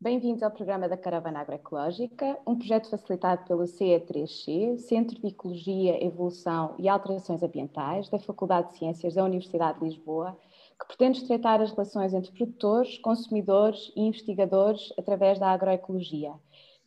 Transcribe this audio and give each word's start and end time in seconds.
Bem-vindos 0.00 0.44
ao 0.44 0.50
programa 0.52 0.88
da 0.88 0.96
Caravana 0.96 1.40
Agroecológica, 1.40 2.38
um 2.46 2.56
projeto 2.56 2.88
facilitado 2.88 3.44
pelo 3.46 3.64
CE3C, 3.64 4.78
Centro 4.78 5.20
de 5.20 5.26
Ecologia, 5.26 6.00
Evolução 6.04 6.76
e 6.78 6.88
Alterações 6.88 7.42
Ambientais 7.42 8.08
da 8.08 8.20
Faculdade 8.20 8.70
de 8.70 8.78
Ciências 8.78 9.14
da 9.14 9.24
Universidade 9.24 9.80
de 9.80 9.86
Lisboa, 9.86 10.38
que 10.78 10.86
pretende 10.86 11.18
estreitar 11.18 11.60
as 11.60 11.72
relações 11.72 12.14
entre 12.14 12.30
produtores, 12.30 12.96
consumidores 12.98 13.92
e 13.96 14.02
investigadores 14.02 14.92
através 14.96 15.40
da 15.40 15.48
agroecologia, 15.48 16.32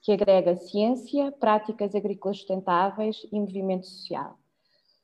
que 0.01 0.13
agrega 0.13 0.55
ciência, 0.55 1.33
práticas 1.33 1.93
agrícolas 1.93 2.37
sustentáveis 2.37 3.27
e 3.29 3.37
movimento 3.37 3.87
social. 3.87 4.40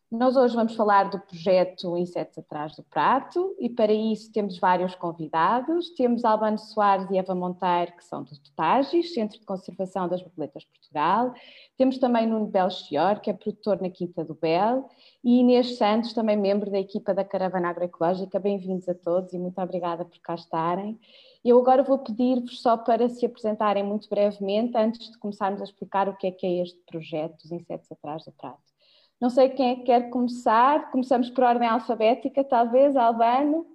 Nós 0.10 0.38
hoje 0.38 0.56
vamos 0.56 0.74
falar 0.74 1.10
do 1.10 1.20
projeto 1.20 1.98
Insetos 1.98 2.38
Atrás 2.38 2.74
do 2.78 2.82
Prato 2.82 3.54
e 3.60 3.70
para 3.70 3.92
isso 3.92 4.32
temos 4.32 4.58
vários 4.58 4.96
convidados. 4.96 5.90
Temos 5.90 6.24
Albano 6.24 6.58
Soares 6.58 7.12
e 7.12 7.18
Eva 7.18 7.36
Monteiro, 7.36 7.92
que 7.92 8.06
são 8.06 8.24
do 8.24 8.40
Totagis, 8.40 9.14
Centro 9.14 9.38
de 9.38 9.46
Conservação 9.46 10.08
das 10.08 10.22
Borboletas 10.22 10.64
Portugal. 10.64 11.34
Temos 11.78 11.98
também 11.98 12.26
Nuno 12.26 12.48
Belchior, 12.48 13.20
que 13.20 13.30
é 13.30 13.34
produtor 13.34 13.82
na 13.82 13.90
Quinta 13.90 14.24
do 14.24 14.34
Bel, 14.34 14.90
e 15.22 15.42
Inês 15.42 15.78
Santos, 15.78 16.14
também 16.14 16.38
membro 16.38 16.72
da 16.72 16.80
equipa 16.80 17.14
da 17.14 17.26
Caravana 17.26 17.68
Agroecológica. 17.68 18.40
Bem-vindos 18.40 18.88
a 18.88 18.94
todos 18.94 19.34
e 19.34 19.38
muito 19.38 19.60
obrigada 19.60 20.06
por 20.06 20.20
cá 20.20 20.36
estarem. 20.36 20.98
Eu 21.44 21.60
agora 21.60 21.84
vou 21.84 22.00
pedir-vos 22.00 22.62
só 22.62 22.78
para 22.78 23.10
se 23.10 23.26
apresentarem 23.26 23.84
muito 23.84 24.08
brevemente, 24.08 24.78
antes 24.78 25.12
de 25.12 25.18
começarmos 25.18 25.60
a 25.60 25.66
explicar 25.66 26.08
o 26.08 26.16
que 26.16 26.28
é 26.28 26.32
que 26.32 26.46
é 26.46 26.62
este 26.62 26.80
projeto 26.90 27.42
dos 27.42 27.52
Insetos 27.52 27.92
Atrás 27.92 28.24
do 28.24 28.32
Prato. 28.32 28.77
Não 29.20 29.32
sei 29.32 29.50
quem 29.50 29.72
é 29.72 29.76
que 29.78 29.84
quer 29.84 30.10
começar. 30.12 30.92
Começamos 30.92 31.30
por 31.32 31.44
ordem 31.44 31.68
alfabética, 31.68 32.44
talvez, 32.44 32.96
Albano. 32.96 33.66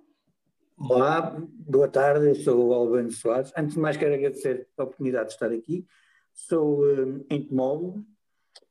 Olá, 0.79 1.37
boa 1.51 1.89
tarde, 1.89 2.29
eu 2.29 2.35
sou 2.37 2.69
o 2.69 2.73
Albano 2.73 3.11
Soares. 3.11 3.53
Antes 3.57 3.75
de 3.75 3.81
mais, 3.81 3.97
quero 3.97 4.15
agradecer 4.15 4.69
a 4.79 4.85
oportunidade 4.85 5.29
de 5.29 5.33
estar 5.33 5.51
aqui. 5.51 5.85
Sou 6.33 6.83
uh, 6.83 7.27
entomólogo 7.29 8.07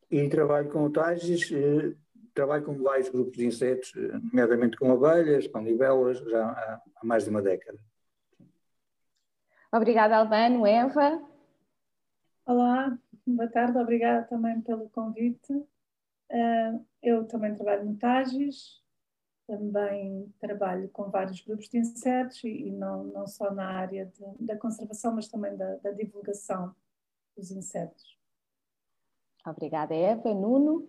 e 0.10 0.30
trabalho 0.30 0.70
com 0.70 0.86
otagens, 0.86 1.52
uh, 1.52 1.96
trabalho 2.34 2.64
com 2.64 2.82
vários 2.82 3.10
grupos 3.10 3.38
de 3.38 3.46
insetos, 3.46 3.94
uh, 3.96 4.20
nomeadamente 4.32 4.78
com 4.78 4.94
abelhas, 4.94 5.48
com 5.48 5.60
libelas, 5.60 6.20
já 6.20 6.46
há, 6.46 6.82
há 6.96 7.06
mais 7.06 7.26
de 7.26 7.30
uma 7.32 7.42
década. 7.42 7.80
Obrigada, 9.74 10.16
Albano. 10.16 10.66
Eva? 10.66 11.22
Olá, 12.46 12.98
boa 13.28 13.50
tarde, 13.50 13.78
obrigada 13.78 14.26
também 14.28 14.62
pelo 14.62 14.90
convite. 14.90 15.66
Uh, 16.32 16.86
eu 17.04 17.28
também 17.28 17.54
trabalho 17.54 17.86
no 17.86 17.98
Tages, 17.98 18.82
também 19.46 20.34
trabalho 20.40 20.88
com 20.90 21.10
vários 21.10 21.42
grupos 21.42 21.68
de 21.68 21.78
insetos 21.78 22.42
e, 22.46 22.68
e 22.68 22.72
não, 22.72 23.04
não 23.06 23.28
só 23.28 23.54
na 23.54 23.66
área 23.66 24.06
de, 24.06 24.46
da 24.46 24.58
conservação, 24.58 25.14
mas 25.14 25.28
também 25.28 25.58
da, 25.58 25.76
da, 25.78 25.92
divulgação 25.92 26.74
dos 27.36 27.52
insetos. 27.52 28.18
Obrigada, 29.46 29.94
Eva. 29.94 30.34
Nuno? 30.34 30.88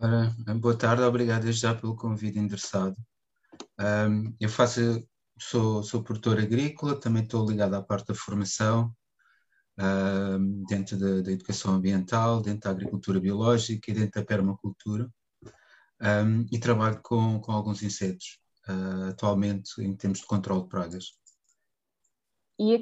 Ora, 0.00 0.34
boa 0.58 0.76
tarde, 0.76 1.02
obrigado 1.02 1.52
já 1.52 1.72
pelo 1.72 1.94
convite 1.94 2.38
endereçado. 2.38 2.96
Um, 3.78 4.34
eu 4.40 4.48
faço, 4.48 5.06
sou, 5.38 5.84
sou 5.84 6.02
produtor 6.02 6.38
agrícola, 6.38 6.98
também 6.98 7.22
estou 7.22 7.48
ligado 7.48 7.74
à 7.74 7.82
parte 7.82 8.08
da 8.08 8.14
formação 8.14 8.92
uh, 9.80 10.66
dentro 10.68 10.98
da, 10.98 11.22
da, 11.22 11.32
educação 11.32 11.74
ambiental, 11.74 12.40
dentro 12.42 12.60
da 12.60 12.70
agricultura 12.70 13.18
biológica 13.18 13.90
e 13.90 13.94
dentro 13.94 14.20
da 14.20 14.26
permacultura, 14.26 15.10
um, 16.00 16.46
e 16.52 16.58
trabalho 16.58 17.00
com, 17.02 17.40
com 17.40 17.52
alguns 17.52 17.82
insetos, 17.82 18.38
uh, 18.68 19.08
atualmente 19.08 19.80
em 19.82 19.94
termos 19.96 20.20
de 20.20 20.26
controle 20.26 20.62
de 20.62 20.68
pragas. 20.68 21.20
E 22.58 22.74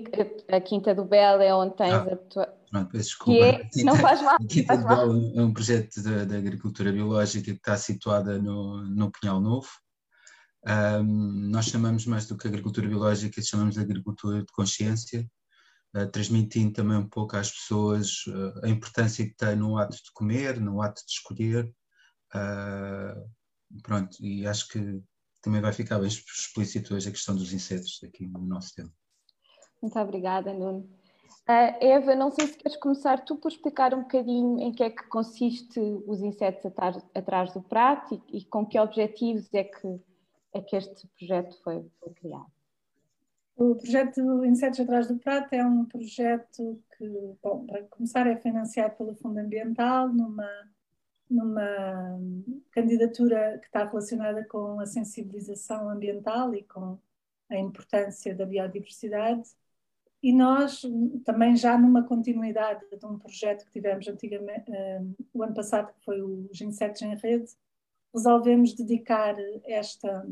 a, 0.50 0.56
a, 0.56 0.60
Quinta 0.60 0.92
do 0.92 1.04
Belo 1.04 1.40
é 1.40 1.54
onde 1.54 1.76
tens 1.76 1.92
ah, 1.92 2.12
a 2.12 2.16
tua. 2.16 2.46
Pronto, 2.68 2.90
peço 2.90 3.10
desculpa. 3.10 3.44
É, 3.44 3.68
não 3.84 3.94
faz 3.94 4.20
mal. 4.20 4.34
A 4.34 4.44
Quinta 4.44 4.76
do 4.76 4.88
Belo 4.88 5.38
é 5.38 5.40
um 5.40 5.52
projeto 5.52 6.02
de, 6.02 6.36
agricultura 6.36 6.90
biológica 6.90 7.44
que 7.44 7.58
está 7.58 7.76
situada 7.76 8.38
no, 8.40 8.82
no 8.82 9.10
Pinhal 9.12 9.40
Novo. 9.40 9.68
Um, 10.66 11.48
nós 11.50 11.66
chamamos 11.66 12.04
mais 12.06 12.26
do 12.26 12.36
que 12.36 12.48
agricultura 12.48 12.88
biológica, 12.88 13.40
chamamos 13.40 13.76
de 13.76 13.80
agricultura 13.80 14.40
de 14.40 14.52
consciência, 14.52 15.24
transmitindo 16.12 16.72
também 16.72 16.98
um 16.98 17.08
pouco 17.08 17.36
às 17.36 17.50
pessoas 17.50 18.26
uh, 18.26 18.64
a 18.64 18.68
importância 18.68 19.24
que 19.24 19.34
tem 19.34 19.56
no 19.56 19.78
ato 19.78 19.96
de 19.96 20.12
comer, 20.12 20.60
no 20.60 20.82
ato 20.82 21.04
de 21.04 21.12
escolher. 21.12 21.74
Uh, 22.34 23.30
pronto, 23.82 24.16
e 24.20 24.46
acho 24.46 24.68
que 24.68 25.02
também 25.40 25.60
vai 25.60 25.72
ficar 25.72 25.98
bem 25.98 26.08
explícito 26.08 26.94
hoje 26.94 27.08
a 27.08 27.12
questão 27.12 27.34
dos 27.34 27.52
insetos 27.52 28.00
aqui 28.04 28.26
no 28.26 28.40
nosso 28.40 28.74
tema. 28.74 28.92
Muito 29.80 29.98
obrigada, 29.98 30.52
Nuno. 30.52 30.80
Uh, 31.48 31.72
Eva, 31.80 32.14
não 32.14 32.30
sei 32.30 32.46
se 32.48 32.58
queres 32.58 32.76
começar 32.76 33.24
tu 33.24 33.36
por 33.36 33.50
explicar 33.50 33.94
um 33.94 34.02
bocadinho 34.02 34.60
em 34.60 34.70
que 34.70 34.82
é 34.82 34.90
que 34.90 35.04
consiste 35.04 35.80
os 36.06 36.20
insetos 36.20 36.66
atrás, 36.66 37.02
atrás 37.14 37.54
do 37.54 37.62
prato 37.62 38.14
e, 38.14 38.38
e, 38.38 38.44
com 38.44 38.66
que 38.66 38.78
objetivos 38.78 39.48
é 39.54 39.64
que, 39.64 40.00
é 40.52 40.60
que 40.60 40.76
este 40.76 41.08
projeto 41.16 41.56
foi, 41.62 41.90
foi 42.00 42.12
criado. 42.12 42.57
O 43.58 43.74
projeto 43.74 44.44
Insetos 44.44 44.78
Atrás 44.78 45.08
do 45.08 45.18
Prato 45.18 45.52
é 45.52 45.66
um 45.66 45.84
projeto 45.84 46.80
que, 46.96 47.04
bom, 47.42 47.66
para 47.66 47.82
começar, 47.86 48.24
é 48.28 48.36
financiado 48.36 48.94
pelo 48.94 49.16
Fundo 49.16 49.36
Ambiental 49.40 50.08
numa, 50.08 50.48
numa 51.28 52.20
candidatura 52.70 53.58
que 53.58 53.66
está 53.66 53.84
relacionada 53.84 54.44
com 54.44 54.78
a 54.78 54.86
sensibilização 54.86 55.90
ambiental 55.90 56.54
e 56.54 56.62
com 56.62 57.00
a 57.50 57.58
importância 57.58 58.32
da 58.32 58.46
biodiversidade. 58.46 59.50
E 60.22 60.32
nós, 60.32 60.82
também 61.24 61.56
já 61.56 61.76
numa 61.76 62.04
continuidade 62.04 62.84
de 62.96 63.04
um 63.04 63.18
projeto 63.18 63.64
que 63.64 63.72
tivemos 63.72 64.06
antigamente, 64.06 64.70
um, 64.70 65.14
o 65.34 65.42
ano 65.42 65.54
passado, 65.54 65.92
que 65.94 66.04
foi 66.04 66.22
os 66.22 66.60
Insetos 66.60 67.02
em 67.02 67.16
Rede, 67.16 67.50
resolvemos 68.14 68.72
dedicar 68.72 69.34
esta 69.64 70.24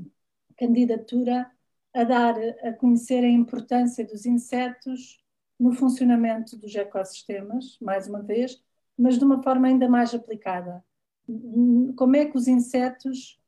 candidatura 0.56 1.50
a 1.96 2.04
dar 2.04 2.34
a 2.62 2.74
conhecer 2.74 3.24
a 3.24 3.28
importância 3.28 4.04
dos 4.04 4.26
insetos 4.26 5.18
no 5.58 5.72
funcionamento 5.72 6.54
dos 6.58 6.74
ecossistemas, 6.74 7.78
mais 7.80 8.06
uma 8.06 8.22
vez, 8.22 8.62
mas 8.98 9.18
de 9.18 9.24
uma 9.24 9.42
forma 9.42 9.66
ainda 9.66 9.88
mais 9.88 10.14
aplicada. 10.14 10.84
Como 11.96 12.14
é 12.14 12.26
que 12.26 12.36
os 12.36 12.46
insetos 12.46 13.40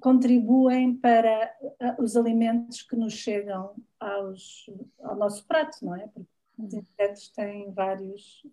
contribuem 0.00 0.94
para 0.94 1.50
os 1.98 2.14
alimentos 2.14 2.82
que 2.82 2.94
nos 2.94 3.14
chegam 3.14 3.74
aos, 3.98 4.68
ao 5.00 5.16
nosso 5.16 5.46
prato, 5.46 5.78
não 5.82 5.96
é? 5.96 6.06
Porque 6.08 6.28
os 6.58 6.74
insetos 6.74 7.30
têm 7.30 7.72
vários, 7.72 8.46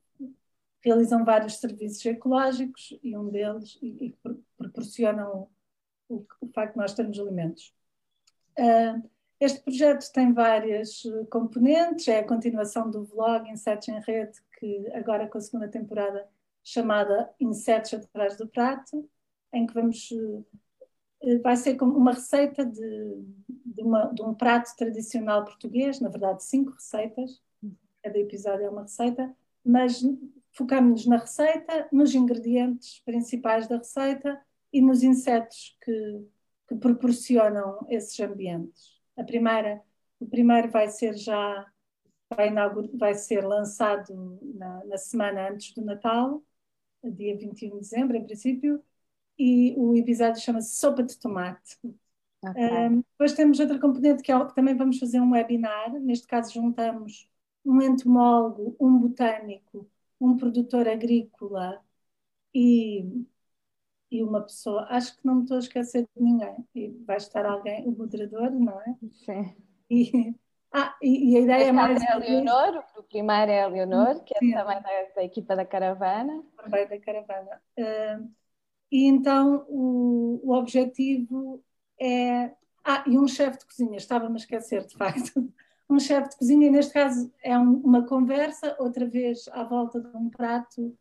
realizam 0.81 1.25
vários 1.25 1.57
serviços 1.57 2.05
ecológicos 2.05 2.97
e 3.03 3.17
um 3.17 3.29
deles 3.29 3.77
e, 3.81 4.05
e 4.05 4.17
proporcionam 4.57 5.49
o, 6.07 6.25
o, 6.39 6.47
facto 6.53 6.73
de 6.73 6.79
nós 6.79 6.93
termos 6.93 7.19
alimentos. 7.19 7.73
Uh, 8.57 9.09
este 9.41 9.59
projeto 9.63 10.11
tem 10.13 10.31
várias 10.33 11.03
eh, 11.03 11.25
componentes, 11.31 12.07
é 12.07 12.19
a 12.19 12.27
continuação 12.27 12.91
do 12.91 13.03
vlog 13.03 13.49
Insetos 13.49 13.87
em 13.87 13.99
Rede, 13.99 14.39
que 14.59 14.87
agora 14.93 15.27
com 15.27 15.39
a 15.39 15.41
segunda 15.41 15.67
temporada 15.67 16.29
chamada 16.63 17.33
Insetos 17.39 17.95
Atrás 17.95 18.37
do 18.37 18.47
Prato, 18.47 19.09
em 19.51 19.65
que 19.65 19.73
vamos. 19.73 20.11
Eh, 21.23 21.39
vai 21.39 21.57
ser 21.57 21.75
como 21.75 21.97
uma 21.97 22.13
receita 22.13 22.63
de, 22.63 23.25
de, 23.65 23.81
uma, 23.81 24.13
de 24.13 24.21
um 24.21 24.33
prato 24.33 24.75
tradicional 24.75 25.43
português, 25.43 25.99
na 25.99 26.09
verdade, 26.09 26.43
cinco 26.43 26.71
receitas, 26.73 27.41
cada 28.03 28.17
episódio 28.19 28.65
é 28.65 28.69
uma 28.69 28.83
receita, 28.83 29.35
mas 29.65 30.03
focamos-nos 30.51 31.07
na 31.07 31.17
receita, 31.17 31.87
nos 31.91 32.13
ingredientes 32.13 32.99
principais 33.05 33.67
da 33.67 33.77
receita 33.77 34.39
e 34.71 34.81
nos 34.81 35.01
insetos 35.01 35.77
que, 35.83 36.27
que 36.67 36.75
proporcionam 36.75 37.85
esses 37.89 38.19
ambientes. 38.19 39.00
A 39.21 39.23
primeira, 39.23 39.83
o 40.19 40.25
primeiro 40.25 40.71
vai 40.71 40.87
ser 40.87 41.15
já 41.15 41.71
vai, 42.35 42.49
vai 42.95 43.13
ser 43.13 43.45
lançado 43.45 44.39
na, 44.55 44.83
na, 44.85 44.97
semana 44.97 45.51
antes 45.51 45.75
do 45.75 45.85
Natal, 45.85 46.41
dia 47.03 47.37
21 47.37 47.69
de 47.69 47.79
dezembro, 47.81 48.17
em 48.17 48.23
princípio, 48.23 48.83
e 49.37 49.75
o 49.77 49.95
episódio 49.95 50.41
chama-se 50.41 50.75
Sopa 50.75 51.03
de 51.03 51.19
Tomate. 51.19 51.77
Okay. 52.43 52.87
Um, 52.87 53.03
depois 53.11 53.33
temos 53.33 53.59
outra 53.59 53.79
componente 53.79 54.23
que, 54.23 54.31
é, 54.31 54.45
que 54.45 54.55
também 54.55 54.75
vamos 54.75 54.97
fazer 54.97 55.19
um 55.19 55.33
webinar. 55.33 55.91
Neste 55.99 56.25
caso, 56.25 56.53
juntamos 56.53 57.29
um 57.63 57.79
entomólogo, 57.79 58.75
um 58.79 58.97
botânico, 58.97 59.87
um 60.19 60.35
produtor 60.35 60.87
agrícola 60.87 61.79
e 62.55 63.05
e 64.11 64.21
uma 64.21 64.41
pessoa, 64.41 64.85
acho 64.89 65.17
que 65.17 65.25
não 65.25 65.35
me 65.35 65.41
estou 65.43 65.55
a 65.55 65.61
esquecer 65.61 66.07
de 66.15 66.21
ninguém, 66.21 66.67
e 66.75 66.89
vai 67.05 67.17
estar 67.17 67.45
alguém, 67.45 67.87
o 67.87 67.91
moderador, 67.91 68.51
não 68.51 68.79
é? 68.81 68.95
Sim. 69.25 69.55
E, 69.89 70.35
ah, 70.73 70.95
e, 71.01 71.31
e 71.31 71.37
a 71.37 71.39
ideia 71.41 71.63
é 71.65 71.71
mais. 71.71 72.01
É 72.01 72.11
a 72.11 72.17
Leonor, 72.17 72.83
o 72.97 73.03
primeiro 73.03 73.51
é 73.51 73.63
a 73.63 73.67
Leonor, 73.67 74.23
que 74.23 74.35
é 74.35 74.39
Sim. 74.39 74.51
também 74.53 74.81
da, 74.81 74.89
da, 75.15 75.23
equipa 75.23 75.55
da 75.55 75.65
caravana. 75.65 76.43
Também 76.57 76.87
da 76.87 76.99
caravana. 76.99 77.61
Uh, 77.77 78.31
e 78.91 79.05
então 79.05 79.65
o, 79.69 80.41
o 80.43 80.53
objetivo 80.53 81.63
é. 81.99 82.51
Ah, 82.83 83.03
e 83.05 83.17
um 83.17 83.27
chefe 83.27 83.59
de 83.59 83.65
cozinha, 83.65 83.97
estava-me 83.97 84.33
a 84.33 84.37
esquecer, 84.37 84.85
de 84.85 84.95
facto. 84.95 85.31
um 85.89 85.99
chefe 85.99 86.29
de 86.29 86.37
cozinha, 86.37 86.67
e 86.67 86.71
neste 86.71 86.93
caso 86.93 87.31
é 87.43 87.57
um, 87.57 87.73
uma 87.81 88.05
conversa, 88.05 88.75
outra 88.79 89.05
vez 89.05 89.47
à 89.49 89.63
volta 89.63 89.99
de 89.99 90.17
um 90.17 90.29
prato 90.29 90.97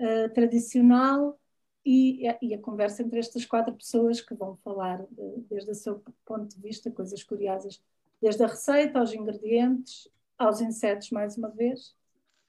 uh, 0.00 0.32
tradicional, 0.34 1.38
e, 1.84 2.26
e, 2.42 2.54
a 2.54 2.58
conversa 2.58 3.02
entre 3.02 3.18
estas 3.18 3.44
quatro 3.46 3.74
pessoas 3.74 4.20
que 4.20 4.34
vão 4.34 4.56
falar 4.56 5.06
de, 5.10 5.40
desde 5.48 5.70
o 5.70 5.74
seu 5.74 6.02
ponto 6.24 6.46
de 6.46 6.60
vista, 6.60 6.90
coisas 6.90 7.22
curiosas, 7.22 7.82
desde 8.20 8.44
a 8.44 8.46
receita 8.46 8.98
aos 8.98 9.12
ingredientes, 9.12 10.08
aos 10.36 10.60
insetos, 10.60 11.10
mais 11.10 11.36
uma 11.36 11.48
vez. 11.48 11.94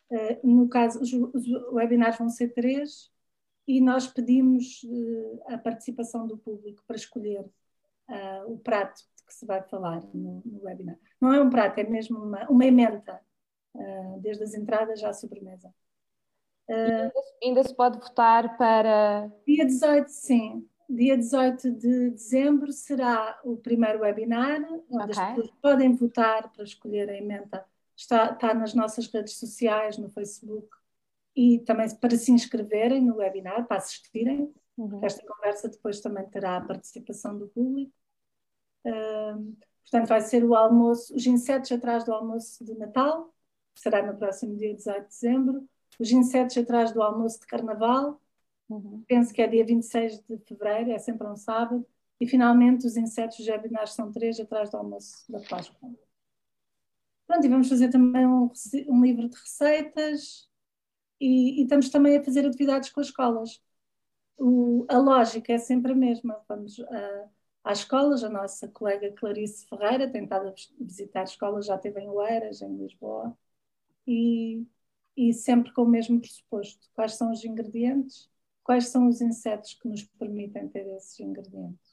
Uh, 0.09 0.47
no 0.47 0.67
caso, 0.67 1.01
os, 1.01 1.13
os, 1.13 1.47
webinars 1.71 2.17
vão 2.17 2.29
ser 2.29 2.49
três 2.53 3.09
e 3.65 3.79
nós 3.79 4.07
pedimos 4.07 4.83
uh, 4.83 5.41
a 5.47 5.57
participação 5.57 6.27
do 6.27 6.37
público 6.37 6.83
para 6.85 6.97
escolher 6.97 7.41
uh, 7.41 8.51
o 8.51 8.57
prato 8.59 9.01
de 9.15 9.23
que 9.25 9.33
se 9.33 9.45
vai 9.45 9.61
falar 9.61 10.01
no, 10.13 10.41
no, 10.45 10.63
webinar. 10.63 10.97
Não 11.21 11.33
é 11.33 11.41
um 11.41 11.49
prato, 11.49 11.79
é 11.79 11.83
mesmo 11.83 12.19
uma, 12.19 12.49
uma 12.49 12.65
emenda, 12.65 13.21
desde 14.19 14.43
as 14.43 14.53
entradas 14.53 15.01
à 15.01 15.13
sobremesa. 15.13 15.73
Ainda, 16.71 17.13
ainda, 17.43 17.63
se 17.63 17.75
pode 17.75 17.99
votar 17.99 18.57
para. 18.57 19.31
Dia 19.45 19.65
18, 19.65 20.07
sim. 20.07 20.67
Dia 20.89 21.17
18 21.17 21.71
de 21.71 22.09
dezembro 22.11 22.71
será 22.71 23.39
o 23.43 23.55
primeiro 23.57 24.01
webinar, 24.01 24.61
onde 24.89 25.11
okay. 25.11 25.23
as 25.23 25.29
pessoas 25.29 25.51
podem 25.61 25.95
votar 25.95 26.51
para 26.51 26.63
escolher 26.63 27.09
a 27.09 27.17
emenda. 27.17 27.65
Está, 27.95 28.31
está 28.31 28.53
nas 28.53 28.73
nossas 28.73 29.07
redes 29.07 29.37
sociais, 29.37 29.97
no 29.97 30.09
Facebook, 30.09 30.67
e 31.35 31.59
também 31.59 31.87
para 31.95 32.17
se 32.17 32.31
inscreverem 32.31 33.01
no 33.01 33.17
webinar, 33.17 33.65
para 33.67 33.77
assistirem. 33.77 34.53
Uhum. 34.77 34.99
Esta 35.03 35.25
conversa 35.25 35.69
depois 35.69 36.01
também 36.01 36.27
terá 36.29 36.57
a 36.57 36.61
participação 36.61 37.37
do 37.37 37.47
público. 37.47 37.93
Um, 38.85 39.55
portanto, 39.83 40.07
vai 40.07 40.21
ser 40.21 40.43
o 40.43 40.55
almoço, 40.55 41.15
os 41.15 41.25
insetos 41.25 41.71
atrás 41.71 42.03
do 42.03 42.13
almoço 42.13 42.65
de 42.65 42.73
Natal, 42.73 43.33
será 43.75 44.05
no 44.05 44.17
próximo 44.17 44.57
dia 44.57 44.73
18 44.73 45.03
de 45.03 45.07
dezembro 45.07 45.69
os 45.99 46.11
insetos 46.11 46.57
atrás 46.57 46.91
do 46.91 47.01
almoço 47.01 47.39
de 47.39 47.47
carnaval, 47.47 48.19
uhum. 48.69 49.03
penso 49.07 49.33
que 49.33 49.41
é 49.41 49.47
dia 49.47 49.65
26 49.65 50.21
de 50.21 50.37
fevereiro, 50.39 50.91
é 50.91 50.97
sempre 50.97 51.27
um 51.27 51.35
sábado, 51.35 51.85
e 52.19 52.27
finalmente 52.27 52.85
os 52.85 52.95
insetos 52.95 53.39
os 53.39 53.47
webinars 53.47 53.93
são 53.93 54.11
três 54.11 54.39
atrás 54.39 54.69
do 54.69 54.77
almoço 54.77 55.31
da 55.31 55.39
Páscoa. 55.39 55.89
Pronto, 57.25 57.45
e 57.45 57.49
vamos 57.49 57.69
fazer 57.69 57.89
também 57.89 58.27
um, 58.27 58.51
um 58.87 59.01
livro 59.03 59.29
de 59.29 59.35
receitas 59.37 60.49
e, 61.19 61.61
e, 61.61 61.63
estamos 61.63 61.89
também 61.89 62.17
a 62.17 62.23
fazer 62.23 62.45
atividades 62.45 62.89
com 62.89 62.99
as 62.99 63.07
escolas. 63.07 63.61
O, 64.37 64.85
a 64.89 64.97
lógica 64.97 65.53
é 65.53 65.57
sempre 65.57 65.93
a 65.93 65.95
mesma. 65.95 66.43
Vamos 66.47 66.77
uh, 66.79 67.29
às 67.63 67.79
escolas, 67.79 68.23
a 68.23 68.29
nossa 68.29 68.67
colega 68.67 69.11
Clarice 69.13 69.67
Ferreira 69.67 70.11
tem 70.11 70.23
estado 70.23 70.49
a 70.49 70.83
visitar 70.83 71.23
escolas, 71.23 71.67
já 71.67 71.75
esteve 71.75 72.01
em 72.01 72.09
Oeiras, 72.09 72.61
em 72.61 72.75
Lisboa, 72.75 73.37
e 74.07 74.65
e 75.15 75.33
sempre 75.33 75.73
com 75.73 75.83
o 75.83 75.89
mesmo 75.89 76.19
pressuposto. 76.19 76.89
Quais 76.93 77.15
são 77.15 77.31
os 77.31 77.43
ingredientes? 77.43 78.29
Quais 78.63 78.87
são 78.87 79.07
os 79.07 79.21
insetos 79.21 79.73
que 79.73 79.87
nos 79.87 80.03
permitem 80.03 80.67
ter 80.67 80.87
esses 80.95 81.19
ingredientes? 81.19 81.91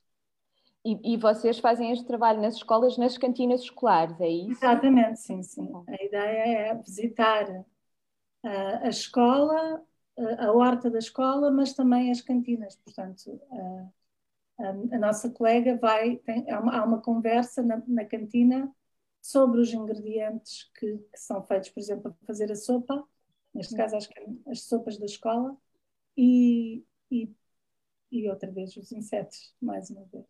E, 0.84 1.14
e 1.14 1.16
vocês 1.16 1.58
fazem 1.58 1.90
este 1.90 2.06
trabalho 2.06 2.40
nas 2.40 2.54
escolas, 2.54 2.96
nas 2.96 3.18
cantinas 3.18 3.62
escolares, 3.62 4.18
é 4.20 4.28
isso? 4.28 4.52
Exatamente, 4.64 5.20
sim, 5.20 5.42
sim. 5.42 5.70
A 5.86 6.04
ideia 6.04 6.70
é 6.70 6.74
visitar 6.74 7.50
uh, 7.50 8.84
a 8.84 8.88
escola, 8.88 9.82
uh, 10.16 10.40
a 10.40 10.52
horta 10.52 10.90
da 10.90 10.98
escola, 10.98 11.50
mas 11.50 11.72
também 11.72 12.10
as 12.10 12.20
cantinas. 12.20 12.76
Portanto, 12.76 13.26
uh, 13.26 13.92
a, 14.60 14.68
a, 14.68 14.98
nossa 14.98 15.30
colega 15.30 15.76
vai, 15.76 16.16
tem, 16.16 16.48
há, 16.50 16.60
uma, 16.60 16.78
há 16.78 16.84
uma 16.84 17.02
conversa 17.02 17.62
na, 17.62 17.82
na 17.86 18.04
cantina 18.04 18.72
sobre 19.20 19.60
os 19.60 19.72
ingredientes 19.72 20.70
que, 20.78 20.98
que, 20.98 21.18
são 21.18 21.42
feitos, 21.42 21.70
por 21.70 21.80
exemplo, 21.80 22.02
para 22.12 22.26
fazer 22.26 22.50
a 22.50 22.56
sopa, 22.56 23.04
neste 23.54 23.76
caso 23.76 23.96
acho 23.96 24.08
que 24.08 24.18
é 24.18 24.26
as 24.50 24.62
sopas 24.62 24.98
da 24.98 25.06
escola, 25.06 25.56
e, 26.16 26.84
e, 27.10 27.30
e 28.10 28.28
outra 28.28 28.50
vez 28.50 28.76
os 28.76 28.90
insetos, 28.92 29.54
mais 29.60 29.90
uma 29.90 30.04
vez. 30.06 30.26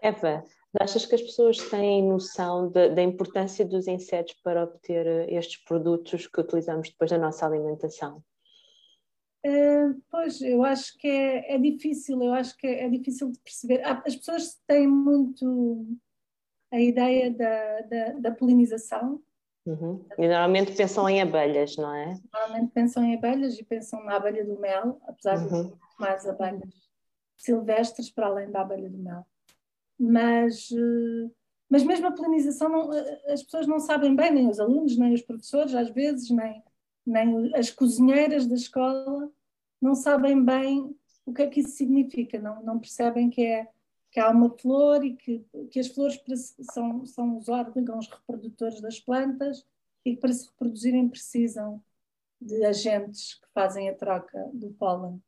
Eva, 0.00 0.44
achas 0.80 1.06
que 1.06 1.14
as 1.14 1.22
pessoas 1.22 1.58
têm 1.70 2.02
noção 2.02 2.68
de, 2.68 2.90
da 2.90 3.02
importância 3.02 3.64
dos 3.64 3.86
insetos 3.86 4.34
para 4.42 4.64
obter 4.64 5.06
eh, 5.06 5.34
estes 5.34 5.62
produtos 5.64 6.26
que 6.26 6.40
utilizamos 6.40 6.90
depois 6.90 7.10
da 7.10 7.18
nossa 7.18 7.46
alimentação? 7.46 8.22
Uh, 9.44 10.00
pois, 10.10 10.40
eu 10.40 10.64
acho 10.64 10.96
que 10.98 11.06
é, 11.08 11.54
é, 11.54 11.58
difícil, 11.58 12.22
eu 12.22 12.32
acho 12.32 12.56
que 12.56 12.66
é, 12.66 12.84
é 12.84 12.88
difícil 12.88 13.30
de 13.30 13.38
perceber. 13.40 13.82
As 13.84 14.16
pessoas 14.16 14.60
têm 14.66 14.86
muito 14.86 15.86
a 16.72 16.80
ideia 16.80 17.30
da, 17.30 17.80
da, 17.82 18.12
da 18.18 18.30
polinização. 18.32 19.22
Uhum. 19.64 20.04
E 20.18 20.26
normalmente 20.26 20.72
pensam 20.72 21.08
em 21.08 21.20
abelhas, 21.20 21.76
não 21.76 21.94
é? 21.94 22.14
Normalmente 22.32 22.72
pensam 22.72 23.04
em 23.04 23.14
abelhas 23.14 23.58
e 23.58 23.62
pensam 23.62 24.02
na 24.04 24.16
abelha 24.16 24.44
do 24.44 24.58
mel, 24.58 25.00
apesar 25.06 25.38
uhum. 25.38 25.68
de 25.68 25.74
mais 26.00 26.26
abelhas 26.26 26.90
silvestres 27.36 28.10
para 28.10 28.26
além 28.26 28.50
da 28.50 28.62
abelha 28.62 28.88
do 28.88 28.98
mel. 28.98 29.26
Mas, 29.98 30.70
eh, 30.72 31.30
mas 31.68 31.84
mesmo 31.84 32.06
a 32.06 32.12
polinização, 32.12 32.68
não, 32.68 32.92
eh, 32.92 33.32
as 33.32 33.42
pessoas 33.42 33.66
não 33.66 33.78
sabem 33.78 34.16
bem, 34.16 34.32
nem 34.32 34.48
os 34.48 34.58
alunos, 34.58 34.96
nem 34.96 35.12
os 35.12 35.22
professores, 35.22 35.74
às 35.74 35.90
vezes, 35.90 36.30
nem, 36.30 36.62
nem 37.04 37.54
as 37.54 37.70
cozinheiras 37.70 38.46
da 38.46 38.54
escola, 38.54 39.30
não 39.80 39.94
sabem 39.94 40.44
bem 40.44 40.96
o 41.24 41.32
que 41.32 41.42
é 41.42 41.46
que 41.46 41.60
isso 41.60 41.76
significa, 41.76 42.38
não, 42.38 42.62
não 42.62 42.78
percebem 42.78 43.30
que 43.30 43.44
é 43.44 43.68
que 44.12 44.20
há 44.20 44.30
uma 44.30 44.50
flor 44.58 45.02
e 45.02 45.16
que, 45.16 45.42
que 45.70 45.80
as 45.80 45.88
flores 45.88 46.20
são, 46.70 47.06
são 47.06 47.38
os 47.38 47.48
órgãos 47.48 48.08
reprodutores 48.08 48.80
das 48.82 49.00
plantas 49.00 49.66
e 50.04 50.14
que 50.14 50.20
para 50.20 50.32
se 50.32 50.46
reproduzirem 50.46 51.08
precisam 51.08 51.82
de 52.38 52.62
agentes 52.62 53.34
que 53.34 53.48
fazem 53.54 53.88
a 53.88 53.94
troca 53.94 54.50
do 54.52 54.70
pólen. 54.74 55.20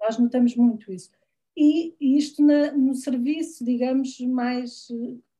Nós 0.00 0.18
notamos 0.18 0.56
muito 0.56 0.90
isso. 0.90 1.10
E, 1.54 1.94
e 2.00 2.16
isto 2.16 2.42
na, 2.42 2.72
no 2.72 2.94
serviço, 2.94 3.64
digamos, 3.64 4.18
mais, 4.20 4.88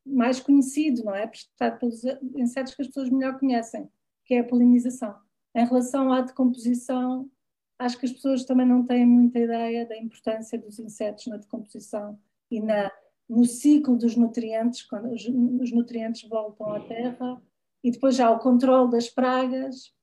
mais 0.05 0.39
conhecido, 0.39 1.05
não 1.05 1.15
é? 1.15 1.27
Prestado 1.27 1.79
pelos 1.79 2.05
insetos 2.35 2.75
que 2.75 2.83
as 2.83 2.89
pessoas 2.89 3.09
melhor 3.09 3.39
conhecem, 3.39 3.89
que 4.27 4.35
é 4.35 4.41
a 4.41 4.47
polinização. 4.47 5.17
Em 5.55 5.65
relação 5.65 6.13
à 6.13 6.21
decomposição, 6.21 7.31
acho 7.79 7.99
que 7.99 8.05
as 8.05 8.13
pessoas 8.13 8.45
também 8.45 8.67
não 8.67 8.85
têm 8.85 9.07
muita 9.07 9.39
ideia 9.39 9.87
da 9.87 9.97
importância 9.97 10.59
dos 10.59 10.79
insetos 10.79 11.27
na 11.27 11.39
decomposição 11.39 12.19
e 12.51 12.61
na, 12.61 12.91
no 13.29 13.45
ciclo 13.45 13.97
dos 13.97 14.17
nutrientes, 14.17 14.83
quando 14.83 15.13
os, 15.13 15.25
os 15.25 15.73
nutrientes 15.73 16.29
voltam 16.29 16.73
à 16.73 16.81
terra, 16.81 17.41
e 17.83 17.91
depois 17.91 18.17
já 18.17 18.31
o 18.31 18.39
controle 18.39 18.91
das 18.91 19.09
pragas, 19.09 19.95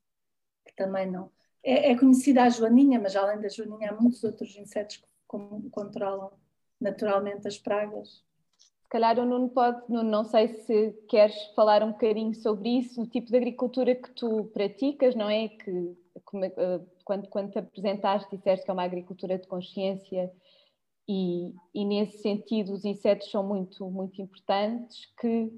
que 0.66 0.76
também 0.76 1.10
não. 1.10 1.30
É, 1.64 1.92
é, 1.92 1.98
conhecida 1.98 2.44
a 2.44 2.50
joaninha, 2.50 3.00
mas 3.00 3.16
além 3.16 3.42
da 3.42 3.50
joaninha 3.50 3.92
há 3.92 4.02
muitos 4.02 4.24
outros 4.24 4.56
insetos 4.56 4.98
que 4.98 5.70
controlam 5.72 6.32
naturalmente 6.80 7.48
as 7.48 7.58
pragas. 7.58 8.24
Se 8.84 8.90
calhar 8.90 9.20
o 9.20 9.26
Nuno 9.26 9.50
pode, 9.50 9.82
Nuno, 9.90 10.10
não 10.10 10.24
sei 10.24 10.48
se 10.48 10.94
queres 11.10 11.36
falar 11.54 11.84
um 11.84 11.92
bocadinho 11.92 12.34
sobre 12.34 12.70
isso, 12.70 13.02
o 13.02 13.08
tipo 13.08 13.28
de 13.28 13.36
agricultura 13.36 13.94
que 13.94 14.10
tu 14.12 14.46
praticas, 14.54 15.14
não 15.14 15.30
é? 15.30 15.50
Que, 15.50 15.98
eh, 16.56 16.82
quando, 17.04 17.28
quando 17.28 17.52
te 17.52 17.60
apresentaste, 17.60 18.34
disseste 18.34 18.64
que 18.64 18.72
é 18.72 18.74
uma 18.74 18.86
agricultura 18.86 19.38
de 19.38 19.46
consciência 19.46 20.32
e, 21.08 21.54
e, 21.74 21.86
nesse 21.86 22.22
sentido 22.22 22.74
os 22.74 22.84
insetos 22.84 23.32
são 23.32 23.44
muito, 23.44 23.90
muito 23.90 24.22
importantes, 24.22 25.08
que 25.20 25.52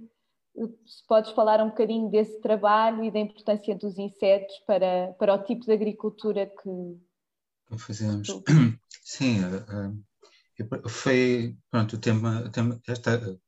se 0.86 1.06
podes 1.08 1.32
falar 1.32 1.62
um 1.62 1.70
bocadinho 1.70 2.10
desse 2.10 2.40
trabalho 2.42 3.04
e 3.04 3.12
da 3.12 3.20
importância 3.20 3.76
dos 3.76 3.98
insetos 3.98 4.56
para, 4.68 5.14
para 5.18 5.34
o 5.34 5.44
tipo 5.44 5.66
de 5.66 5.72
agricultura 5.72 6.46
que 6.46 7.78
fazemos. 7.78 8.28
Sim, 9.04 9.40
uh, 9.44 10.90
foi 10.90 11.58
pronto, 11.72 11.96
o 11.96 12.00
tema, 12.00 12.44
o 12.46 12.50
tema 12.52 12.80
esta, 12.88 13.40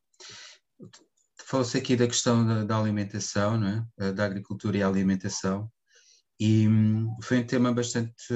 falou-se 1.37 1.77
aqui 1.77 1.95
da 1.95 2.07
questão 2.07 2.45
da, 2.45 2.63
da, 2.63 2.79
alimentação, 2.79 3.59
não 3.59 3.87
é? 3.99 4.11
da 4.13 4.25
agricultura 4.25 4.77
e 4.77 4.83
alimentação, 4.83 5.69
e 6.39 6.67
um, 6.67 7.15
foi 7.21 7.39
um 7.39 7.45
tema 7.45 7.71
bastante 7.73 8.33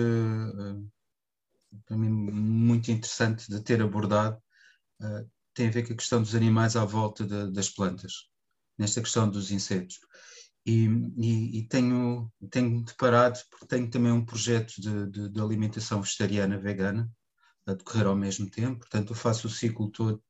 para 1.85 1.97
mim 1.97 2.09
muito 2.09 2.91
interessante 2.91 3.49
de 3.49 3.61
ter 3.61 3.81
abordado 3.81 4.37
uh, 5.01 5.29
tem 5.53 5.67
a 5.67 5.71
ver 5.71 5.87
com 5.87 5.93
a 5.93 5.97
questão 5.97 6.21
dos 6.21 6.35
animais 6.35 6.75
à 6.75 6.85
volta 6.85 7.25
de, 7.25 7.51
das 7.51 7.69
plantas, 7.69 8.27
nesta 8.77 9.01
questão 9.01 9.29
dos 9.29 9.51
insetos. 9.51 9.99
E, 10.65 10.85
e, 11.17 11.59
e, 11.59 11.67
tenho, 11.67 12.31
tenho 12.49 12.83
deparado, 12.83 13.39
porque 13.49 13.67
tenho 13.67 13.89
também 13.89 14.11
um 14.11 14.25
projeto 14.25 14.73
de, 14.81 15.09
de, 15.11 15.29
de, 15.29 15.39
alimentação 15.39 16.01
vegetariana 16.01 16.57
vegana 16.57 17.09
a 17.67 17.73
decorrer 17.73 18.07
ao 18.07 18.15
mesmo 18.15 18.49
tempo, 18.49 18.79
portanto 18.79 19.11
eu 19.11 19.15
faço 19.15 19.47
o 19.47 19.49
ciclo 19.49 19.89
todo, 19.91 20.21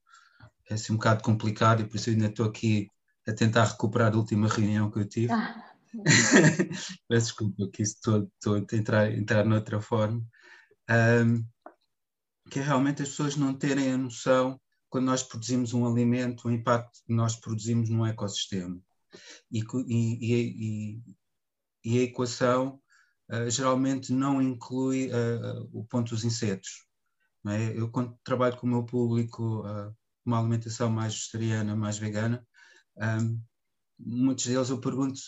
é 0.69 0.73
assim 0.73 0.93
um 0.93 0.97
bocado 0.97 1.23
complicado 1.23 1.81
e 1.81 1.85
por 1.85 1.95
isso 1.95 2.09
ainda 2.09 2.27
estou 2.27 2.45
aqui 2.45 2.89
a 3.27 3.33
tentar 3.33 3.63
recuperar 3.63 4.13
a 4.13 4.17
última 4.17 4.47
reunião 4.47 4.91
que 4.91 4.99
eu 4.99 5.07
tive. 5.07 5.31
Ah. 5.31 5.71
Peço 7.07 7.27
desculpa 7.27 7.69
que 7.71 7.81
isso 7.81 7.95
estou, 7.95 8.29
estou 8.35 8.55
a 8.55 8.77
entrar, 8.77 9.11
entrar 9.11 9.45
noutra 9.45 9.79
forma, 9.81 10.21
um, 10.89 11.45
que 12.49 12.59
é 12.59 12.63
realmente 12.63 13.01
as 13.01 13.09
pessoas 13.09 13.35
não 13.35 13.53
terem 13.53 13.91
a 13.91 13.97
noção, 13.97 14.59
quando 14.89 15.05
nós 15.05 15.23
produzimos 15.23 15.73
um 15.73 15.85
alimento, 15.85 16.47
o 16.47 16.51
impacto 16.51 16.99
que 17.05 17.13
nós 17.13 17.35
produzimos 17.35 17.89
no 17.89 18.05
ecossistema. 18.05 18.79
E, 19.51 19.63
e, 19.87 21.01
e 21.83 21.99
a 21.99 22.03
equação 22.03 22.81
uh, 23.31 23.49
geralmente 23.49 24.11
não 24.11 24.41
inclui 24.41 25.09
uh, 25.09 25.69
o 25.71 25.85
ponto 25.85 26.09
dos 26.09 26.23
insetos. 26.23 26.85
É? 27.47 27.77
Eu, 27.77 27.91
quando 27.91 28.17
trabalho 28.23 28.57
com 28.57 28.65
o 28.65 28.69
meu 28.69 28.83
público 28.83 29.61
uh, 29.61 29.95
uma 30.25 30.39
alimentação 30.39 30.89
mais 30.89 31.13
vegetariana, 31.13 31.75
mais 31.75 31.97
vegana, 31.97 32.45
um, 32.97 33.39
muitos 33.99 34.47
deles 34.47 34.69
eu 34.69 34.79
pergunto, 34.79 35.19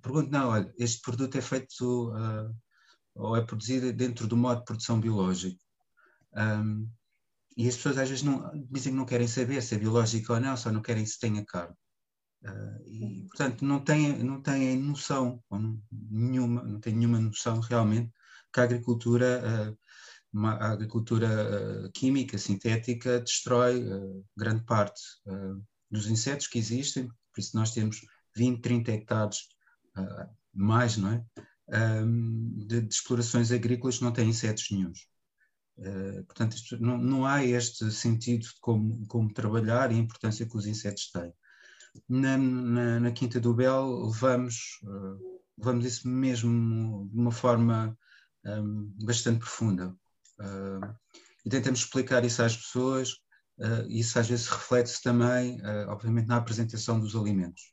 pergunto 0.00 0.30
não, 0.30 0.48
olha, 0.48 0.72
este 0.78 1.02
produto 1.02 1.36
é 1.36 1.42
feito 1.42 2.10
ou 3.16 3.36
é 3.36 3.42
produzido 3.44 3.92
dentro 3.92 4.26
do 4.26 4.36
modo 4.36 4.60
de 4.60 4.64
produção 4.64 5.00
biológico. 5.00 5.60
Um, 6.34 6.88
e 7.56 7.66
as 7.66 7.76
pessoas 7.76 7.96
às 7.98 8.08
vezes 8.08 8.22
não, 8.22 8.50
dizem 8.70 8.92
que 8.92 8.98
não 8.98 9.06
querem 9.06 9.26
saber 9.26 9.62
se 9.62 9.74
é 9.74 9.78
biológico 9.78 10.34
ou 10.34 10.40
não, 10.40 10.56
só 10.56 10.70
não 10.70 10.82
querem 10.82 11.06
se 11.06 11.18
tenha 11.18 11.44
carne. 11.44 11.74
Uh, 12.44 12.82
e, 12.86 13.26
portanto, 13.28 13.64
não 13.64 13.80
têm, 13.80 14.22
não 14.22 14.42
noção, 14.78 15.42
não, 15.50 15.82
nenhuma, 15.90 16.62
não 16.62 16.78
têm 16.78 16.94
nenhuma 16.94 17.18
noção 17.18 17.60
realmente 17.60 18.12
que 18.52 18.60
a 18.60 18.64
agricultura, 18.64 19.42
uh, 19.72 19.78
uma, 20.32 20.52
a 20.54 20.72
agricultura 20.72 21.28
uh, 21.28 21.92
química, 21.92 22.36
sintética, 22.36 23.20
destrói 23.20 23.84
grande 24.36 24.64
parte 24.64 25.00
dos 25.90 26.06
insetos 26.08 26.46
que 26.46 26.58
existem, 26.58 27.08
por 27.08 27.40
isso 27.40 27.56
nós 27.56 27.72
temos 27.72 28.00
20, 28.36 28.60
30 28.60 28.92
hectares, 28.92 29.38
mais, 30.52 30.96
não 30.96 31.12
é? 31.12 31.24
De, 31.68 32.80
de, 32.80 32.94
explorações 32.94 33.50
agrícolas 33.50 34.00
não 34.00 34.12
têm 34.12 34.28
insetos 34.28 34.66
nenhums. 34.70 35.08
portanto, 36.26 36.56
não, 36.80 36.96
não 36.98 37.26
há 37.26 37.44
este 37.44 37.90
sentido 37.90 38.42
de 38.42 38.54
como, 38.60 39.06
como 39.08 39.32
trabalhar 39.32 39.90
e 39.90 39.96
a 39.96 39.98
importância 39.98 40.46
que 40.46 40.56
os 40.56 40.66
insetos 40.66 41.10
têm 41.10 41.32
na, 42.08 42.36
na, 42.36 43.00
na 43.00 43.12
Quinta 43.12 43.40
do 43.40 43.54
Bel 43.54 44.06
levamos, 44.06 44.80
uh, 44.84 45.40
levamos 45.58 45.84
isso 45.84 46.08
mesmo 46.08 47.08
de 47.10 47.18
uma 47.18 47.32
forma 47.32 47.96
um, 48.44 48.92
bastante 49.02 49.40
profunda. 49.40 49.96
Uh, 50.38 50.94
e 51.44 51.50
tentamos 51.50 51.80
explicar 51.80 52.24
isso 52.24 52.42
às 52.42 52.56
pessoas, 52.56 53.12
uh, 53.58 53.86
isso 53.88 54.18
às 54.18 54.28
vezes 54.28 54.48
reflete-se 54.48 55.02
também, 55.02 55.60
uh, 55.60 55.88
obviamente, 55.88 56.26
na 56.26 56.36
apresentação 56.36 57.00
dos 57.00 57.14
alimentos. 57.14 57.72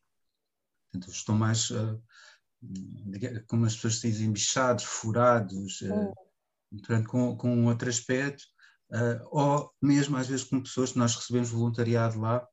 Portanto, 0.91 1.11
estão 1.11 1.35
mais, 1.35 1.71
como 3.47 3.65
as 3.65 3.75
pessoas 3.75 4.01
dizem, 4.01 4.31
bichados, 4.31 4.83
furados, 4.83 5.79
portanto, 6.71 7.09
com, 7.09 7.37
com 7.37 7.55
um 7.55 7.67
outro 7.67 7.89
aspecto, 7.89 8.43
ou 9.31 9.71
mesmo 9.81 10.17
às 10.17 10.27
vezes 10.27 10.45
com 10.45 10.61
pessoas 10.61 10.91
que 10.91 10.99
nós 10.99 11.15
recebemos 11.15 11.49
voluntariado 11.49 12.19
lá, 12.19 12.47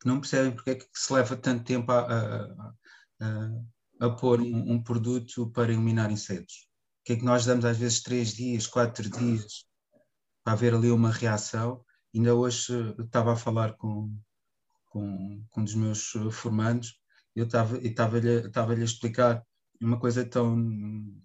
que 0.00 0.06
não 0.06 0.20
percebem 0.20 0.52
porque 0.52 0.70
é 0.70 0.74
que 0.76 0.86
se 0.94 1.12
leva 1.12 1.36
tanto 1.36 1.64
tempo 1.64 1.90
a, 1.90 2.00
a, 2.00 2.72
a, 3.20 4.06
a 4.06 4.10
pôr 4.10 4.40
um, 4.40 4.72
um, 4.72 4.82
produto 4.82 5.50
para 5.50 5.72
eliminar 5.72 6.10
insetos. 6.10 6.68
Que 7.04 7.14
é 7.14 7.16
que 7.16 7.24
nós 7.24 7.44
damos 7.44 7.64
às 7.64 7.76
vezes 7.76 8.02
três 8.02 8.32
dias, 8.32 8.66
quatro 8.66 9.08
dias 9.08 9.66
para 10.44 10.52
haver 10.52 10.74
ali 10.74 10.90
uma 10.90 11.10
reação. 11.10 11.84
Ainda 12.14 12.34
hoje 12.34 12.72
eh, 12.72 13.02
estava 13.02 13.32
a 13.32 13.36
falar 13.36 13.74
com, 13.74 14.14
com, 14.86 15.44
com 15.50 15.60
um 15.60 15.64
dos 15.64 15.74
meus 15.74 16.12
formandos, 16.32 16.97
eu 17.38 17.46
estava-lhe 17.46 18.46
estava 18.46 18.72
a 18.72 18.84
explicar 18.84 19.42
uma 19.80 19.98
coisa 19.98 20.24
tão, 20.24 20.56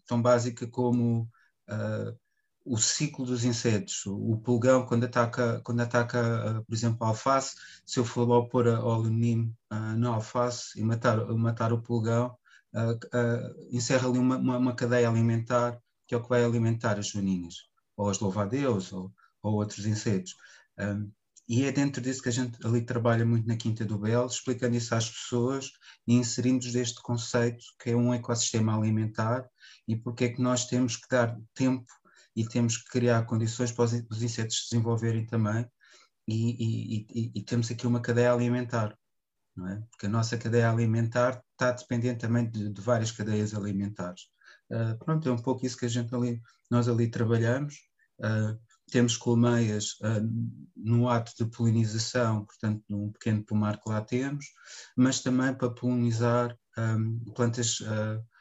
tão 0.06 0.22
básica 0.22 0.68
como 0.68 1.30
uh, 1.70 2.18
o 2.66 2.78
ciclo 2.78 3.26
dos 3.26 3.44
insetos. 3.44 4.06
O 4.06 4.38
pulgão, 4.38 4.86
quando 4.86 5.06
ataca, 5.06 5.62
quando 5.64 5.82
ataca 5.82 6.60
uh, 6.60 6.66
por 6.66 6.74
exemplo, 6.74 7.04
a 7.06 7.10
alface, 7.10 7.56
se 7.86 8.00
eu 8.00 8.06
for 8.06 8.28
logo 8.28 8.50
pôr 8.50 8.68
óleo 8.68 9.10
neem 9.10 9.56
uh, 9.72 9.98
na 9.98 10.10
alface 10.10 10.80
e 10.80 10.84
matar, 10.84 11.26
matar 11.36 11.74
o 11.74 11.82
pulgão, 11.82 12.38
uh, 12.74 13.76
encerra 13.76 14.08
ali 14.08 14.20
uma, 14.20 14.38
uma, 14.38 14.58
uma, 14.58 14.76
cadeia 14.76 15.10
alimentar 15.10 15.80
que 16.08 16.14
é 16.16 16.18
o 16.18 16.24
que 16.24 16.30
vai 16.30 16.44
alimentar 16.44 17.00
as 17.00 17.08
joaninhas, 17.08 17.56
ou 17.98 18.10
as 18.10 18.20
louvadeus, 18.20 18.92
ou, 18.94 19.12
ou 19.42 19.54
outros 19.56 19.86
insetos. 19.86 20.36
E 21.48 21.66
é 21.66 21.72
dentro 21.72 22.02
disso 22.02 22.22
que 22.22 22.30
a 22.30 22.32
gente 22.32 22.58
ali 22.66 22.86
trabalha 22.86 23.26
muito 23.26 23.48
na 23.48 23.58
Quinta 23.58 23.84
do 23.84 23.98
Belo, 23.98 24.28
explicando 24.28 24.76
isso 24.76 24.96
às 24.96 25.10
pessoas 25.10 25.72
e 26.08 26.14
inserindo-os 26.16 26.72
deste 26.72 27.02
conceito 27.02 27.64
que 27.82 27.90
é 27.92 27.96
um 27.96 28.14
ecossistema 28.14 28.76
alimentar 28.76 29.48
e 29.88 29.96
porque 29.96 30.26
é 30.26 30.30
que 30.30 30.42
nós 30.42 30.66
temos 30.66 30.96
que 30.96 31.08
dar 31.10 31.38
tempo 31.54 31.92
e 32.36 32.46
temos 32.48 32.78
que 32.78 32.90
criar 32.90 33.26
condições 33.26 33.72
para 33.72 33.84
os 33.84 34.24
insetos 34.24 34.64
se 34.64 34.70
desenvolverem 34.70 35.26
também 35.26 35.68
e, 36.28 36.36
e, 36.36 37.08
e, 37.10 37.32
e 37.36 37.44
temos 37.44 37.70
aqui 37.70 37.86
uma 37.86 38.02
cadeia 38.02 38.34
alimentar, 38.34 38.98
não 39.56 39.68
é? 39.68 39.82
Porque 39.92 40.06
a 40.06 40.10
nossa 40.10 40.38
cadeia 40.38 40.70
alimentar 40.70 41.44
está 41.52 41.72
dependente 41.72 42.22
também 42.22 42.50
de, 42.50 42.70
de 42.70 42.82
várias 42.82 43.12
cadeias 43.12 43.54
alimentares. 43.54 44.30
Uh, 44.72 44.98
pronto, 45.04 45.28
é 45.28 45.32
um 45.32 45.38
pouco 45.38 45.66
isso 45.66 45.78
que 45.78 45.86
a 45.86 45.90
gente 45.90 46.16
ali, 46.16 46.42
nós 46.72 46.88
ali 46.88 47.10
trabalhamos. 47.10 47.76
Uh, 48.20 48.58
temos 48.92 49.18
colmeias 49.18 49.94
uh, 50.02 50.22
no 50.76 51.10
ato 51.10 51.34
de 51.38 51.50
polinização, 51.50 52.46
portanto, 52.46 52.84
num 52.90 53.12
pequeno 53.12 53.44
pomar 53.44 53.80
que 53.82 53.90
lá 53.90 54.02
temos, 54.02 54.46
mas 54.96 55.22
também 55.22 55.54
para 55.54 55.70
polinizar 55.70 56.58
um, 56.78 57.20
plantas 57.34 57.80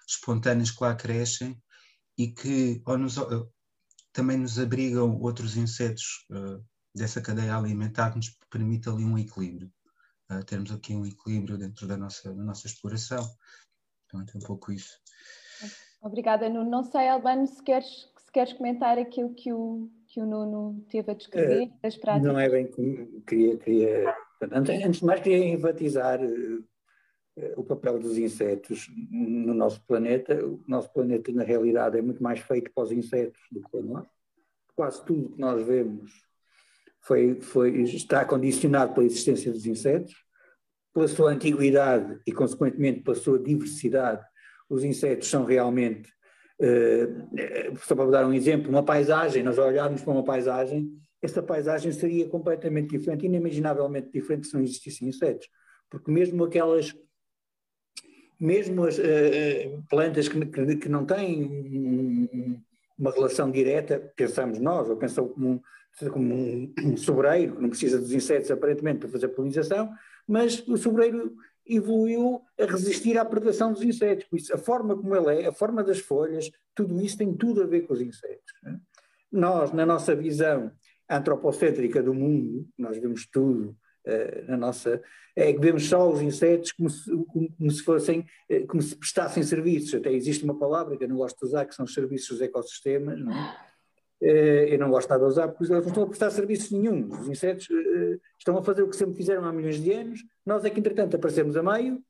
espontâneas 0.07 0.71
que 0.71 0.83
lá 0.83 0.95
crescem 0.95 1.61
e 2.19 2.29
que 2.29 2.83
nos, 2.87 3.17
também 4.13 4.37
nos 4.37 4.59
abrigam 4.59 5.19
outros 5.21 5.57
insetos 5.57 6.27
uh, 6.31 6.65
dessa 6.95 7.21
cadeia 7.21 7.57
alimentar 7.57 8.11
que 8.11 8.17
nos 8.17 8.31
permite 8.51 8.89
ali 8.89 9.05
um 9.05 9.19
equilíbrio. 9.19 9.73
Uh, 10.31 10.45
termos 10.45 10.71
aqui 10.71 10.95
um 10.95 11.07
equilíbrio 11.07 11.59
dentro 11.59 11.87
da 11.87 11.97
nossa, 11.97 12.33
da 12.33 12.43
nossa 12.43 12.67
exploração. 12.67 13.27
Então 14.07 14.21
é 14.21 14.37
um 14.37 14.41
pouco 14.41 14.73
isso. 14.73 14.99
Obrigada, 16.01 16.49
Nuno. 16.49 16.69
Não 16.69 16.85
sei, 16.85 17.09
Albano, 17.09 17.47
se 17.47 17.63
queres, 17.63 18.09
se 18.19 18.33
queres 18.33 18.53
comentar 18.53 18.99
aquilo 18.99 19.35
que 19.35 19.53
o, 19.53 19.91
que 20.13 20.21
o 20.21 20.27
Nuno 20.27 20.85
teve 20.91 21.11
a 21.11 21.15
descrever, 21.15 21.65
uh, 21.65 21.73
das 21.83 21.97
práticas. 21.97 22.33
Não 22.33 22.39
é 22.39 22.49
bem 22.49 22.67
como 22.67 23.23
queria. 23.23 23.57
queria 23.57 24.15
antes, 24.53 24.99
de 24.99 25.05
mais, 25.07 25.21
queria 25.21 25.49
enfatizar 25.49 26.21
o 27.57 27.65
papel 27.65 27.99
dos 27.99 28.19
insetos 28.19 28.91
no 29.11 29.55
nosso 29.55 29.83
planeta. 29.87 30.45
O 30.45 30.63
nosso 30.69 30.93
planeta, 30.93 31.33
na 31.33 31.43
realidade, 31.43 31.99
é 31.99 32.03
muito 32.03 32.23
mais 32.23 32.41
feito 32.41 32.71
para 32.75 32.85
os 32.85 32.93
insetos 32.93 33.41
do 33.51 33.63
que 33.63 33.71
para 33.71 33.81
nós. 33.81 34.07
Quase 34.77 35.03
tudo 35.03 35.31
que 35.31 35.41
nós 35.41 35.67
vemos 35.67 36.13
foi, 37.01 37.41
foi, 37.41 37.83
está 37.83 38.23
condicionado 38.27 38.93
pela 38.93 39.07
existência 39.07 39.51
dos 39.51 39.65
insetos, 39.65 40.15
pela 40.93 41.09
sua 41.09 41.31
antiguidade 41.31 42.21
e, 42.27 42.33
consequentemente, 42.33 43.01
pela 43.01 43.17
sua 43.17 43.39
diversidade. 43.39 44.23
Os 44.69 44.85
insetos 44.85 45.29
são 45.29 45.47
realmente, 45.47 46.13
uh, 46.63 47.77
só 47.79 47.95
para 47.95 48.11
dar 48.11 48.27
um 48.27 48.33
exemplo, 48.33 48.71
uma 48.71 48.83
paisagem, 48.83 49.43
nós 49.43 49.59
olharmos 49.59 50.03
para 50.03 50.13
uma 50.13 50.25
paisagem, 50.25 50.91
essa 51.21 51.43
paisagem 51.43 51.93
seria 51.93 52.29
completamente 52.29 52.91
diferente, 52.91 53.27
inimaginavelmente 53.27 54.11
diferente 54.13 54.47
se 54.47 54.55
não 54.55 54.63
existissem 54.63 55.09
insetos. 55.09 55.49
Porque 55.91 56.11
mesmo 56.11 56.45
aquelas 56.45 56.95
mesmo 58.41 58.85
as 58.85 58.99
uh, 58.99 59.85
plantas 59.89 60.29
que, 60.29 60.45
que, 60.47 60.77
que, 60.77 60.89
não 60.89 61.07
têm 61.07 62.61
uma 62.99 63.13
relação 63.13 63.49
direta, 63.49 64.13
pensamos 64.17 64.59
nós, 64.59 64.91
ou 64.91 64.97
pensam 64.97 65.29
como 65.29 65.49
um, 65.49 66.11
como 66.11 66.35
um 66.35 66.97
sobreiro, 66.97 67.55
que 67.55 67.63
não 67.63 67.69
precisa 67.69 68.01
dos 68.01 68.13
insetos 68.13 68.51
aparentemente 68.51 68.99
para 68.99 69.09
fazer 69.11 69.29
polinização, 69.29 69.93
mas 70.27 70.67
o 70.67 70.77
sobreiro 70.77 71.37
evoluiu 71.77 72.43
a 72.59 72.65
resistir 72.65 73.19
à 73.19 73.25
predação 73.25 73.73
dos 73.73 73.83
insetos. 73.83 74.27
Por 74.27 74.37
isso, 74.37 74.55
a 74.55 74.59
forma 74.59 74.97
como 74.97 75.15
ele 75.15 75.43
é, 75.43 75.47
a 75.47 75.53
forma 75.53 75.83
das 75.83 75.99
folhas, 75.99 76.51
tudo 76.75 77.01
isso 77.01 77.19
tem 77.19 77.35
tudo 77.35 77.63
a 77.63 77.67
ver 77.67 77.83
com 77.83 77.95
os 77.95 78.01
insetos. 78.01 78.53
Né? 78.63 78.79
Nós, 79.31 79.73
na 79.73 79.87
nossa 79.87 80.15
visão 80.15 80.71
antropocêntrica 81.09 82.03
do 82.03 82.15
mundo, 82.15 82.69
nós 82.79 82.97
vemos 82.99 83.27
tudo 83.27 83.77
uh, 84.07 84.51
na 84.51 84.57
nossa 84.57 85.03
é 85.35 85.53
que 85.53 85.61
vemos 85.61 85.89
só 85.89 86.11
os 86.11 86.21
insetos 86.21 86.73
como 86.73 86.91
se, 86.91 87.11
como, 87.11 87.51
como 87.57 87.71
se 87.71 87.83
fossem, 87.83 88.27
eh, 88.51 88.67
como 88.67 88.83
se 88.83 88.95
prestassem 88.95 89.43
serviços. 89.43 89.95
Até 89.95 90.13
existe 90.13 90.45
uma 90.45 90.59
palavra 90.59 90.97
que 90.97 91.05
eu 91.05 91.09
não 91.09 91.17
gosto 91.17 91.39
de 91.39 91.47
usar, 91.47 91.65
que 91.65 91.75
são 91.75 91.87
os 91.87 91.95
serviços 91.95 92.29
dos 92.29 92.41
ecossistemas, 92.43 93.19
não 93.19 93.33
é? 93.33 93.72
Eh, 94.23 94.75
eu 94.75 94.79
não 94.79 94.89
gosto 94.89 95.13
de 95.19 95.25
usar 95.25 95.49
porque 95.49 95.65
eles 95.65 95.71
não 95.71 95.81
estão 95.81 96.05
a 96.05 96.07
prestar 96.07 96.31
serviços 96.31 96.71
nenhum. 96.71 97.09
Os 97.09 97.29
insetos 97.29 97.69
eh, 97.71 98.19
estão 98.39 98.57
a 98.57 98.63
fazer 98.63 98.83
o 98.83 98.89
que 98.89 98.97
sempre 98.97 99.17
fizeram 99.17 99.45
há 99.45 99.53
milhões 99.53 99.83
de 99.83 99.93
anos. 99.93 100.25
Nós 100.47 100.65
é 100.65 100.71
que, 100.71 100.79
entretanto, 100.79 101.17
aparecemos 101.17 101.57
a 101.57 101.63
meio, 101.63 102.01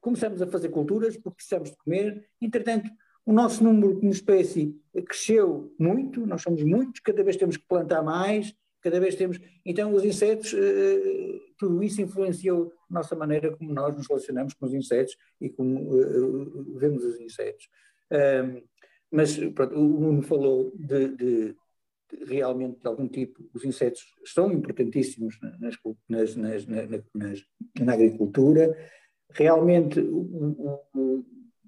começamos 0.00 0.42
a 0.42 0.48
fazer 0.48 0.68
culturas 0.70 1.16
porque 1.16 1.36
precisamos 1.36 1.70
de 1.70 1.76
comer. 1.76 2.28
Entretanto, 2.40 2.90
o 3.24 3.32
nosso 3.32 3.62
número 3.62 4.00
como 4.00 4.10
espécie 4.10 4.76
cresceu 5.06 5.72
muito, 5.78 6.26
nós 6.26 6.42
somos 6.42 6.62
muitos, 6.64 7.00
cada 7.00 7.22
vez 7.22 7.36
temos 7.36 7.56
que 7.56 7.66
plantar 7.68 8.02
mais, 8.02 8.52
cada 8.80 8.98
vez 8.98 9.14
temos. 9.14 9.38
Então, 9.64 9.94
os 9.94 10.04
insetos, 10.04 10.52
eh, 10.54 11.40
tudo 11.56 11.84
isso 11.84 12.02
influenciou 12.02 12.72
a 12.90 12.94
nossa 12.94 13.14
maneira 13.14 13.56
como 13.56 13.72
nós 13.72 13.96
nos 13.96 14.08
relacionamos 14.08 14.54
com 14.54 14.66
os 14.66 14.74
insetos 14.74 15.16
e 15.40 15.48
como 15.48 15.88
vemos 16.76 17.04
os 17.04 17.20
insetos. 17.20 17.68
Mas 19.10 19.36
pronto, 19.54 19.74
o 19.74 20.00
Nuno 20.00 20.22
falou 20.22 20.72
de, 20.76 21.08
de, 21.08 21.54
de, 22.10 22.24
realmente 22.26 22.80
de 22.80 22.86
algum 22.86 23.08
tipo, 23.08 23.48
os 23.54 23.64
insetos 23.64 24.02
são 24.24 24.52
importantíssimos 24.52 25.38
nas, 25.60 25.76
nas, 26.08 26.36
nas, 26.36 26.66
nas, 27.14 27.42
na 27.80 27.92
agricultura. 27.92 28.76
realmente 29.30 30.00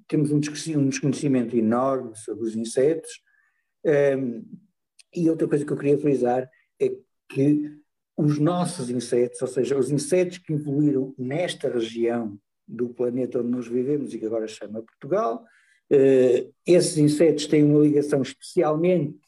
temos 0.09 0.33
um 0.33 0.41
desconhecimento 0.41 1.57
enorme 1.57 2.17
sobre 2.17 2.45
os 2.45 2.57
insetos. 2.57 3.11
Um, 3.85 4.45
e 5.15 5.31
outra 5.31 5.47
coisa 5.47 5.65
que 5.65 5.73
eu 5.73 5.77
queria 5.77 5.99
frisar 5.99 6.51
é 6.81 6.91
que 7.29 7.79
os 8.17 8.39
nossos 8.39 8.91
insetos, 8.91 9.41
ou 9.41 9.49
seja, 9.49 9.79
os 9.79 9.91
insetos 9.91 10.39
que 10.39 10.53
evoluíram 10.53 11.15
nesta 11.17 11.69
região 11.69 12.39
do 12.67 12.89
planeta 12.89 13.39
onde 13.39 13.51
nós 13.51 13.69
vivemos 13.69 14.13
e 14.13 14.19
que 14.19 14.27
agora 14.27 14.49
se 14.49 14.55
chama 14.55 14.83
Portugal, 14.83 15.45
esses 16.67 16.99
insetos 16.99 17.47
têm 17.47 17.65
uma 17.65 17.81
ligação 17.81 18.21
especialmente 18.21 19.19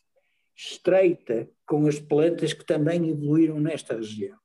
estreita 0.55 1.49
com 1.67 1.87
as 1.87 1.99
plantas 1.99 2.52
que 2.52 2.64
também 2.64 3.09
evoluíram 3.09 3.59
nesta 3.59 3.95
região 3.97 4.38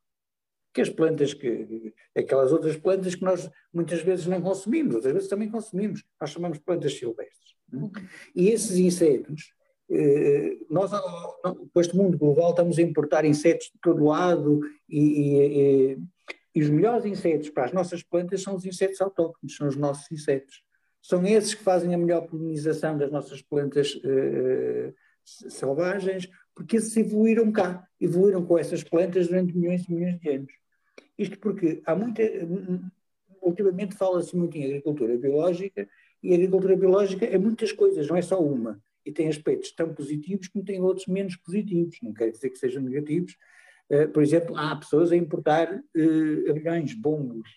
que 0.75 0.81
as 0.81 0.89
plantas 0.89 1.33
que 1.33 1.93
aquelas 2.13 2.51
outras 2.51 2.75
plantas 2.75 3.15
que 3.15 3.23
nós 3.23 3.49
muitas 3.73 4.01
vezes 4.01 4.27
não 4.27 4.41
consumimos, 4.41 4.93
outras 4.93 5.13
vezes 5.13 5.29
também 5.29 5.49
consumimos, 5.49 6.03
nós 6.19 6.29
chamamos 6.29 6.59
plantas 6.59 6.97
silvestres. 6.97 7.55
E 8.35 8.49
esses 8.49 8.77
insetos, 8.77 9.53
eh, 9.89 10.57
nós 10.69 10.91
com 11.73 11.79
este 11.79 11.95
mundo 11.95 12.17
global 12.17 12.49
estamos 12.49 12.77
a 12.77 12.81
importar 12.81 13.23
insetos 13.23 13.67
de 13.67 13.79
todo 13.81 14.03
lado 14.03 14.59
e, 14.89 14.99
e, 14.99 15.97
e, 16.53 16.61
os 16.61 16.69
melhores 16.69 17.05
insetos 17.05 17.49
para 17.49 17.65
as 17.65 17.71
nossas 17.71 18.03
plantas 18.03 18.41
são 18.41 18.53
os 18.53 18.65
insetos 18.65 18.99
autóctones, 18.99 19.55
são 19.55 19.69
os 19.69 19.77
nossos 19.77 20.11
insetos. 20.11 20.61
São 21.07 21.23
esses 21.23 21.53
que 21.53 21.61
fazem 21.61 21.93
a 21.93 21.97
melhor 21.99 22.21
polinização 22.25 22.97
das 22.97 23.11
nossas 23.11 23.39
plantas 23.39 23.95
eh, 24.03 24.91
selvagens, 25.23 26.27
porque 26.55 26.77
esses 26.77 26.97
evoluíram 26.97 27.51
cá, 27.51 27.87
evoluíram 28.01 28.43
com 28.43 28.57
essas 28.57 28.83
plantas 28.83 29.27
durante 29.27 29.55
milhões 29.55 29.87
e 29.87 29.93
milhões 29.93 30.19
de 30.19 30.29
anos. 30.29 30.51
Isto 31.15 31.37
porque 31.37 31.79
há 31.85 31.95
muita. 31.95 32.23
Ultimamente 33.39 33.93
fala-se 33.93 34.35
muito 34.35 34.57
em 34.57 34.65
agricultura 34.65 35.15
biológica 35.15 35.87
e 36.23 36.31
a 36.31 36.35
agricultura 36.37 36.75
biológica 36.75 37.23
é 37.23 37.37
muitas 37.37 37.71
coisas, 37.71 38.07
não 38.07 38.15
é 38.15 38.23
só 38.23 38.41
uma. 38.41 38.81
E 39.05 39.11
tem 39.11 39.27
aspectos 39.27 39.71
tão 39.73 39.93
positivos 39.93 40.47
como 40.47 40.65
tem 40.65 40.81
outros 40.81 41.05
menos 41.05 41.35
positivos. 41.35 41.99
Não 42.01 42.15
quer 42.15 42.31
dizer 42.31 42.49
que 42.49 42.57
sejam 42.57 42.81
negativos. 42.81 43.37
Uh, 43.91 44.09
por 44.09 44.23
exemplo, 44.23 44.57
há 44.57 44.75
pessoas 44.75 45.11
a 45.11 45.15
importar 45.15 45.71
uh, 45.71 46.49
aviões, 46.49 46.95
bombos, 46.95 47.47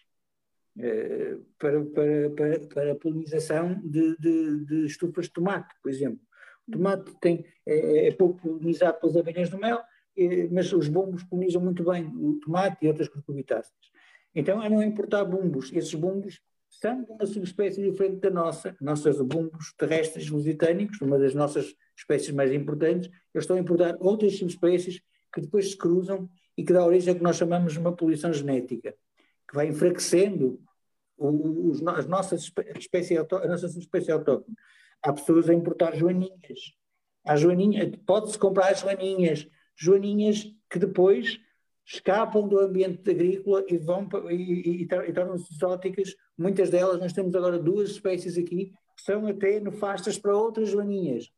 para, 1.58 1.84
para, 1.84 2.30
para, 2.30 2.60
para 2.60 2.92
a 2.92 2.94
polinização 2.94 3.80
de, 3.84 4.16
de, 4.18 4.64
de, 4.64 4.86
estufas 4.86 5.26
de 5.26 5.32
tomate, 5.32 5.74
por 5.82 5.90
exemplo. 5.90 6.20
O 6.66 6.72
tomate 6.72 7.12
tem, 7.20 7.44
é, 7.66 8.08
é 8.08 8.12
pouco 8.12 8.40
polinizado 8.40 9.00
pelas 9.00 9.16
abelhas 9.16 9.50
do 9.50 9.58
mel, 9.58 9.80
mas 10.50 10.72
os 10.72 10.88
bombos 10.88 11.22
polinizam 11.24 11.62
muito 11.62 11.84
bem 11.84 12.06
o 12.06 12.38
tomate 12.40 12.84
e 12.84 12.88
outras 12.88 13.08
cucurbitáceas. 13.08 13.74
Então, 14.34 14.60
a 14.60 14.68
não 14.68 14.82
importar 14.82 15.24
bombos, 15.24 15.72
esses 15.72 15.94
bombos 15.94 16.40
são 16.70 17.02
de 17.02 17.10
uma 17.10 17.26
subespécie 17.26 17.82
diferente 17.82 18.20
da 18.20 18.30
nossa, 18.30 18.76
nossas 18.80 19.20
bombos 19.20 19.72
terrestres 19.76 20.28
lusitânicos, 20.28 21.00
uma 21.00 21.18
das 21.18 21.34
nossas 21.34 21.74
espécies 21.96 22.30
mais 22.30 22.52
importantes, 22.52 23.08
eles 23.34 23.44
estão 23.44 23.56
a 23.56 23.60
importar 23.60 23.96
outras 23.98 24.36
subespécies 24.36 25.00
que 25.32 25.40
depois 25.40 25.70
se 25.70 25.76
cruzam 25.76 26.28
e 26.56 26.64
que 26.64 26.72
dá 26.72 26.84
origem 26.84 27.10
ao 27.10 27.16
que 27.16 27.22
nós 27.22 27.36
chamamos 27.36 27.72
de 27.72 27.78
uma 27.78 27.94
poluição 27.94 28.32
genética, 28.32 28.94
que 29.48 29.54
vai 29.54 29.68
enfraquecendo 29.68 30.60
os, 31.18 31.86
as 31.86 32.06
nossas 32.06 32.50
espécies, 32.76 33.18
a 33.18 33.46
nossa 33.46 33.68
subespécie 33.68 34.12
autóctone. 34.12 34.56
Há 35.02 35.12
pessoas 35.12 35.48
a 35.48 35.54
importar 35.54 35.96
joaninhas. 35.96 36.72
Há 37.24 37.36
joaninhas, 37.36 37.90
pode-se 38.06 38.38
comprar 38.38 38.74
joaninhas, 38.74 39.48
joaninhas 39.76 40.46
que 40.70 40.78
depois 40.78 41.38
escapam 41.84 42.46
do 42.46 42.58
ambiente 42.58 43.10
agrícola 43.10 43.64
e 43.68 43.78
vão 43.78 44.08
e, 44.30 44.34
e, 44.34 44.82
e 44.82 45.12
tornam-se 45.12 45.52
exóticas. 45.54 46.14
Muitas 46.36 46.70
delas, 46.70 47.00
nós 47.00 47.12
temos 47.12 47.34
agora 47.34 47.58
duas 47.58 47.90
espécies 47.90 48.36
aqui 48.36 48.72
que 48.96 49.02
são 49.02 49.26
até 49.26 49.60
nefastas 49.60 50.18
para 50.18 50.36
outras 50.36 50.70
joaninhas. 50.70 51.30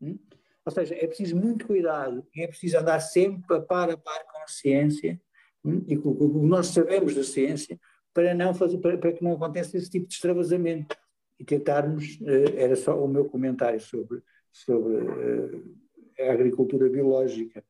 Hum? 0.00 0.18
Ou 0.64 0.72
seja, 0.72 0.94
é 0.94 1.06
preciso 1.06 1.34
muito 1.34 1.66
cuidado 1.66 2.26
e 2.34 2.42
é 2.42 2.46
preciso 2.46 2.78
andar 2.78 3.00
sempre 3.00 3.56
a 3.56 3.60
par 3.60 3.90
a 3.90 3.96
par 3.96 4.24
com 4.26 4.42
a 4.42 4.46
ciência 4.46 5.20
hum? 5.64 5.82
e 5.88 5.96
com 5.96 6.10
o 6.10 6.40
que 6.40 6.46
nós 6.46 6.68
sabemos 6.68 7.14
da 7.14 7.24
ciência 7.24 7.80
para, 8.18 8.34
não 8.34 8.52
fazer, 8.52 8.78
para, 8.78 8.98
para, 8.98 9.12
que 9.12 9.22
não 9.22 9.34
aconteça 9.34 9.76
esse 9.76 9.88
tipo 9.88 10.08
de 10.08 10.14
extravasamento 10.14 10.96
e 11.38 11.44
tentarmos, 11.44 12.18
uh, 12.20 12.56
era 12.56 12.74
só 12.74 13.00
o 13.00 13.06
meu 13.06 13.26
comentário 13.26 13.78
sobre, 13.78 14.20
sobre 14.50 14.94
uh, 14.94 15.76
a 16.18 16.32
agricultura 16.32 16.88
biológica. 16.88 17.62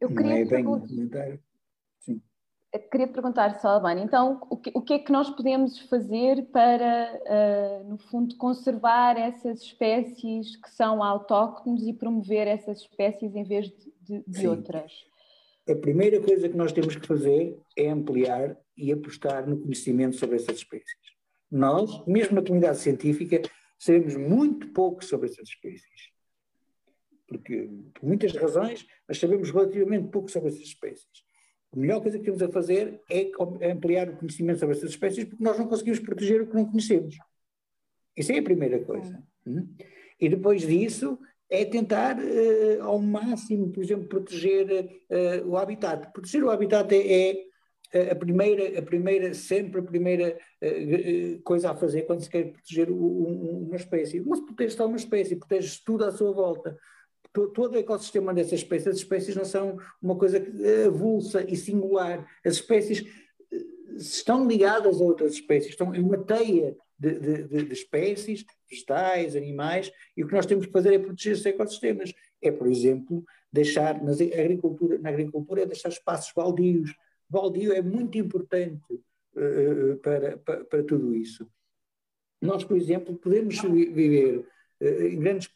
Eu 0.00 0.08
queria, 0.08 0.42
é 0.42 0.44
perguntar, 0.44 1.38
queria 2.90 3.06
perguntar 3.06 3.60
só, 3.60 3.68
Albano, 3.68 4.00
então 4.00 4.40
o 4.50 4.56
que, 4.56 4.72
o 4.74 4.82
que, 4.82 4.94
é 4.94 4.98
que 4.98 5.12
nós 5.12 5.30
podemos 5.30 5.78
fazer 5.88 6.46
para, 6.46 7.20
uh, 7.22 7.88
no 7.88 7.98
fundo, 7.98 8.36
conservar 8.36 9.16
essas 9.16 9.62
espécies 9.62 10.56
que 10.56 10.70
são 10.70 11.00
autóctones 11.00 11.86
e 11.86 11.92
promover 11.92 12.48
essas 12.48 12.80
espécies 12.80 13.36
em 13.36 13.44
vez 13.44 13.66
de, 13.66 13.94
de, 14.00 14.24
de 14.26 14.48
outras? 14.48 14.90
A 15.68 15.76
primeira 15.76 16.20
coisa 16.20 16.48
que 16.48 16.56
nós 16.56 16.72
temos 16.72 16.96
que 16.96 17.06
fazer 17.06 17.56
é 17.76 17.88
ampliar 17.88 18.58
e 18.76 18.92
apostar 18.92 19.48
no 19.48 19.58
conhecimento 19.58 20.16
sobre 20.16 20.36
essas 20.36 20.56
espécies. 20.56 20.96
Nós, 21.50 22.04
mesmo 22.06 22.34
na 22.34 22.42
comunidade 22.42 22.78
científica, 22.78 23.42
sabemos 23.78 24.16
muito 24.16 24.68
pouco 24.68 25.04
sobre 25.04 25.28
essas 25.28 25.48
espécies 25.48 26.14
porque, 27.26 27.68
por 27.94 28.06
muitas 28.06 28.32
razões, 28.32 28.86
mas 29.08 29.18
sabemos 29.18 29.50
relativamente 29.50 30.08
pouco 30.08 30.30
sobre 30.30 30.48
essas 30.48 30.62
espécies. 30.62 31.24
A 31.72 31.76
melhor 31.76 32.00
coisa 32.00 32.18
que 32.18 32.24
temos 32.24 32.42
a 32.42 32.48
fazer 32.48 33.00
é 33.10 33.30
ampliar 33.70 34.08
o 34.08 34.16
conhecimento 34.16 34.60
sobre 34.60 34.76
essas 34.76 34.90
espécies, 34.90 35.24
porque 35.24 35.42
nós 35.42 35.58
não 35.58 35.66
conseguimos 35.66 35.98
proteger 35.98 36.42
o 36.42 36.46
que 36.46 36.54
não 36.54 36.66
conhecemos. 36.66 37.16
Isso 38.16 38.30
é 38.30 38.38
a 38.38 38.42
primeira 38.42 38.78
coisa. 38.84 39.22
Hum? 39.44 39.74
E 40.20 40.28
depois 40.28 40.62
disso, 40.62 41.18
é 41.50 41.64
tentar 41.64 42.16
uh, 42.16 42.82
ao 42.82 43.00
máximo, 43.00 43.70
por 43.70 43.82
exemplo, 43.82 44.06
proteger 44.06 45.02
uh, 45.10 45.48
o 45.48 45.56
habitat. 45.56 46.12
Proteger 46.12 46.44
o 46.44 46.50
habitat 46.50 46.94
é, 46.94 47.30
é, 47.30 47.44
a 48.10 48.14
primeira, 48.14 48.78
a 48.78 48.82
primeira, 48.82 49.34
sempre 49.34 49.80
a 49.80 49.84
primeira 49.84 50.36
uh, 50.62 51.42
coisa 51.42 51.70
a 51.70 51.76
fazer 51.76 52.02
quando 52.02 52.22
se 52.22 52.30
quer 52.30 52.52
proteger 52.52 52.90
uma 52.90 53.76
espécie. 53.76 54.20
Não 54.20 54.34
se 54.34 54.44
protege 54.44 54.76
só 54.76 54.86
uma 54.86 54.96
espécie, 54.96 55.36
protege 55.36 55.80
tudo 55.84 56.04
à 56.04 56.10
sua 56.10 56.32
volta 56.32 56.76
todo 57.52 57.74
o 57.74 57.78
ecossistema 57.78 58.32
dessas 58.32 58.60
espécies, 58.60 58.86
as 58.86 58.96
espécies 58.96 59.34
não 59.34 59.44
são 59.44 59.76
uma 60.00 60.16
coisa 60.16 60.40
avulsa 60.86 61.44
e 61.48 61.56
singular. 61.56 62.24
As 62.44 62.54
espécies 62.54 63.04
eh, 63.52 63.56
estão 63.96 64.46
ligadas 64.46 65.00
a 65.00 65.04
outras 65.04 65.32
espécies, 65.32 65.70
estão 65.70 65.92
em 65.94 66.00
uma 66.00 66.18
teia 66.18 66.76
de, 66.96 67.18
de, 67.18 67.64
de, 67.64 67.72
espécies, 67.72 68.44
vegetais, 68.70 69.34
animais, 69.34 69.90
e 70.16 70.22
o 70.22 70.28
que 70.28 70.34
nós 70.34 70.46
temos 70.46 70.66
que 70.66 70.72
fazer 70.72 70.94
é 70.94 70.98
proteger 70.98 71.32
esses 71.32 71.46
ecossistemas. 71.46 72.14
É, 72.40 72.52
por 72.52 72.68
exemplo, 72.68 73.24
deixar 73.52 74.00
na 74.02 74.12
agricultura, 74.12 74.98
na 74.98 75.08
agricultura 75.08 75.62
é 75.62 75.66
deixar 75.66 75.88
espaços 75.88 76.32
baldios. 76.34 76.94
Baldio 77.34 77.72
é 77.72 77.82
muito 77.82 78.16
importante 78.16 78.94
uh, 79.36 79.96
para, 80.02 80.38
para, 80.38 80.64
para 80.64 80.82
tudo 80.84 81.14
isso. 81.14 81.46
Nós, 82.40 82.64
por 82.64 82.76
exemplo, 82.76 83.16
podemos 83.16 83.60
viver 83.60 84.46
eh, 84.80 85.08
em 85.08 85.18
grandes, 85.18 85.48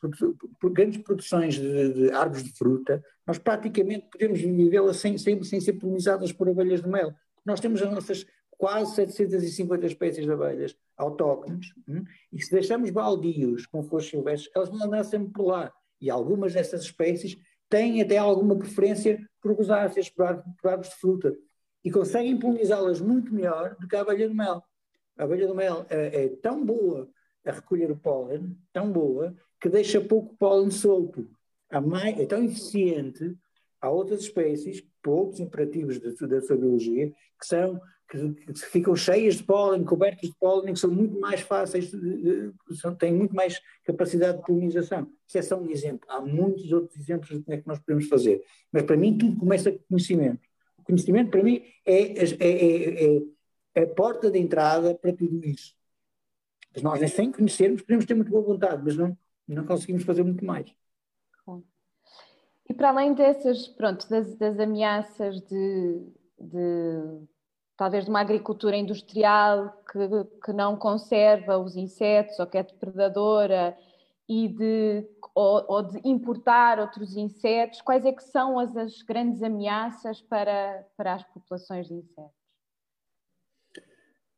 grandes 0.72 1.02
produções 1.02 1.56
de, 1.56 1.92
de, 1.92 2.10
árvores 2.12 2.44
de 2.44 2.52
fruta, 2.52 3.04
nós 3.26 3.36
praticamente 3.36 4.06
podemos 4.10 4.40
vivê-las 4.40 4.96
sem, 4.96 5.18
sem, 5.18 5.42
sem 5.42 5.60
ser 5.60 5.74
polinizadas 5.74 6.32
por 6.32 6.48
abelhas 6.48 6.80
de 6.80 6.88
mel. 6.88 7.12
Nós 7.44 7.60
temos 7.60 7.82
as 7.82 7.90
nossas 7.90 8.26
quase 8.50 8.94
750 8.94 9.86
espécies 9.86 10.24
de 10.24 10.32
abelhas 10.32 10.76
autóctones, 10.96 11.72
hum, 11.86 12.04
e 12.32 12.42
se 12.42 12.50
deixamos 12.50 12.90
baldios 12.90 13.66
com 13.66 13.82
flores 13.84 14.08
silvestres, 14.08 14.50
elas 14.54 14.68
vão 14.68 14.82
andar 14.82 15.04
sempre 15.04 15.32
por 15.32 15.46
lá. 15.46 15.72
E 16.00 16.10
algumas 16.10 16.54
dessas 16.54 16.82
espécies 16.82 17.36
têm 17.68 18.00
até 18.00 18.16
alguma 18.16 18.56
preferência 18.56 19.20
por 19.40 19.52
rosáceas, 19.52 20.08
por, 20.08 20.42
por 20.60 20.70
árvores 20.70 20.90
de 20.90 20.96
fruta, 20.96 21.36
e 21.84 21.90
conseguem 21.90 22.38
polinizá-las 22.38 23.00
muito 23.00 23.32
melhor 23.32 23.76
do 23.80 23.86
que 23.86 23.96
a 23.96 24.00
abelha 24.00 24.28
de 24.28 24.34
mel. 24.34 24.62
A 25.16 25.24
abelha 25.24 25.46
de 25.46 25.54
mel 25.54 25.86
é, 25.88 26.24
é 26.24 26.28
tão 26.28 26.64
boa 26.64 27.08
a 27.44 27.52
recolher 27.52 27.90
o 27.90 27.96
pólen 27.96 28.56
tão 28.72 28.92
boa 28.92 29.34
que 29.60 29.68
deixa 29.68 30.00
pouco 30.00 30.36
pólen 30.36 30.70
solto. 30.70 31.28
Mais, 31.86 32.18
é 32.18 32.26
tão 32.26 32.42
eficiente, 32.44 33.36
há 33.80 33.90
outras 33.90 34.20
espécies, 34.20 34.82
por 35.02 35.12
outros 35.12 35.40
imperativos 35.40 35.98
da, 35.98 36.26
da 36.26 36.40
sua 36.40 36.56
biologia, 36.56 37.10
que 37.38 37.46
são 37.46 37.80
que, 38.08 38.32
que, 38.32 38.54
ficam 38.66 38.96
cheias 38.96 39.36
de 39.36 39.44
pólen, 39.44 39.84
cobertas 39.84 40.30
de 40.30 40.36
pólen, 40.38 40.72
que 40.72 40.80
são 40.80 40.90
muito 40.90 41.20
mais 41.20 41.40
fáceis, 41.42 41.90
de, 41.90 42.50
de, 42.50 42.76
são, 42.80 42.94
têm 42.94 43.12
muito 43.12 43.34
mais 43.34 43.60
capacidade 43.84 44.38
de 44.38 44.44
polinização. 44.44 45.06
Isso 45.26 45.36
é 45.36 45.42
só 45.42 45.60
um 45.60 45.68
exemplo. 45.68 46.08
Há 46.08 46.20
muitos 46.20 46.72
outros 46.72 46.98
exemplos 46.98 47.28
de 47.28 47.44
como 47.44 47.54
é 47.54 47.60
que 47.60 47.68
nós 47.68 47.78
podemos 47.78 48.08
fazer. 48.08 48.42
Mas 48.72 48.84
para 48.84 48.96
mim 48.96 49.18
tudo 49.18 49.36
começa 49.36 49.70
com 49.70 49.78
conhecimento. 49.90 50.47
Conhecimento 50.88 51.30
para 51.30 51.42
mim 51.42 51.62
é, 51.84 52.24
é, 52.24 52.24
é, 52.40 53.22
é 53.74 53.82
a 53.82 53.86
porta 53.86 54.30
de 54.30 54.38
entrada 54.38 54.94
para 54.94 55.14
tudo 55.14 55.44
isso. 55.44 55.74
Mas 56.72 56.82
nós, 56.82 57.12
sem 57.12 57.30
conhecermos, 57.30 57.82
podemos 57.82 58.06
ter 58.06 58.14
muito 58.14 58.30
boa 58.30 58.42
vontade, 58.42 58.82
mas 58.82 58.96
não, 58.96 59.16
não 59.46 59.66
conseguimos 59.66 60.02
fazer 60.04 60.22
muito 60.22 60.42
mais. 60.42 60.74
E 62.66 62.72
para 62.72 62.88
além 62.88 63.12
dessas, 63.12 63.68
pronto, 63.68 64.08
das, 64.08 64.34
das 64.36 64.58
ameaças 64.58 65.42
de, 65.42 66.06
de, 66.38 67.26
talvez 67.76 68.04
de 68.04 68.10
uma 68.10 68.20
agricultura 68.20 68.76
industrial 68.76 69.70
que, 69.90 69.98
que 70.42 70.52
não 70.54 70.74
conserva 70.74 71.58
os 71.58 71.76
insetos 71.76 72.38
ou 72.38 72.46
que 72.46 72.56
é 72.56 72.62
depredadora 72.62 73.76
e 74.28 74.48
de, 74.48 75.08
ou, 75.34 75.64
ou, 75.68 75.82
de 75.82 76.00
importar 76.04 76.78
outros 76.78 77.16
insetos, 77.16 77.80
quais 77.80 78.04
é 78.04 78.12
que 78.12 78.22
são 78.22 78.58
as, 78.58 78.76
as 78.76 79.02
grandes 79.02 79.42
ameaças 79.42 80.20
para, 80.20 80.84
para 80.96 81.14
as 81.14 81.24
populações 81.24 81.88
de 81.88 81.94
insetos? 81.94 82.38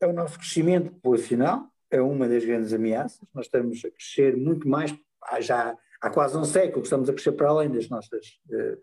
É 0.00 0.06
o 0.06 0.12
nosso 0.12 0.38
crescimento 0.38 0.92
populacional, 0.92 1.66
é 1.90 2.00
uma 2.00 2.28
das 2.28 2.44
grandes 2.44 2.72
ameaças. 2.72 3.20
Nós 3.34 3.46
estamos 3.46 3.84
a 3.84 3.90
crescer 3.90 4.36
muito 4.36 4.68
mais, 4.68 4.96
já 5.40 5.76
há 6.00 6.10
quase 6.10 6.38
um 6.38 6.44
século 6.44 6.82
que 6.82 6.86
estamos 6.86 7.08
a 7.08 7.12
crescer 7.12 7.32
para 7.32 7.50
além 7.50 7.70
das 7.70 7.88
nossas. 7.88 8.40
Uh, 8.48 8.78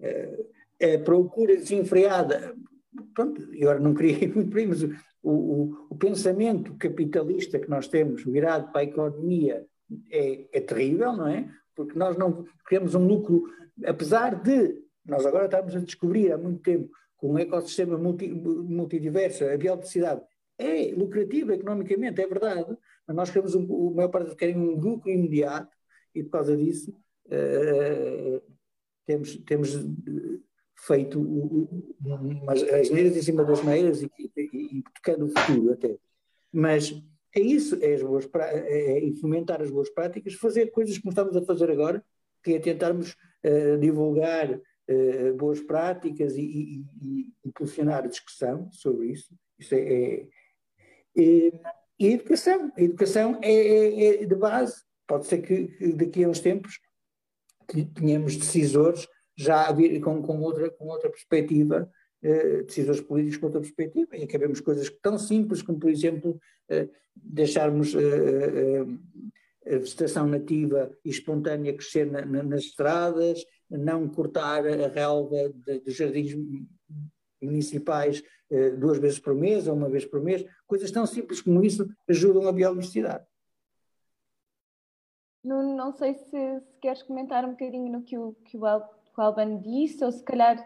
uh, 0.00 0.94
a 0.94 0.98
procura 1.04 1.54
desenfreada 1.54 2.54
pronto, 3.14 3.42
agora 3.54 3.78
não 3.78 3.94
queria 3.94 4.24
ir 4.24 4.34
muito 4.34 4.50
para 4.50 4.60
aí, 4.60 4.66
mas 4.66 4.82
o, 4.82 4.90
o, 5.22 5.86
o, 5.90 5.96
pensamento 5.96 6.74
capitalista 6.76 7.58
que 7.58 7.68
nós 7.68 7.88
temos 7.88 8.24
virado 8.24 8.70
para 8.72 8.80
a 8.80 8.84
economia 8.84 9.66
é, 10.10 10.48
é 10.52 10.60
terrível, 10.60 11.12
não 11.12 11.26
é? 11.26 11.48
Porque 11.74 11.98
nós 11.98 12.16
não 12.16 12.44
criamos 12.64 12.94
um 12.94 13.06
lucro, 13.06 13.44
apesar 13.84 14.34
de 14.42 14.80
nós 15.04 15.24
agora 15.24 15.46
estamos 15.46 15.74
a 15.74 15.80
descobrir 15.80 16.32
há 16.32 16.38
muito 16.38 16.62
tempo 16.62 16.90
que 17.18 17.26
um 17.26 17.38
ecossistema 17.38 17.98
multi, 17.98 18.28
multidiverso, 18.28 19.44
a 19.44 19.56
biodiversidade, 19.56 20.22
é 20.58 20.92
lucrativa 20.94 21.54
economicamente, 21.54 22.20
é 22.20 22.26
verdade, 22.26 22.76
mas 23.06 23.16
nós 23.16 23.30
queremos, 23.30 23.54
um, 23.54 23.64
o 23.64 23.94
maior 23.94 24.08
parte 24.08 24.36
querem 24.36 24.56
um 24.56 24.78
lucro 24.78 25.10
imediato 25.10 25.74
e 26.14 26.22
por 26.22 26.30
causa 26.30 26.56
disso 26.56 26.94
uh, 27.26 28.42
temos, 29.06 29.36
temos 29.38 29.70
feito 30.76 31.20
umas 31.20 32.62
asneiras 32.62 33.16
em 33.16 33.22
cima 33.22 33.44
das 33.44 33.62
neiras 33.64 34.02
e, 34.02 34.10
e, 34.18 34.78
e 34.78 34.82
tocando 34.94 35.26
o 35.26 35.28
futuro 35.28 35.72
até. 35.72 35.98
Mas 36.52 36.92
é 37.34 37.40
isso, 37.40 37.78
é, 37.80 37.94
as 37.94 38.02
boas, 38.02 38.28
é, 38.34 39.08
é 39.08 39.12
fomentar 39.20 39.62
as 39.62 39.70
boas 39.70 39.90
práticas, 39.90 40.34
fazer 40.34 40.70
coisas 40.70 40.98
como 40.98 41.10
estamos 41.10 41.36
a 41.36 41.42
fazer 41.42 41.70
agora, 41.70 42.04
que 42.42 42.54
é 42.54 42.58
tentarmos 42.58 43.14
uh, 43.44 43.78
divulgar 43.78 44.50
uh, 44.50 45.34
boas 45.36 45.60
práticas 45.60 46.34
e, 46.36 46.40
e, 46.40 46.84
e, 47.02 47.28
impulsionar 47.44 48.04
a 48.04 48.08
discussão 48.08 48.70
sobre 48.72 49.08
isso. 49.08 49.34
Isso 49.58 49.74
é, 49.74 49.78
é, 49.78 50.26
é 51.18 51.52
e 52.00 52.06
a 52.06 52.10
educação. 52.12 52.72
A 52.74 52.82
educação 52.82 53.38
é, 53.42 53.52
é, 53.52 54.22
é, 54.22 54.26
de 54.26 54.34
base. 54.34 54.82
Pode 55.06 55.26
ser 55.26 55.42
que, 55.42 55.66
que 55.66 55.92
daqui 55.92 56.24
a 56.24 56.28
uns 56.28 56.40
tempos 56.40 56.80
tenhamos 57.94 58.36
decisores 58.36 59.06
já 59.36 59.70
vir 59.70 60.00
com, 60.00 60.22
com, 60.22 60.40
outra, 60.40 60.70
com 60.70 60.86
outra 60.86 61.10
perspectiva, 61.10 61.90
eh, 62.22 62.62
decisores 62.62 63.00
políticos 63.00 63.38
com 63.38 63.46
outra 63.46 63.60
perspectiva, 63.60 64.16
e 64.16 64.24
acabemos 64.24 64.60
coisas 64.60 64.90
tão 65.02 65.18
simples 65.18 65.62
como, 65.62 65.78
por 65.78 65.90
exemplo, 65.90 66.40
eh, 66.68 66.88
deixarmos 67.16 67.94
eh, 67.94 68.86
eh, 69.66 69.74
a 69.74 69.78
vegetação 69.78 70.26
nativa 70.26 70.90
e 71.04 71.10
espontânea 71.10 71.74
crescer 71.74 72.10
na, 72.10 72.24
na, 72.24 72.42
nas 72.42 72.62
estradas, 72.62 73.44
não 73.68 74.08
cortar 74.08 74.66
a 74.66 74.88
relva 74.88 75.52
dos 75.84 75.94
jardins 75.94 76.34
municipais 77.40 78.22
duas 78.78 78.98
vezes 78.98 79.20
por 79.20 79.32
mês 79.32 79.68
ou 79.68 79.74
uma 79.74 79.88
vez 79.88 80.04
por 80.04 80.20
mês, 80.20 80.44
coisas 80.66 80.90
tão 80.90 81.06
simples 81.06 81.40
como 81.40 81.62
isso 81.62 81.88
ajudam 82.08 82.48
a 82.48 82.52
biodiversidade. 82.52 83.24
Não, 85.44 85.76
não 85.76 85.92
sei 85.92 86.14
se, 86.14 86.24
se, 86.30 86.76
queres 86.80 87.02
comentar 87.04 87.44
um 87.44 87.50
bocadinho 87.50 87.92
no 87.92 88.02
que 88.02 88.18
o, 88.18 88.32
que 88.44 88.56
o 88.56 88.66
o 89.20 89.22
Alban 89.22 89.58
disse, 89.58 90.04
ou 90.04 90.10
se 90.10 90.22
calhar. 90.22 90.56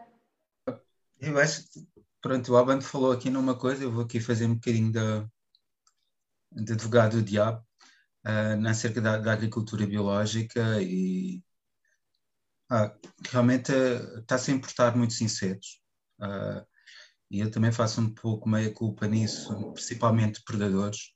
Eu 1.21 1.39
acho 1.39 1.65
pronto, 2.21 2.53
o 2.53 2.57
Alban 2.57 2.81
falou 2.81 3.13
aqui 3.13 3.31
numa 3.31 3.59
coisa, 3.59 3.85
eu 3.85 3.93
vou 3.93 4.05
aqui 4.05 4.21
fazer 4.21 4.47
um 4.47 4.55
bocadinho 4.55 4.91
de, 4.93 5.01
de 6.65 6.73
advogado 6.73 7.19
do 7.19 7.23
diabo, 7.23 7.65
uh, 8.27 8.69
acerca 8.69 9.01
da, 9.01 9.19
da, 9.19 9.33
agricultura 9.33 9.87
biológica 9.87 10.81
e. 10.83 11.43
Ah, 12.71 12.97
realmente 13.31 13.73
uh, 13.73 14.21
está-se 14.21 14.51
a 14.51 14.55
importar 14.55 14.97
muitos 14.97 15.21
insetos. 15.21 15.81
Uh, 16.19 16.65
e 17.31 17.41
eu 17.41 17.51
também 17.51 17.73
faço 17.73 18.01
um 18.01 18.13
pouco 18.15 18.49
meia 18.49 18.73
culpa 18.73 19.07
nisso, 19.07 19.73
principalmente 19.73 20.43
predadores, 20.45 21.13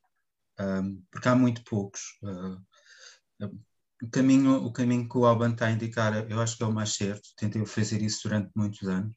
um, 0.60 1.02
porque 1.10 1.28
há 1.28 1.34
muito 1.34 1.64
poucos. 1.64 2.00
Uh, 2.22 3.58
o 4.02 4.10
caminho, 4.10 4.64
o 4.64 4.72
caminho 4.72 5.08
que 5.08 5.16
o 5.16 5.24
Alban 5.24 5.52
está 5.52 5.66
a 5.66 5.72
indicar, 5.72 6.30
eu 6.30 6.40
acho 6.40 6.56
que 6.56 6.62
é 6.62 6.66
o 6.66 6.72
mais 6.72 6.94
certo. 6.94 7.30
Tentei 7.36 7.64
fazer 7.66 8.02
isso 8.02 8.28
durante 8.28 8.50
muitos 8.54 8.86
anos. 8.88 9.16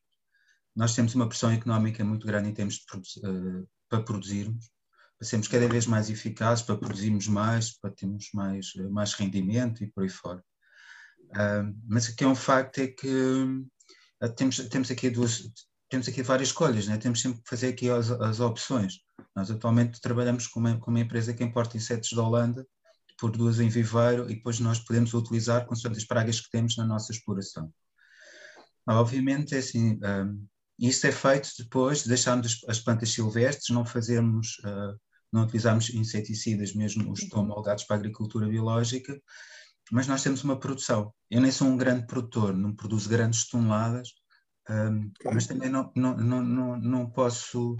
Nós 0.75 0.95
temos 0.95 1.13
uma 1.15 1.27
pressão 1.27 1.51
económica 1.51 2.03
muito 2.03 2.25
grande 2.25 2.49
em 2.49 2.53
termos 2.53 2.75
de, 2.75 3.27
uh, 3.27 3.67
para 3.89 4.03
produzirmos, 4.03 4.69
para 5.17 5.27
sermos 5.27 5.47
cada 5.47 5.67
vez 5.67 5.85
mais 5.85 6.09
eficazes, 6.09 6.63
para 6.63 6.77
produzirmos 6.77 7.27
mais, 7.27 7.77
para 7.77 7.91
termos 7.91 8.29
mais, 8.33 8.73
uh, 8.75 8.89
mais 8.89 9.13
rendimento 9.13 9.83
e 9.83 9.87
por 9.87 10.03
aí 10.03 10.09
fora. 10.09 10.43
Uh, 11.31 11.75
mas 11.87 12.07
o 12.07 12.15
que 12.15 12.23
é 12.23 12.27
um 12.27 12.35
facto 12.35 12.79
é 12.79 12.87
que 12.87 13.45
temos, 14.35 14.57
temos 14.69 14.91
aqui 14.91 15.09
duas, 15.09 15.49
temos 15.89 16.07
aqui 16.07 16.23
várias 16.23 16.49
escolhas, 16.49 16.87
né? 16.87 16.97
temos 16.97 17.21
sempre 17.21 17.41
que 17.41 17.49
fazer 17.49 17.69
aqui 17.69 17.89
as, 17.89 18.11
as 18.11 18.39
opções. 18.39 18.99
Nós 19.35 19.49
atualmente 19.49 19.99
trabalhamos 19.99 20.47
com 20.47 20.59
uma, 20.59 20.77
com 20.77 20.91
uma 20.91 20.99
empresa 20.99 21.33
que 21.33 21.43
importa 21.43 21.77
insetos 21.77 22.11
da 22.13 22.23
Holanda, 22.23 22.65
por 23.21 23.29
duas 23.29 23.59
em 23.59 23.69
viveiro 23.69 24.29
e 24.29 24.35
depois 24.35 24.59
nós 24.59 24.79
podemos 24.79 25.13
utilizar 25.13 25.67
com 25.67 25.75
as 25.75 26.05
pragas 26.05 26.41
que 26.41 26.49
temos 26.49 26.75
na 26.75 26.85
nossa 26.85 27.11
exploração. 27.11 27.71
Obviamente, 28.87 29.53
é 29.53 29.59
assim, 29.59 29.99
um, 30.03 30.47
isso 30.79 31.05
é 31.07 31.11
feito 31.11 31.49
depois 31.57 32.03
de 32.03 32.09
deixarmos 32.09 32.63
as 32.67 32.79
plantas 32.79 33.09
silvestres, 33.09 33.69
não 33.69 33.85
fazermos, 33.85 34.57
uh, 34.59 34.99
não 35.31 35.43
utilizarmos 35.43 35.89
inseticidas, 35.89 36.73
mesmo 36.73 37.11
os 37.11 37.27
moldados 37.29 37.83
para 37.83 37.97
a 37.97 37.99
agricultura 37.99 38.47
biológica, 38.47 39.19
mas 39.91 40.07
nós 40.07 40.23
temos 40.23 40.43
uma 40.43 40.59
produção. 40.59 41.13
Eu 41.29 41.41
nem 41.41 41.51
sou 41.51 41.67
um 41.67 41.77
grande 41.77 42.07
produtor, 42.07 42.53
não 42.55 42.73
produzo 42.73 43.09
grandes 43.09 43.47
toneladas, 43.47 44.09
um, 44.69 45.11
mas 45.25 45.47
também 45.47 45.69
não, 45.69 45.91
não, 45.95 46.15
não, 46.17 46.41
não, 46.43 46.77
não 46.77 47.09
posso 47.09 47.75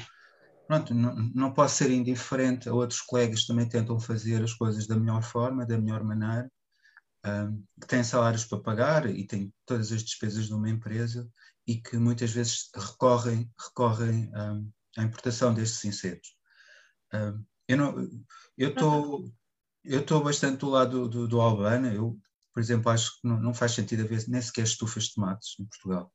pronto, 0.67 0.93
não, 0.93 1.15
não 1.36 1.54
posso 1.54 1.75
ser 1.75 1.91
indiferente 1.91 2.69
a 2.69 2.73
outros 2.73 3.01
colegas 3.01 3.41
que 3.41 3.47
também 3.47 3.67
tentam 3.67 3.99
fazer 3.99 4.41
as 4.41 4.54
coisas 4.54 4.88
da 4.88 4.95
melhor 4.95 5.21
forma, 5.21 5.65
da 5.65 5.77
melhor 5.77 6.01
maneira, 6.01 6.49
um, 7.25 7.63
que 7.80 7.88
têm 7.88 8.04
salários 8.04 8.45
para 8.45 8.60
pagar 8.60 9.10
e 9.10 9.25
têm 9.25 9.54
todas 9.65 9.91
as 9.91 10.01
despesas 10.01 10.47
de 10.47 10.54
uma 10.54 10.69
empresa 10.69 11.30
e 11.71 11.81
que 11.81 11.97
muitas 11.97 12.31
vezes 12.31 12.69
recorrem, 12.75 13.49
recorrem 13.57 14.29
um, 14.36 14.71
à 14.97 15.03
importação 15.03 15.53
destes 15.53 15.86
insetos. 15.86 16.36
Um, 17.13 17.45
eu 18.57 18.69
estou 18.69 19.31
eu 19.84 20.01
estou 20.01 20.23
bastante 20.23 20.60
do 20.60 20.69
lado 20.69 21.07
do, 21.10 21.27
do, 21.27 21.41
Albana, 21.41 21.91
eu, 21.91 22.19
por 22.53 22.60
exemplo, 22.60 22.91
acho 22.91 23.13
que 23.13 23.27
não, 23.27 23.39
não 23.39 23.53
faz 23.53 23.71
sentido 23.71 24.03
haver 24.03 24.23
nem 24.27 24.41
sequer 24.41 24.63
estufas 24.63 25.05
de 25.05 25.15
tomates 25.15 25.55
em 25.60 25.65
Portugal. 25.65 26.13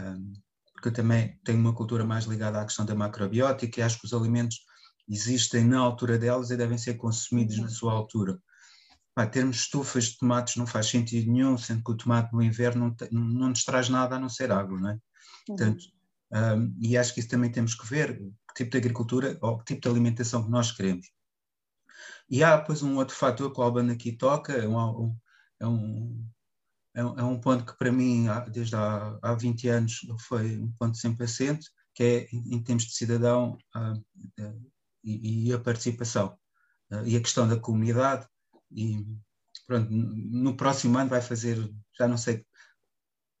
Um, 0.00 0.32
porque 0.72 0.90
também 0.90 1.38
tenho 1.44 1.60
uma 1.60 1.74
cultura 1.74 2.04
mais 2.04 2.24
ligada 2.24 2.60
à 2.60 2.64
questão 2.64 2.86
da 2.86 2.94
macrobiótica 2.94 3.78
e 3.78 3.82
acho 3.82 4.00
que 4.00 4.06
os 4.06 4.14
alimentos 4.14 4.58
existem 5.06 5.64
na 5.64 5.78
altura 5.78 6.18
delas 6.18 6.50
e 6.50 6.56
devem 6.56 6.78
ser 6.78 6.94
consumidos 6.94 7.58
na 7.58 7.68
sua 7.68 7.92
altura. 7.92 8.40
Pá, 9.14 9.26
termos 9.26 9.56
estufas 9.56 10.04
de 10.04 10.18
tomates 10.18 10.56
não 10.56 10.66
faz 10.66 10.86
sentido 10.86 11.30
nenhum, 11.30 11.58
sendo 11.58 11.82
que 11.82 11.90
o 11.90 11.96
tomate 11.96 12.32
no 12.32 12.42
inverno 12.42 12.96
não, 13.10 13.20
não 13.20 13.48
nos 13.48 13.64
traz 13.64 13.88
nada 13.88 14.16
a 14.16 14.18
não 14.18 14.28
ser 14.28 14.52
água, 14.52 14.78
não 14.78 14.90
é? 14.90 14.92
Uhum. 14.92 15.00
Portanto, 15.46 15.84
um, 16.32 16.76
e 16.80 16.96
acho 16.96 17.12
que 17.12 17.20
isso 17.20 17.28
também 17.28 17.50
temos 17.50 17.74
que 17.74 17.86
ver, 17.86 18.16
que 18.16 18.54
tipo 18.54 18.70
de 18.70 18.78
agricultura 18.78 19.36
ou 19.40 19.58
que 19.58 19.64
tipo 19.64 19.80
de 19.80 19.88
alimentação 19.88 20.44
que 20.44 20.50
nós 20.50 20.70
queremos. 20.70 21.06
E 22.28 22.44
há, 22.44 22.56
depois, 22.56 22.82
um 22.82 22.96
outro 22.96 23.16
fator 23.16 23.52
que 23.52 23.60
o 23.60 23.62
Alban 23.62 23.90
aqui 23.90 24.12
toca, 24.12 24.52
é 24.52 24.68
um, 24.68 25.16
é 25.58 25.66
um, 25.66 26.24
é, 26.94 27.00
é 27.00 27.24
um 27.24 27.40
ponto 27.40 27.64
que 27.64 27.76
para 27.76 27.90
mim, 27.90 28.26
desde 28.52 28.76
há, 28.76 29.18
há 29.20 29.34
20 29.34 29.68
anos, 29.68 30.00
foi 30.20 30.56
um 30.56 30.72
ponto 30.78 30.96
sempre 30.96 31.24
assente, 31.24 31.68
que 31.94 32.02
é 32.02 32.28
em 32.32 32.62
termos 32.62 32.84
de 32.84 32.94
cidadão 32.94 33.58
uh, 33.74 34.64
e, 35.02 35.48
e, 35.48 35.52
a 35.52 35.58
participação 35.58 36.38
uh, 36.92 37.04
e 37.04 37.16
a 37.16 37.20
questão 37.20 37.48
da 37.48 37.58
comunidade 37.58 38.26
e 38.72 39.04
pronto, 39.66 39.88
no 39.90 40.56
próximo 40.56 40.98
ano 40.98 41.10
vai 41.10 41.20
fazer, 41.20 41.56
já 41.98 42.08
não 42.08 42.16
sei, 42.16 42.44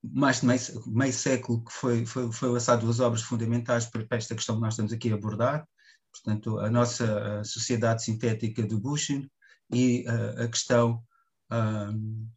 mais 0.02 0.40
de 0.40 0.46
meio, 0.46 0.60
meio 0.86 1.12
século 1.12 1.64
que 1.64 1.72
foi, 1.72 2.06
foi, 2.06 2.32
foi 2.32 2.48
lançado 2.48 2.82
duas 2.82 3.00
obras 3.00 3.22
fundamentais 3.22 3.86
para, 3.86 4.06
esta 4.12 4.34
questão 4.34 4.56
que 4.56 4.62
nós 4.62 4.74
estamos 4.74 4.92
aqui 4.92 5.12
a 5.12 5.14
abordar, 5.14 5.66
portanto, 6.12 6.58
a 6.58 6.70
nossa 6.70 7.44
sociedade 7.44 8.02
sintética 8.02 8.66
do 8.66 8.80
Bushing 8.80 9.30
e 9.72 10.04
a 10.08 10.48
questão 10.48 11.04
um, 11.50 12.28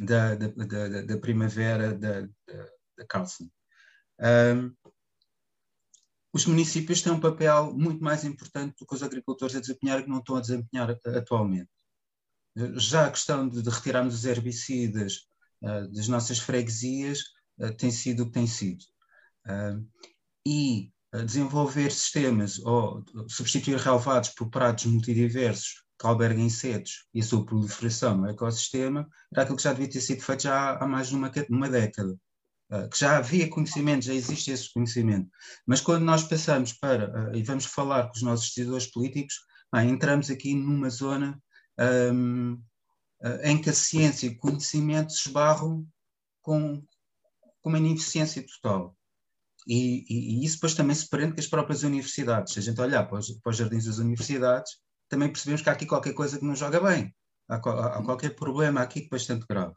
da, 0.00 0.34
da, 0.34 0.48
da, 0.48 1.02
da 1.02 1.18
primavera 1.18 1.94
da, 1.94 2.22
da, 2.22 3.06
Carlson. 3.08 3.48
Um, 4.20 4.74
os 6.32 6.44
municípios 6.46 7.00
têm 7.00 7.12
um 7.12 7.20
papel 7.20 7.72
muito 7.72 8.02
mais 8.02 8.24
importante 8.24 8.76
do 8.78 8.86
que 8.86 8.94
os 8.94 9.02
agricultores 9.02 9.56
a 9.56 9.60
desempenhar 9.60 10.02
que 10.02 10.08
não 10.08 10.18
estão 10.18 10.36
a 10.36 10.40
desempenhar 10.40 10.90
atualmente. 10.90 11.70
Já 12.76 13.06
a 13.06 13.10
questão 13.10 13.48
de, 13.48 13.62
de 13.62 13.70
retirarmos 13.70 14.14
os 14.14 14.24
herbicidas 14.24 15.26
uh, 15.62 15.92
das 15.92 16.08
nossas 16.08 16.38
freguesias 16.38 17.20
uh, 17.58 17.74
tem 17.76 17.90
sido 17.90 18.22
o 18.22 18.26
que 18.26 18.32
tem 18.32 18.46
sido. 18.46 18.82
Uh, 19.46 19.86
e 20.46 20.92
desenvolver 21.24 21.90
sistemas 21.90 22.58
ou 22.58 23.02
substituir 23.28 23.78
relevados 23.78 24.30
por 24.30 24.50
pratos 24.50 24.84
multidiversos 24.84 25.86
que 25.98 26.06
alberguem 26.06 26.46
insetos 26.46 27.06
e 27.14 27.20
a 27.20 27.22
sua 27.22 27.44
proliferação 27.44 28.18
no 28.18 28.28
ecossistema, 28.28 29.08
era 29.32 29.42
aquilo 29.42 29.56
que 29.56 29.62
já 29.62 29.72
devia 29.72 29.90
ter 29.90 30.00
sido 30.00 30.22
feito 30.22 30.42
já 30.42 30.76
há 30.76 30.86
mais 30.86 31.08
de 31.08 31.14
uma, 31.14 31.32
uma 31.48 31.68
década. 31.68 32.16
Uh, 32.70 32.88
que 32.90 32.98
já 32.98 33.18
havia 33.18 33.48
conhecimento, 33.48 34.06
já 34.06 34.12
existe 34.12 34.50
esse 34.50 34.72
conhecimento. 34.72 35.30
Mas 35.64 35.80
quando 35.80 36.02
nós 36.02 36.24
passamos 36.24 36.72
para, 36.72 37.30
uh, 37.30 37.36
e 37.36 37.42
vamos 37.42 37.64
falar 37.64 38.08
com 38.08 38.16
os 38.16 38.22
nossos 38.22 38.48
decisores 38.48 38.86
políticos, 38.86 39.36
ah, 39.72 39.84
entramos 39.84 40.30
aqui 40.30 40.54
numa 40.54 40.90
zona 40.90 41.40
um, 41.78 42.62
em 43.42 43.60
que 43.60 43.70
a 43.70 43.74
ciência 43.74 44.26
e 44.26 44.30
o 44.30 44.38
conhecimento 44.38 45.12
se 45.12 45.28
esbarram 45.28 45.86
com, 46.42 46.82
com 47.62 47.68
uma 47.68 47.78
ineficiência 47.78 48.44
total. 48.46 48.96
E, 49.66 50.04
e, 50.08 50.40
e, 50.40 50.44
isso 50.44 50.56
depois 50.56 50.74
também 50.74 50.94
se 50.94 51.08
prende 51.08 51.34
com 51.34 51.40
as 51.40 51.46
próprias 51.46 51.82
universidades. 51.82 52.52
Se 52.52 52.60
a 52.60 52.62
gente 52.62 52.80
olhar 52.80 53.04
para 53.04 53.18
os, 53.18 53.30
para 53.40 53.50
os 53.50 53.56
jardins 53.56 53.86
das 53.86 53.98
universidades, 53.98 54.72
também 55.08 55.28
percebemos 55.28 55.62
que 55.62 55.68
há 55.68 55.72
aqui 55.72 55.86
qualquer 55.86 56.14
coisa 56.14 56.38
que 56.38 56.44
não 56.44 56.54
joga 56.54 56.80
bem. 56.80 57.14
Há, 57.48 57.56
há, 57.56 58.02
qualquer 58.04 58.36
problema 58.36 58.80
aqui 58.80 59.08
bastante 59.08 59.44
grave. 59.48 59.74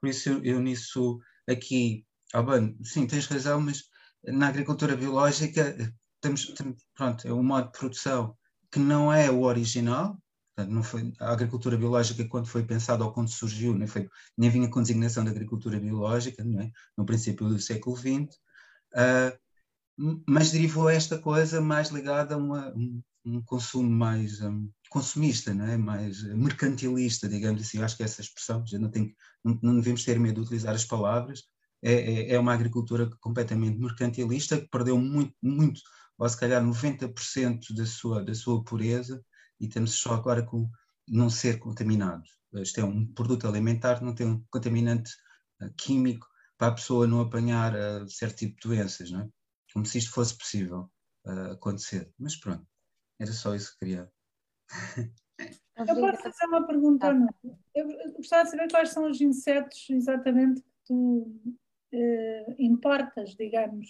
Por 0.00 0.08
isso, 0.08 0.28
eu, 0.28 0.44
eu 0.44 0.60
nisso 0.60 1.18
aqui, 1.48 2.06
ah, 2.32 2.42
bem, 2.42 2.76
sim, 2.84 3.06
tens 3.06 3.26
razão, 3.26 3.60
mas 3.60 3.84
na 4.24 4.48
agricultura 4.48 4.96
biológica 4.96 5.76
temos, 6.20 6.46
temos, 6.54 6.84
pronto, 6.94 7.26
é 7.26 7.32
um 7.32 7.42
modo 7.42 7.66
de 7.66 7.78
produção 7.78 8.36
que 8.70 8.78
não 8.78 9.12
é 9.12 9.30
o 9.30 9.42
original, 9.42 10.21
portanto, 10.54 10.74
não 10.74 10.82
foi, 10.82 11.12
a 11.18 11.32
agricultura 11.32 11.76
biológica, 11.76 12.26
quando 12.28 12.46
foi 12.46 12.64
pensada 12.64 13.04
ou 13.04 13.12
quando 13.12 13.28
surgiu, 13.30 13.74
nem, 13.74 13.88
foi, 13.88 14.08
nem 14.36 14.50
vinha 14.50 14.68
com 14.68 14.82
designação 14.82 15.24
de 15.24 15.30
agricultura 15.30 15.80
biológica, 15.80 16.42
é? 16.42 16.70
no 16.96 17.06
princípio 17.06 17.48
do 17.48 17.58
século 17.58 17.96
XX, 17.96 18.36
uh, 18.94 20.22
mas 20.26 20.50
derivou 20.50 20.88
esta 20.88 21.18
coisa 21.18 21.60
mais 21.60 21.88
ligada 21.90 22.34
a 22.34 22.38
uma, 22.38 22.72
um, 22.74 23.02
um 23.24 23.42
consumo 23.42 23.90
mais 23.90 24.40
um, 24.40 24.68
consumista, 24.90 25.54
não 25.54 25.66
é? 25.66 25.76
mais 25.76 26.22
mercantilista, 26.34 27.28
digamos 27.28 27.62
assim. 27.62 27.78
Eu 27.78 27.84
acho 27.84 27.96
que 27.96 28.02
essa 28.02 28.20
expressão, 28.20 28.64
já 28.66 28.78
não, 28.78 28.90
tem, 28.90 29.14
não, 29.44 29.58
não 29.62 29.74
devemos 29.76 30.04
ter 30.04 30.18
medo 30.18 30.36
de 30.36 30.40
utilizar 30.42 30.74
as 30.74 30.84
palavras, 30.84 31.44
é, 31.82 31.92
é, 31.92 32.34
é, 32.34 32.38
uma 32.38 32.54
agricultura 32.54 33.10
completamente 33.20 33.78
mercantilista 33.78 34.60
que 34.60 34.68
perdeu 34.68 34.98
muito, 34.98 35.34
muito, 35.42 35.80
ou 36.18 36.28
se 36.28 36.38
calhar 36.38 36.62
90% 36.62 37.74
da 37.74 37.86
sua, 37.86 38.24
da 38.24 38.34
sua 38.34 38.62
pureza 38.62 39.22
e 39.62 39.68
temos 39.68 39.94
só 39.94 40.14
agora 40.14 40.42
com 40.42 40.68
não 41.08 41.30
ser 41.30 41.58
contaminado. 41.58 42.24
Isto 42.54 42.80
é 42.80 42.84
um 42.84 43.06
produto 43.06 43.46
alimentar, 43.46 44.02
não 44.02 44.14
tem 44.14 44.26
um 44.26 44.44
contaminante 44.50 45.12
uh, 45.62 45.72
químico 45.76 46.26
para 46.58 46.68
a 46.68 46.74
pessoa 46.74 47.06
não 47.06 47.20
apanhar 47.20 47.74
uh, 47.74 48.08
certo 48.08 48.38
tipo 48.38 48.60
de 48.60 48.68
doenças, 48.68 49.10
não 49.10 49.20
é? 49.22 49.28
Como 49.72 49.86
se 49.86 49.98
isto 49.98 50.10
fosse 50.10 50.36
possível 50.36 50.90
uh, 51.26 51.52
acontecer. 51.52 52.12
Mas 52.18 52.36
pronto, 52.36 52.66
era 53.18 53.32
só 53.32 53.54
isso 53.54 53.72
que 53.72 53.78
queria. 53.86 54.12
Eu 55.76 55.86
posso 55.86 56.22
fazer 56.22 56.46
uma 56.46 56.66
pergunta, 56.66 57.08
Ana? 57.08 57.34
Eu 57.74 58.12
gostava 58.14 58.44
de 58.44 58.50
saber 58.50 58.70
quais 58.70 58.90
são 58.90 59.10
os 59.10 59.20
insetos 59.20 59.86
exatamente 59.88 60.60
que 60.60 60.70
tu 60.84 61.56
eh, 61.92 62.54
importas, 62.58 63.34
digamos. 63.36 63.88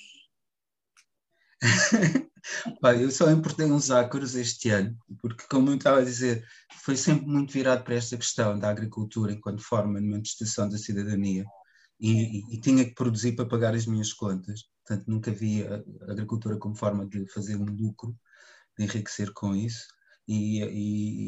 eu 3.00 3.10
só 3.10 3.30
importei 3.30 3.66
uns 3.66 3.90
ácaros 3.90 4.34
este 4.34 4.70
ano, 4.70 4.96
porque, 5.20 5.44
como 5.48 5.70
eu 5.70 5.76
estava 5.76 5.98
a 6.00 6.04
dizer, 6.04 6.44
foi 6.82 6.96
sempre 6.96 7.26
muito 7.26 7.52
virado 7.52 7.84
para 7.84 7.94
esta 7.94 8.16
questão 8.16 8.58
da 8.58 8.70
agricultura 8.70 9.32
enquanto 9.32 9.62
forma 9.62 10.00
de 10.00 10.08
manifestação 10.08 10.68
da 10.68 10.78
cidadania 10.78 11.44
e, 12.00 12.10
e, 12.10 12.54
e, 12.56 12.60
tinha 12.60 12.84
que 12.84 12.94
produzir 12.94 13.32
para 13.36 13.46
pagar 13.46 13.74
as 13.74 13.86
minhas 13.86 14.12
contas. 14.12 14.64
Portanto, 14.84 15.08
nunca 15.08 15.30
vi 15.30 15.64
a 15.64 16.10
agricultura 16.10 16.56
como 16.58 16.74
forma 16.74 17.06
de 17.06 17.26
fazer 17.28 17.56
um 17.56 17.64
lucro, 17.64 18.16
de 18.76 18.84
enriquecer 18.84 19.32
com 19.32 19.54
isso. 19.54 19.86
E, 20.26 20.62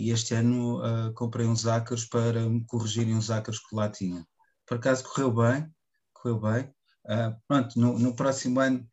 e 0.06 0.10
este 0.10 0.34
ano 0.34 0.78
uh, 0.78 1.12
comprei 1.14 1.46
uns 1.46 1.66
ácaros 1.66 2.04
para 2.06 2.48
me 2.48 2.64
corrigirem 2.66 3.14
uns 3.14 3.30
ácaros 3.30 3.60
que 3.60 3.74
lá 3.74 3.88
tinha. 3.88 4.26
Por 4.66 4.78
acaso 4.78 5.04
correu 5.04 5.32
bem, 5.32 5.72
correu 6.12 6.40
bem. 6.40 6.74
Uh, 7.06 7.36
pronto, 7.46 7.78
no, 7.78 7.98
no, 7.98 8.16
próximo 8.16 8.60
ano 8.60 8.88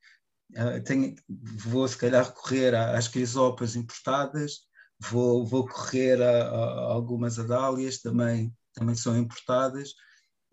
tenho, 0.85 1.15
vou 1.29 1.87
se 1.87 1.97
calhar 1.97 2.25
recorrer 2.25 2.75
às 2.75 3.07
crisopas 3.07 3.75
importadas, 3.75 4.61
vou, 4.99 5.45
vou 5.45 5.67
correr 5.67 6.21
a, 6.21 6.49
a, 6.49 6.93
algumas 6.93 7.39
adálias, 7.39 7.99
também, 7.99 8.55
também 8.73 8.95
são 8.95 9.17
importadas, 9.17 9.93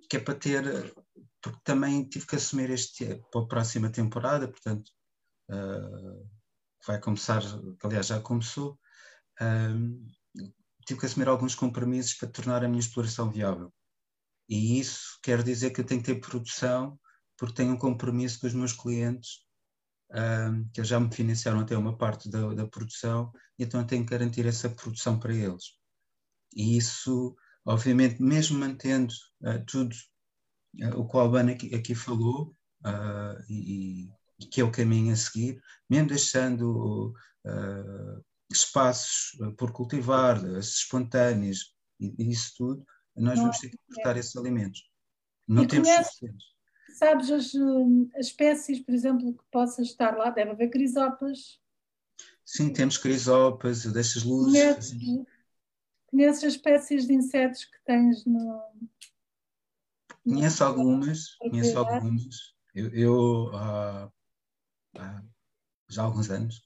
que 0.09 0.17
é 0.17 0.21
para 0.21 0.35
ter, 0.35 0.95
porque 1.43 1.61
também 1.65 2.09
tive 2.09 2.27
que 2.27 2.37
assumir 2.37 2.71
este 2.71 3.23
para 3.31 3.43
a 3.43 3.47
próxima 3.47 3.91
temporada, 3.91 4.49
portanto, 4.49 4.91
uh, 5.51 6.29
vai 6.87 7.01
começar, 7.01 7.43
aliás 7.83 8.07
já 8.07 8.21
começou, 8.21 8.79
tive 10.87 11.01
que 11.01 11.07
assumir 11.07 11.29
alguns 11.29 11.55
compromissos 11.55 12.15
para 12.15 12.31
tornar 12.31 12.65
a 12.65 12.69
minha 12.69 12.81
exploração 12.81 13.31
viável. 13.31 13.73
E 14.49 14.81
isso 14.81 15.19
quer 15.23 15.43
dizer 15.43 15.71
que 15.71 15.81
eu 15.83 15.85
tenho 15.85 16.03
que 16.03 16.15
ter 16.15 16.21
produção, 16.21 16.99
porque 17.37 17.55
tenho 17.55 17.75
um 17.75 17.79
compromisso 17.79 18.41
com 18.41 18.47
os 18.47 18.55
meus 18.55 18.73
clientes, 18.73 19.47
um, 20.11 20.69
que 20.73 20.83
já 20.83 20.99
me 20.99 21.13
financiaram 21.13 21.61
até 21.61 21.77
uma 21.77 21.97
parte 21.97 22.31
da, 22.31 22.55
da 22.55 22.67
produção, 22.67 23.33
então 23.59 23.81
eu 23.81 23.87
tenho 23.87 24.05
que 24.05 24.11
garantir 24.11 24.47
essa 24.47 24.69
produção 24.69 25.19
para 25.19 25.35
eles. 25.35 25.77
E 26.55 26.77
isso, 26.77 27.37
obviamente, 27.65 28.23
mesmo 28.23 28.59
mantendo 28.59 29.13
uh, 29.43 29.65
tudo 29.67 29.95
uh, 30.83 30.99
o 30.99 31.07
que 31.07 31.17
o 31.17 31.21
Albano 31.21 31.51
aqui, 31.51 31.75
aqui 31.75 31.95
falou, 31.95 32.55
uh, 32.87 33.43
e, 33.49 34.09
e, 34.41 34.47
que 34.47 34.61
é 34.61 34.65
o 34.65 34.73
caminho 34.73 35.13
a 35.13 35.17
seguir, 35.17 35.61
mesmo 35.89 36.09
deixando 36.09 37.13
espaços 38.51 39.31
por 39.57 39.73
cultivar, 39.73 40.43
espontâneos, 40.59 41.75
e, 41.99 42.15
e 42.19 42.31
isso 42.31 42.53
tudo, 42.57 42.85
nós 43.17 43.37
não, 43.37 43.45
vamos 43.45 43.59
ter 43.59 43.71
que 43.71 43.77
importar 43.77 44.17
é. 44.17 44.21
esses 44.21 44.37
alimentos. 44.37 44.83
Não 45.47 45.63
e 45.63 45.67
temos 45.67 45.89
suficientes. 45.89 46.58
Sabes 46.95 47.31
as, 47.31 47.55
hum, 47.55 48.11
as, 48.15 48.27
espécies, 48.27 48.81
por 48.81 48.95
exemplo, 48.95 49.35
que 49.35 49.45
possa 49.51 49.83
estar 49.83 50.17
lá? 50.17 50.31
Deve 50.31 50.51
haver 50.51 50.71
crisopas. 50.71 51.61
Sim, 52.45 52.73
temos 52.73 52.97
crisopas, 52.97 53.85
destas 53.85 54.23
luzes. 54.23 54.53
Conheces, 54.53 55.27
conheces 56.07 56.45
as 56.45 56.53
espécies 56.55 57.07
de 57.07 57.15
insetos 57.15 57.65
que 57.65 57.79
tens 57.85 58.25
no. 58.25 58.63
Conheço 60.25 60.65
algumas, 60.65 61.35
conheço 61.37 61.79
algumas. 61.79 62.55
Eu, 62.75 62.89
eu 62.91 63.51
ah, 63.55 64.13
ah, 64.97 65.23
já 65.89 66.03
há 66.03 66.05
alguns 66.05 66.31
anos, 66.31 66.63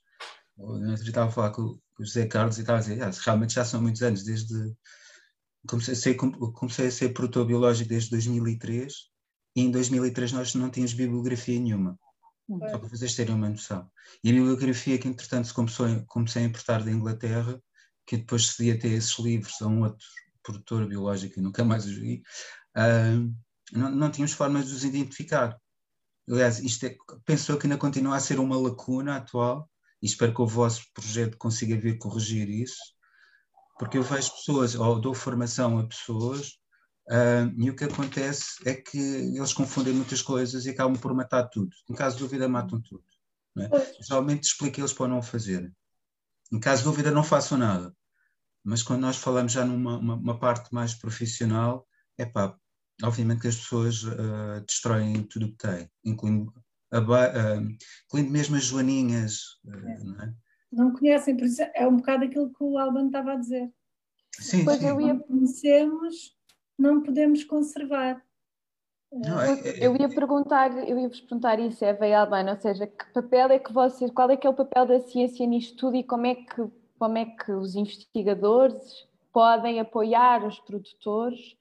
eu 0.59 0.95
estava 0.95 1.29
a 1.29 1.33
falar 1.33 1.51
com, 1.51 1.63
o 1.63 2.05
José 2.05 2.27
Carlos 2.27 2.59
e 2.59 2.61
estava 2.63 2.79
a 2.79 2.83
dizer, 2.83 3.03
ah, 3.03 3.11
realmente 3.25 3.55
já 3.55 3.65
são 3.65 3.81
muitos 3.81 4.03
anos, 4.03 4.25
desde 4.25 4.75
comecei 5.67 5.95
a 5.95 5.97
ser, 5.97 6.15
comecei 6.15 6.87
a 6.89 6.91
ser 6.91 7.11
produtor 7.11 7.47
biológico 7.47 7.89
desde 7.89 8.11
2003 8.11 8.93
e 8.93 9.12
em 9.57 9.71
2003 9.71 10.33
nós 10.33 10.55
não 10.55 10.71
tínhamos 10.71 10.95
bibliografia 10.95 11.61
nenhuma. 11.61 11.99
Só 12.49 12.79
para 12.79 12.89
vocês 12.89 13.15
terem 13.15 13.35
uma 13.35 13.49
noção. 13.49 13.91
E 14.23 14.31
a 14.31 14.33
bibliografia 14.33 14.99
que, 14.99 15.09
entretanto, 15.09 15.49
se 15.49 15.55
começou, 15.55 15.87
comecei 16.07 16.43
a 16.43 16.47
importar 16.47 16.83
da 16.83 16.91
Inglaterra, 16.91 17.63
que 18.07 18.17
depois 18.17 18.49
cedia 18.49 18.79
ter 18.79 18.89
esses 18.89 19.19
livros 19.19 19.61
a 19.63 19.67
um 19.67 19.83
outro 19.85 20.05
produtor 20.43 20.87
biológico 20.87 21.39
e 21.39 21.43
nunca 21.43 21.65
mais 21.65 21.87
os 21.87 21.95
vi, 21.95 22.23
uh, 22.77 23.33
não, 23.73 23.91
não 23.91 24.11
tínhamos 24.11 24.33
forma 24.33 24.63
de 24.63 24.73
os 24.73 24.85
identificar. 24.85 25.57
Aliás, 26.29 26.59
isto 26.59 26.87
é, 26.87 26.97
penso 27.25 27.57
que 27.57 27.67
ainda 27.67 27.79
continua 27.79 28.17
a 28.17 28.21
ser 28.21 28.39
uma 28.39 28.59
lacuna 28.59 29.17
atual, 29.17 29.69
e 30.01 30.07
espero 30.07 30.35
que 30.35 30.43
o 30.43 30.47
vosso 30.47 30.85
projeto 30.93 31.39
consiga 31.39 31.77
vir 31.77 31.97
corrigir 31.99 32.49
isso, 32.49 32.81
porque 33.79 33.99
eu 33.99 34.03
vejo 34.03 34.33
pessoas, 34.33 34.75
ou 34.75 35.01
dou 35.01 35.15
formação 35.15 35.79
a 35.79 35.87
pessoas, 35.87 36.59
uh, 37.11 37.53
e 37.57 37.71
o 37.71 37.77
que 37.77 37.85
acontece 37.85 38.57
é 38.65 38.75
que 38.75 38.99
eles 38.99 39.53
confundem 39.53 39.95
muitas 39.95 40.23
coisas 40.23 40.67
e 40.67 40.71
acabam 40.71 40.99
por 40.99 41.15
matar 41.15 41.45
tudo. 41.49 41.71
Em 41.89 41.95
caso 41.95 42.17
de 42.17 42.23
dúvida, 42.23 42.49
matam 42.49 42.81
tudo. 42.81 43.05
Não 43.55 43.65
é? 43.65 43.71
Geralmente 44.01 44.45
explico-eles 44.45 44.93
para 44.93 45.09
não 45.09 45.19
o 45.19 45.23
fazerem. 45.23 45.73
Em 46.53 46.61
caso 46.61 46.83
de 46.83 46.89
dúvida, 46.89 47.11
não 47.11 47.25
façam 47.25 47.59
nada. 47.59 47.95
Mas 48.65 48.83
quando 48.83 49.01
nós 49.01 49.17
falamos 49.17 49.53
já 49.53 49.65
numa 49.65 49.99
uma, 49.99 50.15
uma 50.15 50.39
parte 50.39 50.73
mais 50.73 50.95
profissional, 50.95 51.87
é 52.17 52.25
pá, 52.25 52.57
obviamente 53.03 53.41
que 53.41 53.49
as 53.49 53.57
pessoas 53.57 54.05
uh, 54.05 54.65
destroem 54.67 55.23
tudo 55.25 55.47
o 55.47 55.51
que 55.51 55.59
têm, 55.59 55.91
incluindo, 56.05 56.53
uh, 56.95 57.77
incluindo 58.07 58.31
mesmo 58.31 58.57
as 58.57 58.65
joaninhas. 58.65 59.59
É. 59.67 60.05
Não 60.05 60.23
é? 60.23 60.35
não 60.73 60.93
conhecem, 60.93 61.37
por 61.37 61.45
isso 61.45 61.63
é 61.75 61.87
um 61.87 61.99
bocado 61.99 62.25
aquilo 62.25 62.53
que 62.53 62.65
o 62.65 62.79
Alban 62.79 63.07
estava 63.07 63.33
a 63.33 63.37
dizer. 63.37 63.71
Sim, 64.39 64.65
pois 64.65 64.79
sim. 64.79 64.87
eu 64.87 65.01
ia... 65.01 65.19
conhecemos, 65.19 66.35
não 66.79 67.03
podemos 67.03 67.45
conservar. 67.45 68.23
Não, 69.13 69.41
é, 69.41 69.61
é, 69.61 69.87
eu 69.87 69.95
ia 69.95 70.09
perguntar, 70.09 70.89
eu 70.89 70.99
ia 70.99 71.09
vos 71.09 71.21
perguntar 71.21 71.61
isso, 71.61 71.85
Eva 71.85 72.07
e 72.07 72.15
Albano, 72.15 72.51
ou 72.51 72.57
seja, 72.57 72.87
que 72.87 73.13
papel 73.13 73.51
é 73.51 73.59
que 73.59 73.73
vocês, 73.73 74.11
qual 74.11 74.31
é 74.31 74.37
que 74.37 74.47
é 74.47 74.51
o 74.51 74.55
papel 74.55 74.87
da 74.87 75.01
ciência 75.01 75.47
nisto 75.47 75.77
tudo 75.77 75.97
e 75.97 76.03
como 76.03 76.27
é 76.27 76.35
que, 76.35 76.67
como 76.99 77.19
é 77.19 77.27
que 77.27 77.53
os 77.53 77.75
investigadores 77.75 79.07
podem 79.31 79.79
apoiar 79.81 80.47
os 80.47 80.59
produtores 80.61 81.57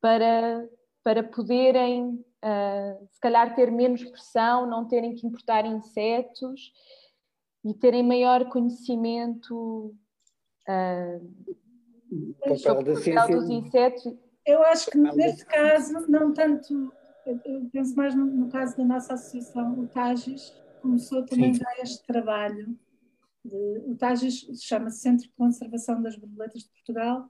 para, 0.00 0.68
para 1.04 1.22
poderem, 1.22 2.24
uh, 2.44 3.06
se 3.08 3.20
calhar, 3.20 3.54
ter 3.54 3.70
menos 3.70 4.02
pressão, 4.04 4.66
não 4.66 4.84
terem 4.84 5.14
que 5.14 5.26
importar 5.26 5.64
insetos 5.64 6.72
e 7.64 7.72
terem 7.72 8.02
maior 8.02 8.48
conhecimento 8.48 9.94
uh, 10.68 12.56
sobre 12.58 12.92
o 12.92 12.94
papel 12.96 13.40
dos 13.40 13.48
insetos. 13.48 14.25
Eu 14.46 14.62
acho 14.62 14.90
que 14.90 14.98
neste 14.98 15.44
caso, 15.44 16.08
não 16.08 16.32
tanto, 16.32 16.92
eu 17.26 17.68
penso 17.72 17.96
mais 17.96 18.14
no, 18.14 18.24
no 18.24 18.48
caso 18.48 18.76
da 18.76 18.84
nossa 18.84 19.14
associação, 19.14 19.78
o 19.80 19.88
TAGIS, 19.88 20.54
começou 20.80 21.24
também 21.24 21.52
Sim. 21.52 21.60
já 21.60 21.82
este 21.82 22.06
trabalho. 22.06 22.78
De, 23.44 23.82
o 23.86 23.96
TAGIS 23.96 24.46
chama-se 24.62 25.00
Centro 25.00 25.26
de 25.26 25.32
Conservação 25.34 26.00
das 26.00 26.16
Borboletas 26.16 26.62
de 26.62 26.70
Portugal, 26.70 27.28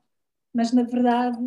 mas 0.53 0.73
na 0.73 0.83
verdade 0.83 1.39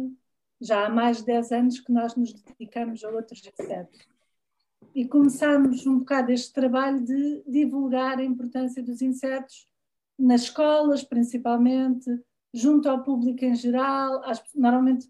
já 0.61 0.85
há 0.85 0.89
mais 0.89 1.17
de 1.17 1.25
10 1.25 1.51
anos 1.51 1.79
que 1.79 1.91
nós 1.91 2.15
nos 2.15 2.33
dedicamos 2.33 3.03
a 3.03 3.09
outros 3.09 3.41
insetos. 3.45 4.07
E 4.93 5.07
começamos 5.07 5.85
um 5.85 5.99
bocado 5.99 6.31
este 6.31 6.51
trabalho 6.51 7.03
de 7.03 7.43
divulgar 7.47 8.17
a 8.17 8.23
importância 8.23 8.83
dos 8.83 9.01
insetos 9.01 9.67
nas 10.17 10.41
escolas, 10.41 11.03
principalmente, 11.03 12.09
junto 12.53 12.89
ao 12.89 13.03
público 13.03 13.45
em 13.45 13.55
geral, 13.55 14.21
às, 14.25 14.43
normalmente 14.53 15.07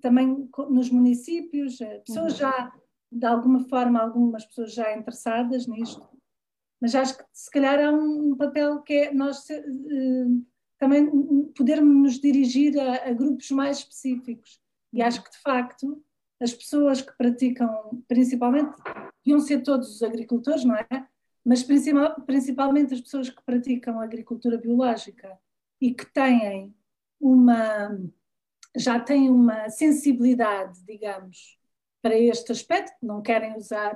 também 0.00 0.48
nos 0.68 0.90
municípios, 0.90 1.80
eh, 1.80 1.98
pessoas 2.06 2.32
uhum. 2.34 2.38
já, 2.38 2.72
de 3.10 3.26
alguma 3.26 3.60
forma, 3.68 4.00
algumas 4.00 4.44
pessoas 4.44 4.74
já 4.74 4.96
interessadas 4.96 5.66
nisto, 5.66 6.08
mas 6.80 6.94
acho 6.94 7.18
que 7.18 7.24
se 7.32 7.50
calhar 7.50 7.78
há 7.78 7.92
um, 7.92 8.34
papel 8.36 8.80
que 8.82 8.94
é 8.94 9.12
nós 9.12 9.38
uh, 9.50 10.46
também 10.78 11.10
podermos 11.54 11.94
nos 11.94 12.20
dirigir 12.20 12.78
a, 12.80 13.10
a, 13.10 13.12
grupos 13.12 13.50
mais 13.50 13.78
específicos. 13.78 14.58
E 14.92 15.02
acho 15.02 15.22
que, 15.22 15.30
de 15.30 15.38
facto, 15.38 16.02
as 16.40 16.54
pessoas 16.54 17.02
que 17.02 17.12
praticam, 17.18 18.02
principalmente, 18.08 18.74
deviam 19.22 19.40
ser 19.40 19.62
todos 19.62 19.94
os 19.94 20.02
agricultores, 20.02 20.64
não 20.64 20.74
é? 20.74 20.88
Mas 21.44 21.62
principalmente 21.62 22.94
as 22.94 23.00
pessoas 23.00 23.28
que 23.28 23.42
praticam 23.44 24.00
agricultura 24.00 24.56
biológica 24.56 25.38
e 25.80 25.92
que 25.92 26.06
têm 26.12 26.74
uma 27.20 27.98
já 28.76 29.00
têm 29.00 29.28
uma 29.30 29.68
sensibilidade, 29.68 30.80
digamos, 30.84 31.58
para 32.02 32.18
este 32.18 32.52
aspecto, 32.52 32.94
não 33.02 33.20
querem 33.20 33.56
usar 33.56 33.94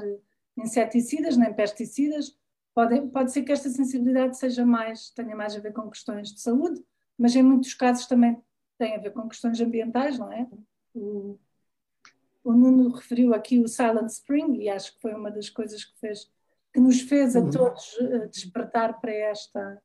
inseticidas 0.56 1.36
nem 1.36 1.52
pesticidas, 1.52 2.36
pode, 2.74 3.00
pode 3.08 3.32
ser 3.32 3.42
que 3.42 3.52
esta 3.52 3.68
sensibilidade 3.68 4.36
seja 4.36 4.64
mais, 4.64 5.10
tenha 5.10 5.34
mais 5.34 5.56
a 5.56 5.60
ver 5.60 5.72
com 5.72 5.90
questões 5.90 6.32
de 6.32 6.40
saúde, 6.40 6.82
mas 7.16 7.34
em 7.34 7.42
muitos 7.42 7.74
casos 7.74 8.06
também 8.06 8.40
tem 8.78 8.94
a 8.94 8.98
ver 8.98 9.12
com 9.12 9.28
questões 9.28 9.60
ambientais, 9.60 10.18
não 10.18 10.32
é? 10.32 10.46
O, 10.94 11.38
o 12.42 12.52
Nuno 12.52 12.90
referiu 12.90 13.32
aqui 13.32 13.58
o 13.58 13.68
Silent 13.68 14.08
Spring 14.08 14.60
e 14.60 14.68
acho 14.68 14.94
que 14.94 15.00
foi 15.00 15.14
uma 15.14 15.30
das 15.30 15.48
coisas 15.48 15.84
que 15.84 15.98
fez 15.98 16.30
que 16.72 16.80
nos 16.80 17.00
fez 17.02 17.36
a 17.36 17.40
uhum. 17.40 17.50
todos 17.50 17.96
eh, 18.00 18.26
despertar 18.26 19.00
para 19.00 19.12
esta 19.12 19.80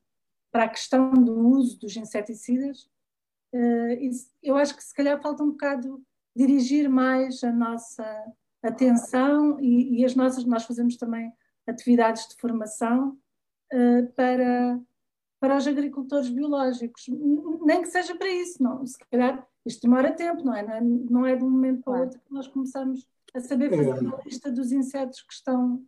para 0.51 0.63
a 0.63 0.69
questão 0.69 1.13
do 1.13 1.47
uso 1.47 1.79
dos 1.79 1.95
inseticidas 1.95 2.89
eu 4.43 4.55
acho 4.55 4.75
que 4.75 4.83
se 4.83 4.93
calhar 4.93 5.21
falta 5.21 5.43
um 5.43 5.51
bocado 5.51 6.01
dirigir 6.35 6.89
mais 6.89 7.43
a 7.43 7.51
nossa 7.51 8.33
atenção 8.61 9.59
e, 9.59 9.99
e 9.99 10.05
as 10.05 10.15
nossas, 10.15 10.45
nós 10.45 10.65
fazemos 10.65 10.97
também 10.97 11.31
atividades 11.67 12.27
de 12.27 12.35
formação 12.35 13.17
uh, 13.73 14.11
para, 14.15 14.79
para 15.39 15.57
os 15.57 15.67
agricultores 15.67 16.29
biológicos, 16.29 17.05
nem 17.61 17.81
que 17.81 17.89
seja 17.89 18.15
para 18.15 18.29
isso, 18.29 18.61
não, 18.61 18.85
se 18.85 18.97
calhar 19.11 19.47
isto 19.65 19.81
demora 19.81 20.11
tempo, 20.11 20.43
não 20.43 20.55
é? 20.55 20.63
Não 20.63 20.73
é, 20.73 20.81
não 20.81 21.25
é 21.25 21.35
de 21.35 21.43
um 21.43 21.49
momento 21.49 21.83
para 21.83 21.93
o 21.93 21.99
outro 22.01 22.19
que 22.19 22.33
nós 22.33 22.47
começamos 22.47 23.07
a 23.33 23.39
saber 23.39 23.69
fazer 23.69 23.89
é. 23.89 23.99
uma 23.99 24.21
lista 24.25 24.51
dos 24.51 24.71
insetos 24.71 25.21
que 25.21 25.33
estão 25.33 25.85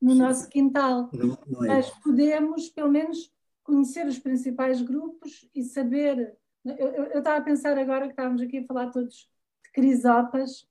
no 0.00 0.12
Sim. 0.12 0.18
nosso 0.18 0.48
quintal, 0.48 1.10
não, 1.12 1.38
não 1.46 1.64
é. 1.64 1.68
mas 1.68 1.90
podemos 2.02 2.68
pelo 2.70 2.90
menos 2.90 3.30
conhecer 3.62 4.06
os 4.06 4.18
principais 4.18 4.80
grupos 4.80 5.48
e 5.54 5.62
saber 5.62 6.36
eu, 6.64 7.18
estava 7.18 7.38
a 7.38 7.42
pensar 7.42 7.78
agora 7.78 8.06
que 8.06 8.12
estávamos 8.12 8.42
aqui 8.42 8.58
a 8.58 8.64
falar 8.64 8.90
todos 8.90 9.28
de 9.64 9.72
crisopas. 9.72 10.66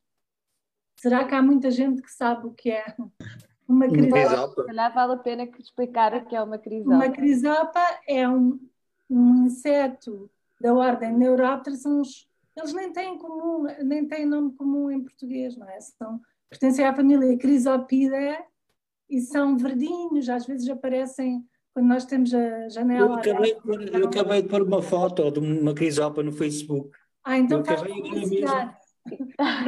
Será 0.95 1.25
que 1.25 1.33
há 1.33 1.41
muita 1.41 1.71
gente 1.71 2.01
que 2.01 2.11
sabe 2.11 2.47
o 2.47 2.51
que 2.51 2.71
é 2.71 2.95
uma 3.67 3.87
crisopa? 3.87 4.61
Se 4.61 4.67
calhar 4.67 4.93
vale 4.93 5.13
a 5.13 5.17
pena 5.17 5.49
explicar 5.59 6.13
o 6.13 6.25
que 6.25 6.35
é 6.35 6.41
uma 6.41 6.57
crisopa. 6.57 6.95
Uma 6.95 7.09
crisopa 7.09 7.81
é 8.07 8.27
um, 8.27 8.59
um 9.09 9.45
inseto 9.45 10.29
da 10.59 10.73
ordem 10.73 11.17
são 11.77 12.01
os, 12.01 12.27
eles 12.55 12.73
nem 12.73 12.91
têm, 12.91 13.17
comum, 13.17 13.63
nem 13.83 14.07
têm 14.07 14.25
nome 14.25 14.53
comum 14.53 14.91
em 14.91 15.01
português, 15.01 15.55
não 15.55 15.67
é? 15.69 15.79
São, 15.79 16.19
pertencem 16.49 16.85
à 16.85 16.93
família 16.93 17.37
Crisopidae 17.37 18.43
e 19.09 19.21
são 19.21 19.57
verdinhos, 19.57 20.27
às 20.27 20.45
vezes 20.45 20.69
aparecem 20.69 21.47
quando 21.79 21.87
nós 21.87 22.05
temos 22.05 22.33
a 22.33 22.67
janela. 22.67 23.07
Eu 23.07 23.13
acabei, 23.13 23.55
de 23.55 23.61
pôr, 23.61 23.81
eu 23.81 24.07
acabei 24.07 24.41
de 24.41 24.49
pôr 24.49 24.61
uma 24.63 24.81
foto 24.81 25.31
de 25.31 25.39
uma 25.39 25.73
crisopa 25.73 26.21
no 26.21 26.33
Facebook. 26.33 26.91
Ah, 27.23 27.37
então 27.37 27.61
estás 27.61 27.81
para 27.81 27.89
partilhar. 28.11 28.79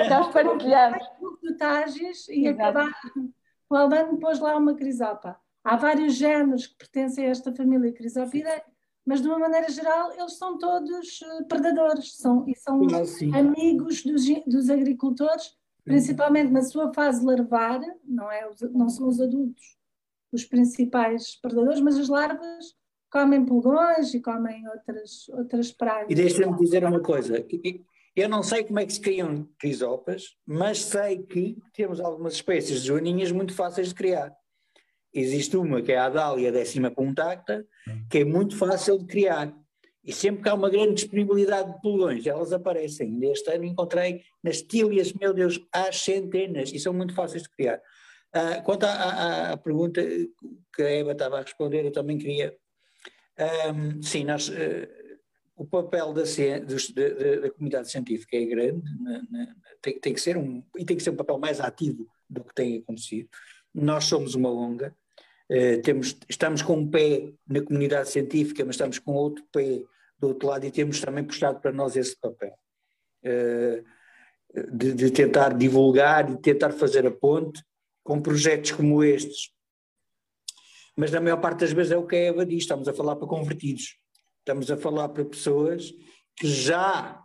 Estás 0.02 0.28
partilhar. 0.28 1.00
do 1.42 1.58
Tages 1.58 2.28
e 2.28 2.48
acabar. 2.48 2.92
O 3.70 3.76
Albano 3.76 4.20
pôs 4.20 4.40
lá 4.40 4.58
uma 4.58 4.76
crisopa. 4.76 5.38
Há 5.64 5.78
vários 5.78 6.16
géneros 6.16 6.68
que 6.68 6.76
pertencem 6.76 7.26
a 7.26 7.30
esta 7.30 7.56
família 7.56 7.94
Crisopidae, 7.94 8.62
mas 9.06 9.22
de 9.22 9.28
uma 9.28 9.40
maneira 9.40 9.70
geral 9.70 10.12
eles 10.12 10.38
são 10.38 10.58
todos 10.58 11.22
eh, 11.22 11.44
predadores 11.44 12.18
são, 12.18 12.44
e 12.48 12.56
são 12.56 12.82
ah, 12.90 13.40
amigos 13.40 14.04
dos, 14.04 14.26
dos 14.46 14.70
agricultores, 14.70 15.56
principalmente 15.86 16.52
na 16.52 16.64
sua 16.64 16.94
fase 16.94 17.24
larvar, 17.24 17.80
não, 18.04 18.30
é, 18.30 18.50
não 18.74 18.90
são 18.90 19.08
os 19.08 19.22
adultos 19.22 19.81
os 20.32 20.46
principais 20.46 21.36
predadores, 21.42 21.82
mas 21.82 21.98
as 21.98 22.10
larvas 22.10 22.76
comem 23.12 23.46
pulgões 23.46 24.14
e 24.14 24.22
comem 24.22 24.68
outras, 24.70 25.30
outras 25.30 25.72
pragas. 25.72 26.08
E 26.10 26.16
deixa-me 26.16 26.58
dizer 26.58 26.84
uma 26.86 27.02
coisa. 27.02 27.46
Eu 28.16 28.30
não 28.30 28.42
sei 28.42 28.64
como 28.64 28.80
é 28.80 28.86
que 28.86 28.94
se 28.94 29.02
criam 29.02 29.48
crisopas, 29.60 30.36
mas 30.46 30.80
sei 30.80 31.24
que 31.24 31.58
temos 31.74 32.00
algumas 32.00 32.34
espécies 32.34 32.82
de 32.82 32.88
joaninhas 32.88 33.32
muito 33.32 33.54
fáceis 33.54 33.90
de 33.90 33.96
criar. 33.96 34.34
Existe 35.14 35.58
uma 35.58 35.82
que 35.82 35.92
é 35.92 35.98
a 35.98 36.06
Adália 36.06 36.52
décima 36.52 36.90
puntacta, 36.90 37.66
que 38.10 38.20
é 38.20 38.26
muito 38.26 38.56
fácil 38.56 38.98
de 38.98 39.06
criar. 39.06 39.54
E 40.04 40.12
sempre 40.12 40.42
que 40.42 40.50
há 40.50 40.54
uma 40.54 40.70
grande 40.70 40.96
disponibilidade 40.96 41.74
de 41.74 41.82
pulgões, 41.82 42.26
elas 42.26 42.52
aparecem. 42.52 43.12
Neste 43.12 43.52
ano 43.52 43.66
encontrei 43.66 44.22
nas 44.44 44.62
tílias, 44.62 45.14
meu 45.14 45.34
Deus, 45.34 45.60
há 45.72 45.92
centenas 45.92 46.72
e 46.74 46.80
são 46.80 46.94
muito 46.94 47.14
fáceis 47.14 47.44
de 47.44 47.50
criar. 47.50 47.80
Uh, 48.34 48.64
quanto 48.64 48.86
à, 48.86 49.52
à, 49.52 49.58
pergunta 49.58 50.02
que 50.74 50.82
a 50.82 50.90
Eva 50.90 51.12
estava 51.12 51.40
a 51.40 51.42
responder, 51.42 51.86
eu 51.86 51.92
também 51.92 52.18
queria. 52.18 52.56
Um, 53.74 54.02
sim, 54.02 54.24
nós, 54.24 54.48
uh, 54.48 54.88
o 55.58 55.66
papel 55.66 56.14
da, 56.14 56.24
da, 56.24 57.42
da, 57.42 57.52
comunidade 57.52 57.92
científica 57.92 58.38
é 58.38 58.46
grande, 58.46 58.84
na, 59.02 59.22
na, 59.30 59.56
tem, 59.82 60.00
tem, 60.00 60.14
que 60.14 60.22
ser 60.22 60.38
um, 60.38 60.64
e 60.78 60.86
tem 60.86 60.96
que 60.96 61.04
ser 61.04 61.10
um 61.10 61.16
papel 61.18 61.38
mais 61.40 61.60
ativo 61.60 62.08
do 62.30 62.42
que 62.42 62.56
tem 62.56 62.78
acontecido. 62.78 63.28
Nós 63.76 64.06
somos 64.06 64.34
uma 64.34 64.50
longa, 64.50 64.96
uh, 65.52 65.82
temos, 65.82 66.16
estamos 66.30 66.62
com 66.62 66.78
um 66.78 66.90
pé 66.90 67.34
na 67.46 67.62
comunidade 67.62 68.10
científica, 68.10 68.64
mas 68.64 68.76
estamos 68.76 68.98
com 68.98 69.12
outro 69.12 69.44
pé 69.52 69.84
do 70.18 70.30
outro 70.30 70.48
lado 70.48 70.66
e 70.66 70.72
temos 70.72 71.02
também 71.02 71.26
puxado 71.26 71.60
para 71.60 71.74
nós 71.74 71.98
esse 71.98 72.16
papel. 72.18 72.56
De, 74.74 74.94
de, 74.94 75.12
tentar 75.12 75.54
divulgar 75.56 76.30
e 76.30 76.38
tentar 76.38 76.72
fazer 76.72 77.06
a 77.06 77.12
ponte 77.12 77.64
com 78.04 78.22
projetos 78.22 78.72
como 78.72 79.04
estes. 79.04 79.52
Mas 80.98 81.12
na 81.12 81.22
maior 81.22 81.38
parte 81.38 81.60
das 81.60 81.72
vezes 81.72 81.92
é 81.92 81.98
o 81.98 82.06
que 82.06 82.16
a 82.16 82.20
Eva 82.20 82.46
diz, 82.46 82.64
estamos 82.64 82.88
a 82.88 82.94
falar 82.94 83.16
para 83.16 83.28
convertidos, 83.28 83.98
estamos 84.40 84.70
a 84.70 84.78
falar 84.78 85.10
para 85.10 85.26
pessoas 85.26 85.94
que 86.36 86.48
já, 86.48 87.20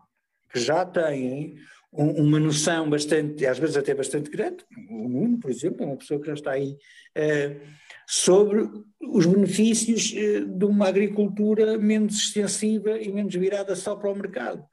que 0.53 0.61
já 0.61 0.85
têm 0.85 1.57
um, 1.93 2.27
uma 2.27 2.39
noção 2.39 2.89
bastante, 2.89 3.47
às 3.47 3.59
vezes 3.59 3.77
até 3.77 3.95
bastante 3.95 4.31
grande, 4.31 4.65
o 4.91 5.09
Nuno, 5.09 5.39
por 5.39 5.51
exemplo, 5.51 5.83
é 5.83 5.87
uma 5.87 5.97
pessoa 5.97 6.21
que 6.21 6.27
já 6.27 6.35
está 6.35 6.53
aí, 6.53 6.73
uh, 6.73 7.61
sobre 8.07 8.69
os 9.01 9.27
benefícios 9.27 10.13
uh, 10.13 10.47
de 10.47 10.65
uma 10.65 10.89
agricultura 10.89 11.79
menos 11.79 12.17
extensiva 12.17 12.99
e 12.99 13.11
menos 13.11 13.35
virada 13.35 13.75
só 13.75 13.97
para 13.97 14.11
o 14.11 14.15
mercado. 14.15 14.65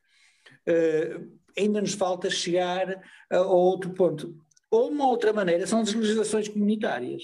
Uh, 0.67 1.31
ainda 1.57 1.81
nos 1.81 1.93
falta 1.93 2.29
chegar 2.29 3.01
a, 3.29 3.37
a 3.37 3.41
outro 3.47 3.91
ponto. 3.91 4.35
Ou 4.73 4.89
uma 4.89 5.07
outra 5.07 5.31
maneira 5.31 5.67
são 5.67 5.81
as 5.81 5.93
legislações 5.93 6.47
comunitárias. 6.47 7.21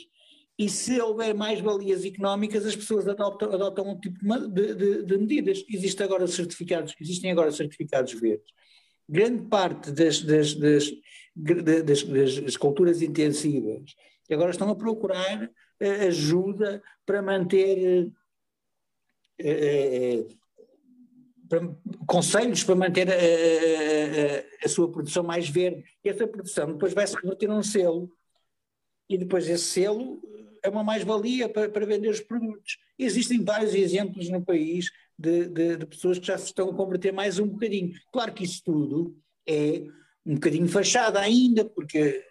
E 0.57 0.69
se 0.69 0.99
houver 1.01 1.33
mais 1.33 1.59
valias 1.59 2.05
económicas, 2.05 2.65
as 2.65 2.75
pessoas 2.75 3.07
adoptam, 3.07 3.51
adotam 3.51 3.89
um 3.89 3.99
tipo 3.99 4.19
de, 4.49 4.75
de, 4.75 5.03
de 5.03 5.17
medidas. 5.17 5.65
Existe 5.67 6.03
agora 6.03 6.27
certificados, 6.27 6.93
existem 6.99 7.31
agora 7.31 7.51
certificados 7.51 8.13
verdes. 8.13 8.53
Grande 9.07 9.47
parte 9.47 9.91
das, 9.91 10.21
das, 10.21 10.53
das, 10.53 10.91
das, 11.35 12.39
das 12.39 12.57
culturas 12.57 13.01
intensivas 13.01 13.95
agora 14.33 14.51
estão 14.51 14.69
a 14.69 14.75
procurar 14.75 15.49
eh, 15.79 16.07
ajuda 16.07 16.81
para 17.05 17.21
manter 17.21 18.11
eh, 19.39 20.19
eh, 20.19 20.27
para, 21.49 21.75
conselhos 22.05 22.63
para 22.63 22.75
manter 22.75 23.09
a, 23.09 23.13
a, 23.13 24.65
a, 24.65 24.69
sua 24.69 24.91
produção 24.91 25.23
mais 25.23 25.49
verde. 25.49 25.83
E 26.03 26.09
essa 26.09 26.27
produção 26.27 26.73
depois 26.73 26.93
vai 26.93 27.05
se 27.07 27.15
reverter 27.15 27.47
num 27.47 27.63
selo. 27.63 28.11
E 29.09 29.17
depois 29.17 29.49
esse 29.49 29.65
selo 29.65 30.21
é 30.63 30.69
uma 30.69 30.83
mais-valia 30.83 31.49
para, 31.49 31.67
para, 31.67 31.85
vender 31.85 32.09
os 32.09 32.19
produtos. 32.19 32.77
Existem 32.97 33.43
vários 33.43 33.73
exemplos 33.73 34.29
no 34.29 34.45
país 34.45 34.91
de, 35.17 35.47
de, 35.47 35.77
de, 35.77 35.85
pessoas 35.85 36.19
que 36.19 36.27
já 36.27 36.37
se 36.37 36.45
estão 36.45 36.69
a 36.69 36.75
converter 36.75 37.11
mais 37.11 37.39
um 37.39 37.47
bocadinho. 37.47 37.91
Claro 38.11 38.33
que 38.33 38.43
isso 38.43 38.61
tudo 38.63 39.17
é 39.47 39.83
um 40.25 40.35
bocadinho 40.35 40.67
fachada 40.67 41.19
ainda, 41.19 41.65
porque 41.65 42.23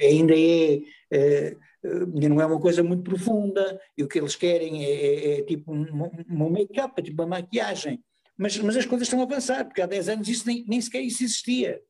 eh, 0.00 0.06
ainda 0.06 0.34
é, 0.34 0.80
é 1.10 1.56
não 2.28 2.40
é 2.40 2.46
uma 2.46 2.60
coisa 2.60 2.82
muito 2.82 3.04
profunda, 3.04 3.80
e 3.96 4.02
o 4.02 4.08
que 4.08 4.18
eles 4.18 4.34
querem 4.34 4.84
é, 4.84 4.90
é, 4.90 5.38
é 5.38 5.42
tipo 5.42 5.72
um, 5.72 6.10
um 6.28 6.50
make-up, 6.50 6.94
é 6.98 7.02
tipo 7.02 7.22
uma 7.22 7.38
maquiagem. 7.38 8.02
Mas, 8.36 8.56
mas 8.58 8.76
as 8.76 8.86
coisas 8.86 9.06
estão 9.06 9.20
a 9.20 9.24
avançar, 9.24 9.64
porque 9.64 9.80
há 9.80 9.86
10 9.86 10.08
anos 10.10 10.28
isso 10.28 10.46
nem, 10.46 10.64
nem 10.66 10.80
sequer 10.80 11.00
isso 11.00 11.24
existia. 11.24 11.82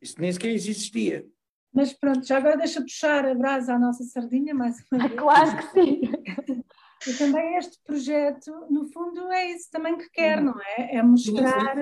Isso 0.00 0.20
nem 0.20 0.32
sequer 0.32 0.50
existia. 0.50 1.26
Mas 1.72 1.92
pronto, 1.92 2.24
já 2.24 2.36
agora 2.36 2.56
deixa 2.56 2.80
puxar 2.80 3.26
a 3.26 3.34
brasa 3.34 3.74
à 3.74 3.78
nossa 3.78 4.04
sardinha 4.04 4.54
mais 4.54 4.76
uma 4.92 5.08
vez. 5.08 5.20
Claro 5.20 5.56
que 5.56 5.72
sim. 5.72 6.00
E 7.06 7.12
também 7.18 7.56
este 7.56 7.78
projeto, 7.84 8.50
no 8.70 8.86
fundo, 8.86 9.30
é 9.30 9.50
isso 9.50 9.68
também 9.70 9.98
que 9.98 10.08
quer, 10.10 10.40
não 10.40 10.58
é? 10.60 10.96
É 10.96 11.02
mostrar, 11.02 11.76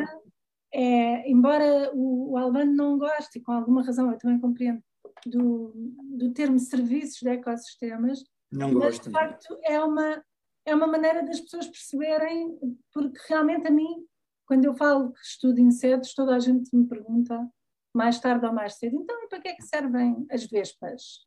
é, 0.73 1.31
embora 1.31 1.93
o, 1.95 2.33
o 2.33 2.37
Albano 2.39 2.75
não 2.75 2.99
goste, 2.99 3.39
e 3.39 3.43
com 3.43 3.53
alguma 3.53 3.85
razão 3.85 4.11
eu 4.11 4.19
também 4.19 4.41
compreendo, 4.41 4.83
do, 5.27 5.73
do 6.17 6.33
termo 6.33 6.59
serviços 6.59 7.21
de 7.21 7.29
ecossistemas, 7.29 8.25
não 8.51 8.73
mas 8.73 8.97
gosto. 8.97 9.05
de 9.05 9.11
facto 9.11 9.59
é 9.63 9.79
uma, 9.81 10.25
é 10.65 10.75
uma 10.75 10.87
maneira 10.87 11.23
das 11.23 11.41
pessoas 11.41 11.67
perceberem, 11.67 12.59
porque 12.93 13.19
realmente 13.29 13.67
a 13.67 13.71
mim, 13.71 14.07
quando 14.47 14.65
eu 14.65 14.75
falo 14.75 15.13
que 15.13 15.21
estudo 15.21 15.61
insetos, 15.61 16.15
toda 16.15 16.35
a 16.35 16.39
gente 16.39 16.75
me 16.75 16.87
pergunta 16.87 17.49
mais 17.95 18.19
tarde 18.21 18.47
ou 18.47 18.53
mais 18.53 18.75
cedo. 18.75 18.97
Então, 18.97 19.23
e 19.23 19.29
para 19.29 19.41
que 19.41 19.49
é 19.49 19.55
que 19.55 19.63
servem 19.63 20.27
as 20.31 20.45
vespas? 20.47 21.27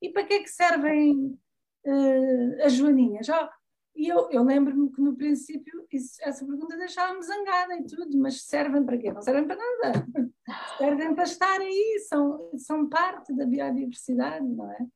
E 0.00 0.08
para 0.10 0.24
que 0.24 0.34
é 0.34 0.42
que 0.42 0.48
servem 0.48 1.38
uh, 1.86 2.64
as 2.64 2.72
joaninhas? 2.72 3.28
Oh, 3.28 3.48
e 3.94 4.08
eu, 4.08 4.30
eu 4.30 4.42
lembro-me 4.42 4.90
que 4.90 5.00
no 5.00 5.16
princípio 5.16 5.86
isso, 5.92 6.16
essa 6.22 6.46
pergunta 6.46 6.76
deixava-me 6.76 7.22
zangada 7.22 7.76
e 7.76 7.84
tudo, 7.84 8.16
mas 8.18 8.42
servem 8.42 8.84
para 8.84 8.96
quê? 8.96 9.12
Não 9.12 9.20
servem 9.20 9.46
para 9.46 9.56
nada. 9.56 10.06
servem 10.78 11.14
para 11.14 11.24
estar 11.24 11.60
aí, 11.60 12.04
são, 12.08 12.50
são 12.56 12.88
parte 12.88 13.34
da 13.34 13.44
biodiversidade, 13.44 14.46
não 14.46 14.70
é? 14.72 14.86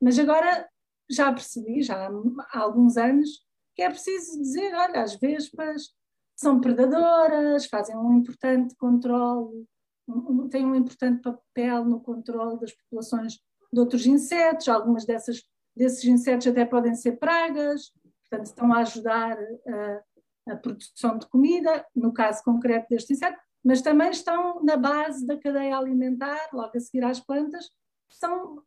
Mas 0.00 0.18
agora 0.18 0.68
já 1.10 1.32
percebi, 1.32 1.82
já 1.82 2.08
há 2.52 2.58
alguns 2.58 2.96
anos, 2.96 3.44
que 3.74 3.82
é 3.82 3.90
preciso 3.90 4.38
dizer, 4.38 4.74
olha, 4.74 5.02
as 5.02 5.16
vespas 5.16 5.94
são 6.36 6.60
predadoras, 6.60 7.66
fazem 7.66 7.96
um 7.96 8.12
importante 8.12 8.74
controle 8.76 9.66
um, 10.08 10.48
têm 10.48 10.64
um 10.64 10.74
importante 10.74 11.22
papel 11.22 11.84
no 11.84 12.00
controle 12.00 12.58
das 12.60 12.72
populações 12.72 13.38
de 13.72 13.80
outros 13.80 14.06
insetos, 14.06 14.68
algumas 14.68 15.04
dessas, 15.04 15.42
desses 15.74 16.04
insetos 16.04 16.46
até 16.46 16.64
podem 16.64 16.94
ser 16.94 17.12
pragas, 17.12 17.90
portanto 18.22 18.46
estão 18.46 18.72
a 18.72 18.80
ajudar 18.80 19.36
a, 19.36 20.52
a 20.52 20.56
produção 20.56 21.18
de 21.18 21.26
comida, 21.28 21.84
no 21.94 22.12
caso 22.12 22.42
concreto 22.44 22.86
deste 22.90 23.14
inseto, 23.14 23.38
mas 23.64 23.80
também 23.80 24.10
estão 24.10 24.62
na 24.62 24.76
base 24.76 25.26
da 25.26 25.38
cadeia 25.38 25.76
alimentar, 25.76 26.50
logo 26.52 26.76
a 26.76 26.80
seguir 26.80 27.02
às 27.04 27.18
plantas, 27.18 27.70
são, 28.10 28.62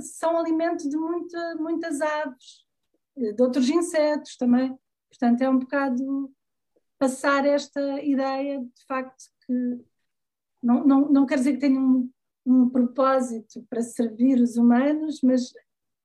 são 0.00 0.38
alimento 0.38 0.88
de 0.88 0.96
muita, 0.96 1.56
muitas 1.56 2.00
aves, 2.00 2.64
de 3.16 3.42
outros 3.42 3.68
insetos 3.68 4.36
também. 4.36 4.76
Portanto, 5.08 5.42
é 5.42 5.48
um 5.48 5.58
bocado 5.58 6.32
passar 6.98 7.44
esta 7.44 8.00
ideia 8.02 8.60
de 8.60 8.84
facto 8.86 9.24
que 9.46 9.80
não, 10.62 10.86
não, 10.86 11.08
não 11.10 11.26
quer 11.26 11.36
dizer 11.36 11.54
que 11.54 11.58
tenham 11.58 11.82
um, 11.82 12.10
um 12.46 12.68
propósito 12.70 13.64
para 13.68 13.82
servir 13.82 14.40
os 14.40 14.56
humanos, 14.56 15.20
mas, 15.22 15.52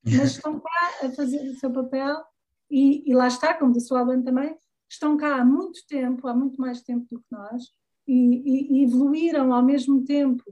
mas 0.03 0.32
estão 0.32 0.59
cá 0.59 1.05
a 1.05 1.11
fazer 1.11 1.47
o 1.49 1.55
seu 1.59 1.72
papel 1.72 2.24
e, 2.70 3.09
e 3.09 3.13
lá 3.13 3.28
está, 3.28 3.53
como 3.53 3.72
disse 3.72 3.93
o 3.93 3.97
Alan 3.97 4.22
também, 4.22 4.57
estão 4.89 5.15
cá 5.18 5.41
há 5.41 5.45
muito 5.45 5.86
tempo, 5.88 6.28
há 6.28 6.34
muito 6.34 6.59
mais 6.59 6.82
tempo 6.82 7.05
do 7.11 7.20
que 7.20 7.26
nós, 7.32 7.72
e, 8.07 8.80
e, 8.80 8.84
evoluíram 8.84 9.53
ao 9.53 9.63
mesmo 9.63 10.03
tempo 10.05 10.43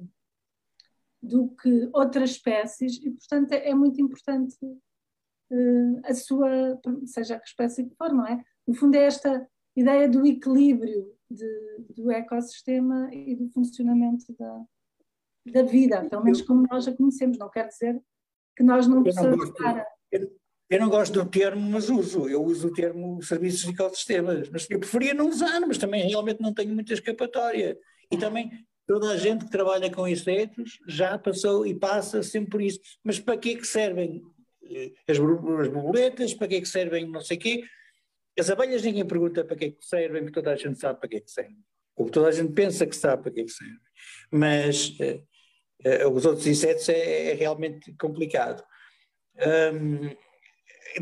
do 1.26 1.50
que 1.50 1.90
outras 1.94 2.32
espécies, 2.32 2.98
e 3.04 3.12
portanto 3.12 3.52
é, 3.52 3.70
é 3.70 3.76
muito 3.76 4.00
importante 4.02 4.56
uh, 4.64 6.02
a 6.04 6.14
sua, 6.14 6.80
seja 7.06 7.36
a 7.36 7.40
que 7.40 7.48
espécie 7.48 7.86
que 7.86 7.96
for, 7.96 8.14
não 8.14 8.26
é? 8.26 8.44
No 8.68 8.74
fundo, 8.74 8.96
é 8.96 9.06
esta 9.06 9.48
ideia 9.76 10.08
do 10.08 10.26
equilíbrio 10.26 11.14
de, 11.30 11.94
do 11.96 12.12
ecossistema 12.12 13.10
e 13.14 13.36
do 13.36 13.50
funcionamento 13.50 14.34
da, 14.38 14.64
da 15.52 15.64
vida, 15.64 16.04
pelo 16.10 16.24
menos 16.24 16.42
como 16.42 16.68
nós 16.70 16.88
a 16.88 16.96
conhecemos. 16.96 17.38
Não 17.38 17.50
quer 17.50 17.68
dizer 17.68 18.02
que 18.56 18.64
nós 18.64 18.88
não 18.88 19.04
possamos 19.04 19.50
estar. 19.50 19.86
Eu 20.68 20.80
não 20.80 20.90
gosto 20.90 21.24
do 21.24 21.30
termo, 21.30 21.62
mas 21.70 21.90
uso. 21.90 22.28
Eu 22.28 22.44
uso 22.44 22.70
o 22.70 22.74
termo 22.74 23.22
serviços 23.22 23.62
de 23.62 23.72
ecossistemas. 23.72 24.50
Mas 24.50 24.68
eu 24.70 24.80
preferia 24.80 25.14
não 25.14 25.30
usar, 25.30 25.60
mas 25.62 25.78
também 25.78 26.08
realmente 26.08 26.42
não 26.42 26.54
tenho 26.54 26.74
muita 26.74 26.94
escapatória. 26.94 27.78
E 28.12 28.18
também 28.18 28.66
toda 28.88 29.12
a 29.12 29.18
gente 29.18 29.46
que 29.46 29.52
trabalha 29.52 29.92
com 29.92 30.08
insetos 30.08 30.80
já 30.88 31.18
passou 31.18 31.66
e 31.66 31.74
passa 31.74 32.22
sempre 32.24 32.50
por 32.50 32.62
isso. 32.62 32.80
Mas 33.04 33.20
para 33.20 33.38
que 33.38 33.52
é 33.52 33.56
que 33.56 33.66
servem 33.66 34.22
eh, 34.64 34.92
as 35.08 35.18
borboletas? 35.18 36.34
Para 36.34 36.48
que 36.48 36.56
é 36.56 36.62
que 36.62 36.68
servem 36.68 37.08
não 37.08 37.22
sei 37.22 37.38
o 37.38 37.40
quê? 37.40 37.64
As 38.38 38.50
abelhas 38.50 38.84
ninguém 38.84 39.06
pergunta 39.06 39.46
para 39.46 39.56
que 39.56 39.66
é 39.66 39.72
que 39.72 39.86
servem, 39.86 40.24
porque 40.24 40.34
toda 40.34 40.52
a 40.52 40.56
gente 40.56 40.80
sabe 40.80 41.00
para 41.00 41.10
que 41.10 41.22
que 41.22 41.32
servem. 41.32 41.58
Ou 41.96 42.10
toda 42.10 42.28
a 42.28 42.32
gente 42.32 42.52
pensa 42.54 42.86
que 42.86 42.96
sabe 42.96 43.24
para 43.24 43.32
que 43.32 43.44
que 43.44 43.52
servem. 43.52 43.80
Mas 44.32 44.90
uh, 45.00 46.06
uh, 46.06 46.10
os 46.10 46.26
outros 46.26 46.46
insetos 46.46 46.90
é, 46.90 47.32
é 47.32 47.34
realmente 47.34 47.94
complicado. 47.98 48.64
Um, 49.38 50.10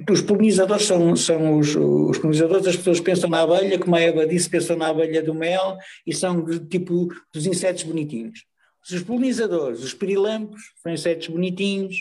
os 0.09 0.21
polinizadores 0.21 0.85
são, 0.85 1.15
são 1.15 1.59
os, 1.59 1.75
os, 1.75 2.17
polinizadores, 2.17 2.67
as 2.67 2.77
pessoas 2.77 2.99
pensam 2.99 3.29
na 3.29 3.41
abelha, 3.41 3.77
como 3.77 3.95
a 3.95 4.01
Eva 4.01 4.25
disse, 4.25 4.49
pensam 4.49 4.75
na 4.75 4.87
abelha 4.87 5.21
do 5.21 5.33
mel 5.33 5.77
e 6.05 6.13
são 6.13 6.45
tipo 6.67 7.09
dos 7.33 7.45
insetos 7.45 7.83
bonitinhos. 7.83 8.43
Os 8.89 9.03
polinizadores, 9.03 9.83
os 9.83 9.93
pirilampos, 9.93 10.61
são 10.81 10.91
insetos 10.91 11.27
bonitinhos, 11.27 11.95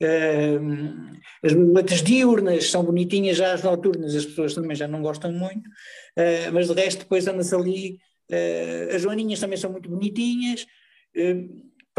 Uh, 0.00 1.18
as 1.42 1.52
borboletas 1.52 2.04
diurnas 2.04 2.70
são 2.70 2.84
bonitinhas, 2.84 3.36
já 3.36 3.52
as 3.52 3.64
noturnas 3.64 4.14
as 4.14 4.24
pessoas 4.24 4.54
também 4.54 4.76
já 4.76 4.86
não 4.86 5.02
gostam 5.02 5.32
muito, 5.32 5.68
uh, 5.68 6.52
mas 6.52 6.68
de 6.68 6.72
resto 6.72 7.00
depois 7.00 7.26
anda-se 7.26 7.52
ali, 7.52 7.98
uh, 8.30 8.94
as 8.94 9.02
joaninhas 9.02 9.40
também 9.40 9.56
são 9.56 9.72
muito 9.72 9.90
bonitinhas, 9.90 10.64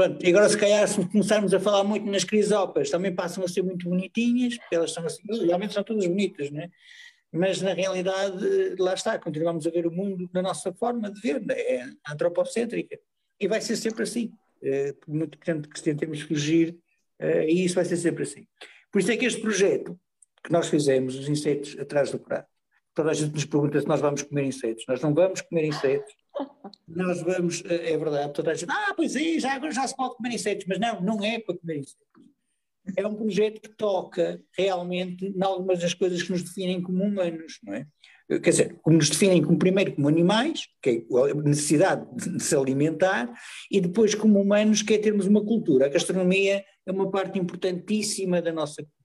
pronto, 0.08 0.26
e 0.26 0.30
agora 0.30 0.48
se 0.48 0.58
calhar 0.58 0.88
se 0.88 1.06
começarmos 1.08 1.54
a 1.54 1.60
falar 1.60 1.84
muito 1.84 2.06
nas 2.06 2.24
crisopas 2.24 2.90
também 2.90 3.14
passam 3.14 3.44
a 3.44 3.48
ser 3.48 3.62
muito 3.62 3.90
bonitinhas, 3.90 4.58
porque 4.58 4.76
elas 4.76 4.92
são 4.92 5.06
assim, 5.06 5.22
realmente 5.46 5.74
são 5.74 5.84
todas 5.84 6.06
bonitas, 6.06 6.50
não 6.52 6.62
é? 6.62 6.70
Mas 7.32 7.62
na 7.62 7.74
realidade, 7.74 8.76
lá 8.80 8.94
está, 8.94 9.20
continuamos 9.20 9.68
a 9.68 9.70
ver 9.70 9.86
o 9.86 9.92
mundo 9.92 10.30
da 10.32 10.42
nossa 10.42 10.74
forma 10.74 11.12
de 11.12 11.20
ver, 11.20 11.44
é 11.52 11.86
antropocêntrica, 12.08 12.98
e 13.40 13.48
vai 13.48 13.62
ser 13.62 13.76
sempre 13.76 14.04
assim, 14.04 14.32
muito 15.08 15.38
que 15.38 15.82
tentemos 15.82 16.22
fugir 16.22 16.78
Uh, 17.22 17.44
e 17.48 17.66
isso 17.66 17.76
vai 17.76 17.84
ser 17.84 17.98
sempre 17.98 18.24
assim. 18.24 18.48
Por 18.92 19.00
isso 19.00 19.12
é 19.12 19.18
que 19.18 19.26
este 19.26 19.42
projeto 19.42 20.00
que 20.44 20.52
nós 20.52 20.70
fizemos, 20.70 21.16
os 21.16 21.28
insetos 21.28 21.78
atrás 21.78 22.12
do 22.12 22.20
prato, 22.20 22.48
toda 22.96 23.12
a 23.12 23.14
gente 23.14 23.34
nos 23.34 23.46
pergunta 23.46 23.80
se 23.80 23.88
nós 23.88 24.00
vamos 24.00 24.24
comer 24.24 24.46
insetos. 24.46 24.86
Nós 24.88 25.02
não 25.02 25.14
vamos 25.14 25.42
comer 25.42 25.66
insetos. 25.66 26.14
Nós 26.88 27.22
vamos, 27.22 27.64
eh, 27.66 27.94
é 27.94 27.98
verdade, 27.98 28.34
toda 28.34 28.52
a 28.52 28.54
gente, 28.54 28.72
ah, 28.72 28.94
pois 28.96 29.16
é, 29.16 29.40
já, 29.40 29.54
agora 29.54 29.72
já 29.72 29.88
se 29.88 29.96
pode 29.96 30.16
comer 30.16 30.34
insetos, 30.34 30.66
mas 30.68 30.80
não, 30.80 31.02
não 31.02 31.24
é 31.24 31.40
para 31.40 31.58
comer 31.58 31.78
insetos. 31.80 32.08
É 32.98 33.06
um 33.06 33.16
projeto 33.16 33.62
que 33.62 33.70
toca 33.70 34.42
realmente 34.58 35.26
em 35.26 35.44
algumas 35.44 35.80
das 35.80 35.94
coisas 35.94 36.24
que 36.24 36.32
nos 36.32 36.44
definem 36.44 36.82
como 36.82 37.04
humanos, 37.04 37.60
não 37.64 37.74
é? 37.74 37.86
Quer 38.30 38.50
dizer, 38.52 38.80
como 38.84 38.98
nos 38.98 39.10
definem 39.10 39.42
como 39.42 39.58
primeiro 39.58 39.96
como 39.96 40.08
animais, 40.08 40.68
que 40.84 40.90
é 40.90 41.32
a 41.32 41.34
necessidade 41.34 42.06
de 42.16 42.44
se 42.44 42.56
alimentar, 42.56 43.34
e 43.72 43.82
depois 43.82 44.14
como 44.14 44.40
humanos, 44.40 44.84
que 44.84 44.94
é 44.94 44.98
termos 45.00 45.26
uma 45.26 45.44
cultura. 45.44 45.88
A 45.88 45.90
gastronomia 45.90 46.64
é 46.86 46.92
uma 46.92 47.10
parte 47.10 47.40
importantíssima 47.40 48.40
da 48.40 48.52
nossa 48.52 48.84
cultura. 48.84 49.00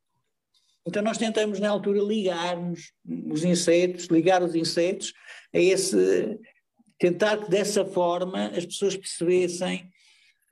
Então 0.86 1.02
nós 1.02 1.16
tentamos 1.16 1.58
na 1.58 1.70
altura 1.70 2.02
ligarmos 2.02 2.92
os 3.30 3.42
insetos, 3.42 4.06
ligar 4.06 4.42
os 4.42 4.54
insetos 4.54 5.14
a 5.54 5.58
esse, 5.58 6.38
tentar 6.98 7.38
que 7.38 7.50
dessa 7.50 7.84
forma 7.84 8.46
as 8.48 8.64
pessoas 8.64 8.96
percebessem 8.96 9.90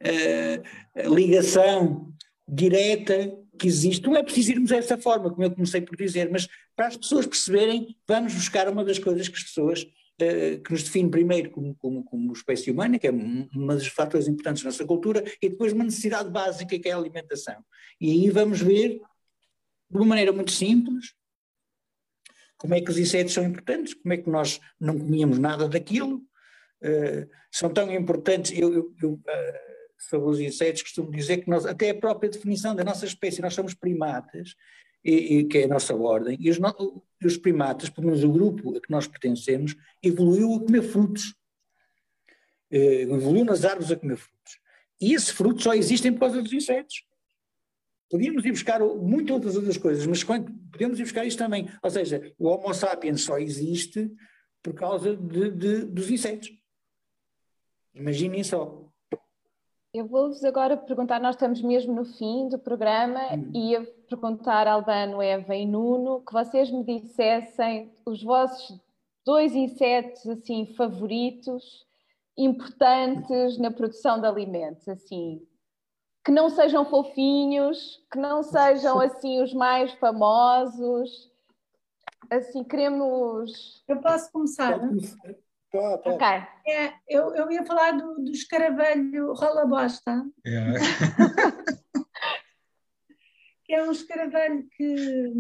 uh, 0.03 0.99
a 0.99 1.09
ligação 1.09 2.13
direta 2.47 3.37
que 3.59 3.67
existe. 3.67 4.07
Não 4.07 4.17
é 4.17 4.23
preciso 4.23 4.53
irmos 4.53 4.71
dessa 4.71 4.99
forma, 4.99 5.31
como 5.31 5.43
eu 5.43 5.51
comecei 5.51 5.81
por 5.81 5.97
dizer, 5.97 6.31
mas 6.31 6.49
para 6.75 6.89
as 6.89 6.97
pessoas 6.97 7.27
perceberem, 7.27 7.97
vamos 8.07 8.35
buscar 8.35 8.69
uma 8.69 8.85
das 8.85 8.99
coisas 8.99 9.29
que 9.29 9.37
as 9.37 9.45
pessoas 9.45 9.87
eh, 10.19 10.59
que 10.59 10.71
nos 10.73 10.83
define 10.83 11.11
primeiro 11.11 11.51
como, 11.51 11.75
como, 11.77 12.05
como 12.05 12.33
espécie 12.33 12.71
humana, 12.71 12.99
que 12.99 13.07
é 13.07 13.13
um 13.13 13.49
dos 13.67 13.87
fatores 13.89 14.29
importantes 14.29 14.63
da 14.63 14.69
nossa 14.69 14.85
cultura, 14.85 15.25
e 15.41 15.49
depois 15.49 15.73
uma 15.73 15.85
necessidade 15.85 16.31
básica 16.31 16.79
que 16.79 16.89
é 16.89 16.93
a 16.93 16.97
alimentação. 16.97 17.65
E 18.01 18.11
aí 18.11 18.31
vamos 18.31 18.61
ver, 18.61 19.01
de 19.91 19.97
uma 19.97 20.07
maneira 20.07 20.33
muito 20.33 20.53
simples, 20.53 21.15
como 22.57 22.75
é 22.75 22.81
que 22.81 22.91
os 22.91 22.99
insetos 22.99 23.33
são 23.33 23.45
importantes, 23.45 23.95
como 23.95 24.13
é 24.13 24.17
que 24.17 24.31
nós 24.31 24.61
não 24.79 24.99
comíamos 24.99 25.39
nada 25.39 25.69
daquilo, 25.69 26.23
uh, 26.83 27.29
são 27.51 27.73
tão 27.73 27.93
importantes, 27.93 28.53
eu, 28.53 28.73
eu, 28.73 28.95
eu 29.03 29.13
uh, 29.13 29.73
sobre 30.09 30.31
os 30.31 30.41
insetos, 30.41 30.83
costumo 30.83 31.11
dizer 31.11 31.39
que 31.39 31.51
nós, 31.51 31.65
até 31.65 31.91
a 31.91 31.95
própria 31.95 32.31
definição 32.31 32.75
da 32.75 32.85
nossa 32.85 33.07
espécie, 33.07 33.41
nós 33.41 33.55
somos 33.55 33.75
primatas, 33.75 34.55
e, 35.05 35.39
e 35.39 35.45
que 35.45 35.59
é 35.59 35.65
a 35.65 35.69
nossa 35.69 35.95
ordem, 35.95 36.37
e 36.41 36.51
os, 36.51 36.59
os, 37.25 37.37
primatas, 37.37 37.91
pelo 37.91 38.07
menos 38.07 38.23
o 38.23 38.33
grupo 38.33 38.77
a 38.77 38.81
que 38.81 38.91
nós 38.91 39.07
pertencemos, 39.07 39.77
evoluiu 40.03 40.55
a 40.55 40.61
comer 40.61 40.83
frutos. 40.83 41.35
Eh, 42.71 43.03
evoluiu 43.03 43.45
nas 43.45 43.65
árvores 43.65 43.91
a 43.91 43.97
comer 43.97 44.17
frutos. 44.17 44.61
E 45.01 45.15
esses 45.15 45.31
frutos 45.31 45.65
só 45.65 45.75
existem 45.75 46.13
por 46.13 46.21
causa 46.21 46.41
dos 46.41 46.53
insetos. 46.53 47.05
Podíamos 48.09 48.45
ir 48.45 48.53
buscar 48.53 48.81
muitas 48.81 49.35
outras 49.35 49.57
outras 49.57 49.77
coisas, 49.77 50.07
mas 50.07 50.23
quando, 50.23 50.53
podemos 50.71 50.99
ir 50.99 51.03
buscar 51.03 51.25
isto 51.25 51.39
também. 51.39 51.69
Ou 51.83 51.91
seja, 51.91 52.33
o 52.39 52.47
Homo 52.47 52.73
sapiens 52.73 53.23
só 53.23 53.39
existe 53.39 54.11
por 54.63 54.75
causa 54.75 55.17
de, 55.17 55.51
de, 55.51 55.85
dos 55.87 56.11
insetos. 56.11 56.51
Imaginem 57.95 58.43
só. 58.43 58.83
Eu 59.95 60.07
vou-vos 60.07 60.43
agora 60.43 60.77
perguntar, 60.77 61.21
nós 61.21 61.35
estamos 61.35 61.61
mesmo 61.61 61.95
no 61.95 62.05
fim 62.05 62.49
do 62.49 62.59
programa, 62.59 63.21
hum. 63.35 63.51
e 63.55 63.71
ia 63.73 63.85
perguntar 64.09 64.67
a 64.67 64.73
Albano, 64.73 65.21
Eva 65.21 65.55
e 65.55 65.67
Nuno 65.67 66.23
que 66.25 66.33
vocês 66.33 66.71
me 66.71 66.83
dissessem 66.83 67.93
os 68.07 68.23
vossos 68.23 68.81
dois 69.25 69.55
insetos 69.55 70.27
assim 70.27 70.67
favoritos, 70.75 71.87
importantes 72.37 73.59
na 73.59 73.71
produção 73.71 74.21
de 74.21 74.27
alimentos, 74.27 74.89
assim, 74.89 75.47
que 76.25 76.33
não 76.33 76.49
sejam 76.49 76.85
fofinhos, 76.85 78.03
que 78.11 78.19
não 78.19 78.43
sejam 78.43 78.99
assim 79.01 79.43
os 79.43 79.53
mais 79.53 79.93
famosos. 79.95 81.31
Assim, 82.31 82.65
queremos. 82.65 83.85
Eu 83.87 84.01
posso 84.01 84.31
começar? 84.33 84.81
Ok. 85.75 86.27
É, 86.67 86.93
eu, 87.09 87.35
eu 87.35 87.51
ia 87.51 87.65
falar 87.65 87.93
do, 87.93 88.17
do 88.17 88.31
escaravelho 88.31 89.33
rola 89.33 89.67
bosta. 89.67 90.25
É. 90.45 90.73
que 93.65 93.73
é 93.73 93.83
um 93.83 93.93
escaravelho 93.93 94.69
que, 94.77 95.33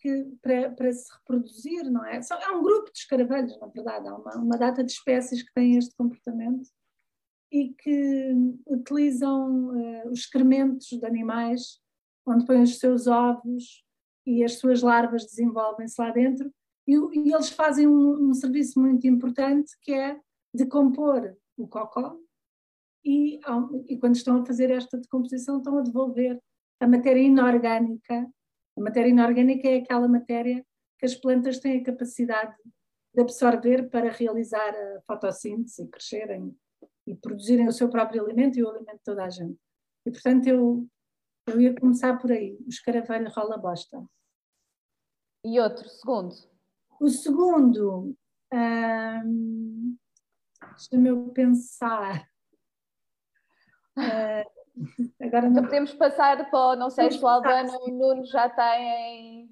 que 0.00 0.24
para, 0.42 0.70
para 0.70 0.92
se 0.92 1.12
reproduzir, 1.14 1.88
não 1.90 2.04
é? 2.04 2.18
É 2.18 2.50
um 2.50 2.62
grupo 2.62 2.92
de 2.92 2.98
escaravelhos, 2.98 3.58
na 3.60 3.68
verdade. 3.68 4.08
Há 4.08 4.16
uma, 4.16 4.36
uma 4.36 4.58
data 4.58 4.82
de 4.82 4.90
espécies 4.90 5.42
que 5.42 5.52
têm 5.54 5.76
este 5.76 5.94
comportamento 5.94 6.68
e 7.52 7.72
que 7.74 8.32
utilizam 8.66 9.68
uh, 9.68 10.08
os 10.10 10.20
excrementos 10.20 10.88
de 10.88 11.06
animais, 11.06 11.80
onde 12.26 12.44
põem 12.44 12.62
os 12.62 12.78
seus 12.78 13.06
ovos 13.06 13.84
e 14.26 14.42
as 14.42 14.58
suas 14.58 14.82
larvas 14.82 15.24
desenvolvem-se 15.24 16.00
lá 16.00 16.10
dentro 16.10 16.52
e, 16.86 16.94
e 16.94 17.32
eles 17.32 17.50
fazem 17.50 17.86
um, 17.86 18.28
um, 18.28 18.34
serviço 18.34 18.80
muito 18.80 19.06
importante 19.06 19.72
que 19.82 19.92
é 19.92 20.18
decompor 20.54 21.36
o 21.56 21.66
cocó 21.66 22.16
e, 23.04 23.40
e 23.88 23.98
quando 23.98 24.14
estão 24.14 24.40
a 24.40 24.46
fazer 24.46 24.70
esta 24.70 24.96
decomposição 24.98 25.58
estão 25.58 25.78
a 25.78 25.82
devolver 25.82 26.40
a 26.80 26.86
matéria 26.86 27.20
inorgânica. 27.20 28.28
A 28.76 28.80
matéria 28.80 29.08
inorgânica 29.08 29.68
é 29.68 29.78
aquela 29.78 30.06
matéria 30.06 30.64
que 30.98 31.06
as 31.06 31.14
plantas 31.14 31.58
têm 31.58 31.80
a 31.80 31.84
capacidade 31.84 32.54
de 33.14 33.20
absorver 33.20 33.88
para 33.88 34.10
realizar 34.10 34.74
a 34.74 35.00
fotossíntese 35.06 35.82
e 35.82 35.88
crescerem 35.88 36.56
e 37.06 37.14
produzirem 37.14 37.68
o 37.68 37.72
seu 37.72 37.88
próprio 37.88 38.24
alimento 38.24 38.58
e 38.58 38.62
o 38.62 38.68
alimento 38.68 38.98
de 38.98 39.04
toda 39.04 39.24
a 39.24 39.30
gente. 39.30 39.58
E 40.04 40.10
portanto 40.10 40.46
eu, 40.46 40.86
eu 41.48 41.60
ia 41.60 41.74
começar 41.74 42.18
por 42.18 42.30
aí, 42.30 42.58
o 42.64 42.68
escaravelho 42.68 43.30
rola 43.30 43.56
bosta. 43.56 44.04
E 45.44 45.60
outro, 45.60 45.88
segundo? 45.88 46.34
O 47.00 47.08
segundo, 47.08 48.16
hum, 48.52 49.96
deixa-me 50.76 51.08
eu 51.10 51.28
pensar. 51.28 52.26
Uh, 53.98 54.44
agora 55.20 55.42
não... 55.42 55.50
Então 55.50 55.64
podemos 55.64 55.94
passar 55.94 56.50
para, 56.50 56.76
não 56.76 56.90
sei 56.90 57.10
se 57.10 57.22
o 57.22 57.26
Albano 57.26 57.72
ou 57.74 57.88
o 57.88 57.92
Nuno 57.92 58.24
já 58.24 58.48
têm. 58.48 59.48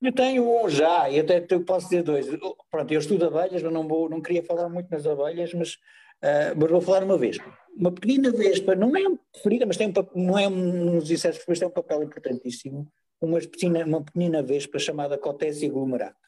Eu 0.00 0.12
tenho 0.12 0.64
um 0.64 0.68
já, 0.68 1.08
e 1.08 1.20
até 1.20 1.40
posso 1.40 1.86
dizer 1.86 2.02
dois. 2.02 2.26
Pronto, 2.70 2.92
eu 2.92 2.98
estudo 2.98 3.26
abelhas, 3.26 3.62
mas 3.62 3.72
não, 3.72 3.86
vou, 3.86 4.08
não 4.08 4.20
queria 4.20 4.42
falar 4.42 4.68
muito 4.68 4.90
nas 4.90 5.06
abelhas, 5.06 5.52
mas, 5.54 5.74
uh, 5.74 6.54
mas 6.56 6.70
vou 6.70 6.80
falar 6.80 7.04
uma 7.04 7.18
vez. 7.18 7.38
Uma 7.76 7.92
pequenina 7.92 8.30
vespa, 8.30 8.74
não 8.74 8.96
é 8.96 9.02
preferida, 9.32 9.66
mas 9.66 9.76
tem 9.76 9.88
um, 9.88 10.24
não 10.26 10.38
é 10.38 10.46
um 10.46 10.98
dos 10.98 11.10
insetos, 11.10 11.44
mas 11.48 11.58
tem 11.58 11.68
um 11.68 11.72
papel 11.72 12.02
importantíssimo. 12.02 12.86
Uma 13.20 13.38
pequenina, 13.38 13.84
uma 13.84 14.02
pequenina 14.02 14.42
vespa 14.42 14.78
chamada 14.78 15.18
Cotésia 15.18 15.70
glomerata 15.70 16.21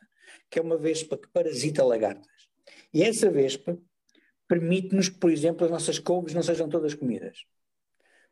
que 0.50 0.58
é 0.58 0.62
uma 0.62 0.76
vespa 0.76 1.16
que 1.16 1.28
parasita 1.28 1.84
lagartas. 1.84 2.48
E 2.92 3.02
essa 3.02 3.30
vespa 3.30 3.78
permite-nos 4.48 5.08
que, 5.08 5.18
por 5.18 5.30
exemplo, 5.30 5.64
as 5.64 5.70
nossas 5.70 5.98
couves 5.98 6.34
não 6.34 6.42
sejam 6.42 6.68
todas 6.68 6.94
comidas. 6.94 7.44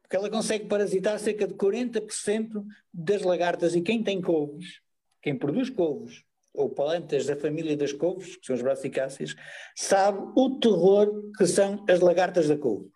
Porque 0.02 0.16
ela 0.16 0.30
consegue 0.30 0.66
parasitar 0.66 1.18
cerca 1.18 1.46
de 1.46 1.54
40% 1.54 2.64
das 2.92 3.22
lagartas. 3.22 3.74
E 3.74 3.80
quem 3.80 4.02
tem 4.02 4.20
couves, 4.20 4.80
quem 5.22 5.36
produz 5.36 5.70
couves, 5.70 6.22
ou 6.54 6.68
plantas 6.68 7.26
da 7.26 7.34
família 7.34 7.76
das 7.76 7.92
couves, 7.92 8.36
que 8.36 8.46
são 8.46 8.54
as 8.54 8.62
brassicáceas, 8.62 9.34
sabe 9.74 10.18
o 10.36 10.58
terror 10.58 11.30
que 11.36 11.46
são 11.46 11.84
as 11.88 12.00
lagartas 12.00 12.48
da 12.48 12.56
couve. 12.56 12.90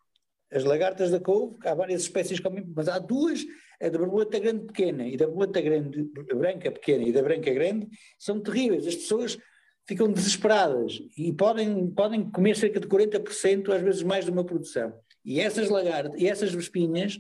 As 0.51 0.63
lagartas 0.63 1.11
da 1.11 1.19
couve, 1.19 1.57
há 1.65 1.75
várias 1.75 2.03
espécies 2.03 2.39
que 2.39 2.45
comem, 2.45 2.65
mas 2.75 2.89
há 2.89 2.99
duas 2.99 3.41
a 3.81 3.89
da 3.89 3.99
borboleta 3.99 4.39
grande 4.39 4.67
pequena 4.67 5.07
e 5.07 5.17
da 5.17 5.27
borboleta 5.27 5.61
grande, 5.61 6.03
branca 6.35 6.71
pequena 6.71 7.05
e 7.05 7.13
da 7.13 7.23
branca 7.23 7.53
grande 7.53 7.89
são 8.19 8.41
terríveis. 8.41 8.87
As 8.87 8.97
pessoas 8.97 9.39
ficam 9.87 10.13
desesperadas 10.13 11.01
e 11.17 11.33
podem, 11.33 11.91
podem 11.91 12.31
comer 12.31 12.57
cerca 12.57 12.81
de 12.81 12.89
40%, 12.89 13.73
às 13.73 13.83
vezes 13.83 14.03
mais, 14.03 14.25
de 14.25 14.31
uma 14.31 14.45
produção. 14.45 14.93
E 15.25 15.41
essas 15.41 15.69
lagartas, 15.69 16.21
e 16.21 16.27
essas 16.27 16.53
vespinhas 16.53 17.19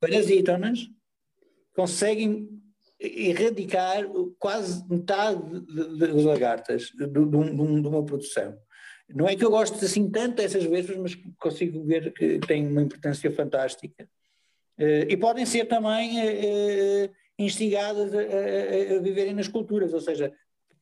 parasitam-nas, 0.00 0.88
conseguem 1.74 2.48
erradicar 3.00 4.04
quase 4.38 4.86
metade 4.88 5.42
das 5.98 6.24
lagartas 6.24 6.82
de, 6.94 7.06
de, 7.06 7.26
de, 7.26 7.88
uma 7.88 8.04
produção. 8.04 8.56
Não 9.08 9.28
é 9.28 9.36
que 9.36 9.44
eu 9.44 9.50
goste 9.50 9.84
assim 9.84 10.10
tanto 10.10 10.36
dessas 10.36 10.64
vespas, 10.64 10.96
mas 10.96 11.14
consigo 11.38 11.84
ver 11.84 12.12
que 12.12 12.38
tem 12.38 12.66
uma 12.66 12.82
importância 12.82 13.30
fantástica. 13.30 14.08
Uh, 14.78 15.06
e 15.08 15.16
podem 15.16 15.46
ser 15.46 15.66
também 15.66 16.18
uh, 16.18 17.14
instigadas 17.38 18.12
a, 18.12 18.18
a, 18.18 18.96
a, 18.96 19.00
viverem 19.00 19.34
nas 19.34 19.48
culturas, 19.48 19.92
ou 19.92 20.00
seja, 20.00 20.32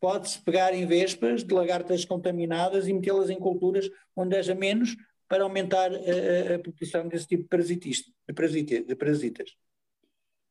pode-se 0.00 0.40
pegar 0.40 0.74
em 0.74 0.86
vespas 0.86 1.44
de 1.44 1.54
lagartas 1.54 2.04
contaminadas 2.04 2.88
e 2.88 2.92
metê-las 2.92 3.30
em 3.30 3.38
culturas 3.38 3.88
onde 4.16 4.36
haja 4.36 4.54
menos 4.54 4.96
para 5.28 5.44
aumentar 5.44 5.90
a, 5.92 6.54
a 6.54 6.58
produção 6.58 7.08
desse 7.08 7.26
tipo 7.26 7.42
de, 7.44 7.48
parasitista, 7.48 8.10
de, 8.28 8.34
parasita, 8.34 8.82
de 8.82 8.96
parasitas. 8.96 9.56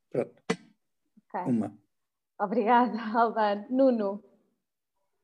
Pronto. 0.10 0.34
Okay. 0.50 1.52
Uma. 1.52 1.78
Obrigada, 2.40 2.98
Albano. 3.18 3.66
Nuno. 3.70 4.24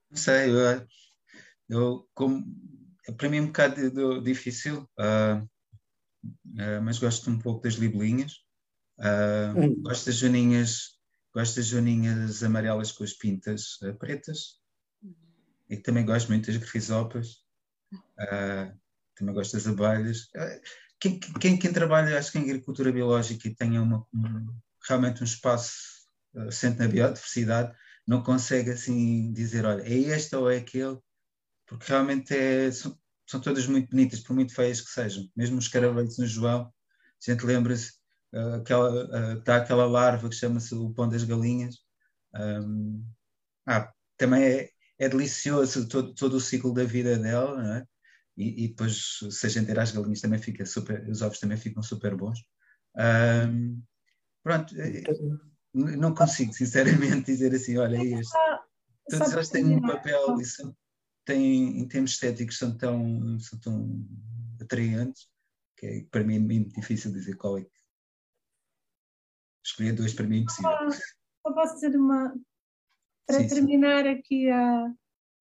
Não 0.09 0.18
sei, 0.18 0.49
eu, 0.49 0.88
eu 1.70 2.09
como, 2.13 2.45
para 3.18 3.30
mim 3.30 3.38
é 3.38 3.41
um 3.41 3.47
bocado 3.47 4.22
difícil. 4.22 4.88
Uh, 4.97 5.47
uh, 6.45 6.82
mas 6.82 6.99
gosto 6.99 7.30
um 7.30 7.39
pouco 7.39 7.61
das 7.61 7.75
libelinhas. 7.75 8.34
Uh, 8.99 9.59
hum. 9.59 9.82
Gosto 9.82 10.07
das 10.07 10.15
joaninhas, 10.15 10.97
gosto 11.34 11.55
das 11.57 11.67
joaninhas 11.67 12.43
amarelas 12.43 12.91
com 12.91 13.03
as 13.03 13.13
pintas 13.13 13.80
uh, 13.82 13.93
pretas. 13.97 14.59
E 15.69 15.78
também 15.78 16.05
gosto 16.05 16.30
muito 16.30 16.47
das 16.47 16.57
grifisopas. 16.57 17.43
também 19.15 19.36
gosto 19.36 19.53
das 19.53 19.67
abelhas. 19.67 20.30
Quem, 20.99 21.19
quem, 21.19 21.59
quem, 21.59 21.73
trabalha, 21.73 22.17
acho 22.17 22.32
que 22.32 22.39
em 22.39 22.43
agricultura 22.43 22.91
biológica 22.91 23.47
e 23.47 23.55
tenha 23.55 23.82
uma, 23.82 24.05
um, 24.13 24.57
realmente 24.88 25.21
um 25.21 25.25
espaço 25.25 26.07
assente 26.47 26.80
na 26.80 26.88
biodiversidade, 26.88 27.75
não 28.07 28.23
consegue 28.23 28.71
assim 28.71 29.32
dizer, 29.34 29.65
olha, 29.65 29.82
é 29.82 29.93
este 29.93 30.36
ou 30.36 30.49
é 30.49 30.57
aquele, 30.57 30.97
porque 31.65 31.86
realmente 31.88 32.34
é, 32.34 32.71
são 32.71 32.97
todas 33.28 33.67
muito 33.67 33.89
bonitas, 33.89 34.21
por 34.21 34.34
muito 34.34 34.53
feias 34.53 34.82
que 34.82 34.89
sejam. 34.89 35.30
Mesmo 35.36 35.57
os 35.57 35.67
caravelhos 35.67 36.17
no 36.17 36.25
João, 36.25 36.61
a 36.65 37.32
gente 37.32 37.45
lembra-se 37.45 37.93
uh, 38.34 38.55
aquela, 38.55 39.05
uh, 39.05 39.51
aquela 39.51 39.86
larva 39.86 40.30
que 40.30 40.36
chama-se 40.36 40.73
o 40.73 40.91
pão 40.91 41.09
das 41.09 41.23
galinhas. 41.23 41.75
Um, 42.34 43.05
ah, 43.65 43.91
também 44.17 44.43
é, 44.43 44.69
é 44.97 45.09
delicioso 45.09 45.88
todo, 45.88 46.13
todo, 46.13 46.38
o 46.38 46.41
ciclo 46.41 46.73
da 46.73 46.84
vida 46.84 47.17
dela, 47.17 47.61
não 47.61 47.73
é? 47.75 47.86
E, 48.38 48.65
e, 48.65 48.67
depois, 48.69 49.19
se 49.30 49.47
a 49.47 49.49
gente 49.49 49.71
ir 49.71 49.80
às 49.80 49.91
galinhas, 49.91 50.21
também 50.21 50.39
fica 50.39 50.65
super, 50.65 51.07
os 51.09 51.21
ovos 51.21 51.39
também 51.39 51.57
ficam 51.57 51.84
super 51.84 52.15
bons. 52.15 52.39
Um, 52.95 53.82
pronto, 54.43 54.73
eh, 54.80 55.03
não 55.73 56.13
consigo, 56.13 56.53
sinceramente, 56.53 57.25
dizer 57.25 57.53
assim: 57.53 57.78
olha, 57.78 57.97
este. 57.97 58.38
Todos 59.09 59.34
eles 59.34 59.49
têm 59.49 59.65
um 59.65 59.82
papel 59.82 60.39
e 60.39 60.45
são 60.45 60.75
têm, 61.28 61.80
em 61.80 61.88
termos 61.88 62.11
estéticos, 62.11 62.57
são 62.57 62.75
tão, 62.75 63.39
são 63.39 63.59
tão 63.59 64.07
atraentes 64.61 65.30
que 65.78 65.86
é, 65.86 66.05
para 66.09 66.23
mim 66.23 66.38
é 66.38 66.39
muito 66.39 66.73
difícil 66.73 67.11
dizer 67.11 67.36
qual 67.36 67.57
é 67.57 67.63
que. 67.63 67.78
Escolher 69.63 69.93
dois 69.93 70.13
para 70.13 70.25
mim 70.25 70.38
é 70.38 70.39
impossível. 70.39 70.71
Só 70.91 71.53
posso 71.53 71.75
dizer 71.75 71.95
uma. 71.95 72.34
Para 73.28 73.41
sim, 73.41 73.47
terminar 73.47 74.03
sim. 74.03 74.09
aqui 74.09 74.49
a. 74.49 74.93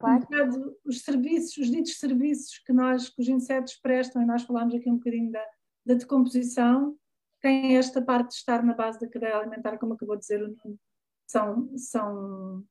Um 0.02 0.18
bocado, 0.18 0.76
os 0.84 1.00
serviços, 1.00 1.56
os 1.56 1.70
ditos 1.70 1.98
serviços 1.98 2.58
que 2.58 2.72
nós, 2.72 3.08
que 3.08 3.22
os 3.22 3.28
insetos 3.28 3.76
prestam, 3.76 4.20
e 4.20 4.26
nós 4.26 4.42
falámos 4.42 4.74
aqui 4.74 4.90
um 4.90 4.98
bocadinho 4.98 5.32
da, 5.32 5.42
da 5.86 5.94
decomposição 5.94 6.94
tem 7.40 7.76
esta 7.76 8.02
parte 8.02 8.30
de 8.30 8.34
estar 8.34 8.62
na 8.62 8.74
base 8.74 8.98
da 8.98 9.08
cadeia 9.08 9.36
alimentar, 9.36 9.78
como 9.78 9.94
acabou 9.94 10.16
de 10.16 10.22
dizer 10.22 10.42
o 10.42 10.48
Nuno, 10.48 10.78
são, 11.26 11.78
são, 11.78 12.64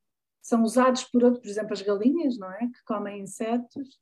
são 0.45 0.61
usados 0.61 1.03
por 1.05 1.23
outros, 1.23 1.41
por 1.41 1.49
exemplo, 1.49 1.73
as 1.73 1.81
galinhas, 1.81 2.37
não 2.37 2.51
é? 2.51 2.59
Que 2.67 2.83
comem 2.85 3.21
insetos. 3.21 3.99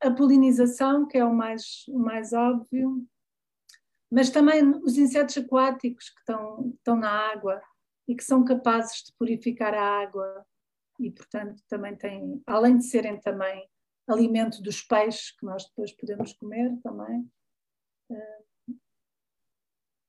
A 0.00 0.10
polinização, 0.10 1.06
que 1.06 1.16
é 1.16 1.24
o 1.24 1.32
mais, 1.32 1.84
o 1.88 1.98
mais 2.00 2.32
óbvio, 2.32 3.06
mas 4.10 4.28
também 4.28 4.68
os 4.82 4.98
insetos 4.98 5.36
aquáticos 5.38 6.10
que 6.10 6.18
estão, 6.18 6.72
estão 6.76 6.96
na 6.96 7.10
água 7.30 7.62
e 8.08 8.16
que 8.16 8.24
são 8.24 8.44
capazes 8.44 9.04
de 9.04 9.12
purificar 9.16 9.74
a 9.74 10.02
água 10.02 10.44
e, 10.98 11.08
portanto, 11.12 11.62
também 11.68 11.94
têm, 11.94 12.42
além 12.46 12.78
de 12.78 12.84
serem 12.84 13.20
também 13.20 13.68
alimento 14.08 14.60
dos 14.62 14.82
peixes 14.82 15.30
que 15.36 15.46
nós 15.46 15.66
depois 15.66 15.92
podemos 15.92 16.32
comer 16.32 16.76
também, 16.82 17.30
uh, 18.10 18.74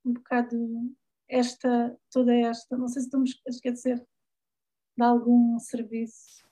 um 0.06 0.14
bocado 0.14 0.58
esta, 1.30 1.96
toda 2.12 2.34
esta, 2.34 2.76
não 2.76 2.88
sei 2.88 3.02
se 3.02 3.08
estamos 3.08 3.42
a 3.48 3.50
esquecer 3.52 4.08
de 4.98 5.04
algum 5.04 5.60
serviço. 5.60 6.48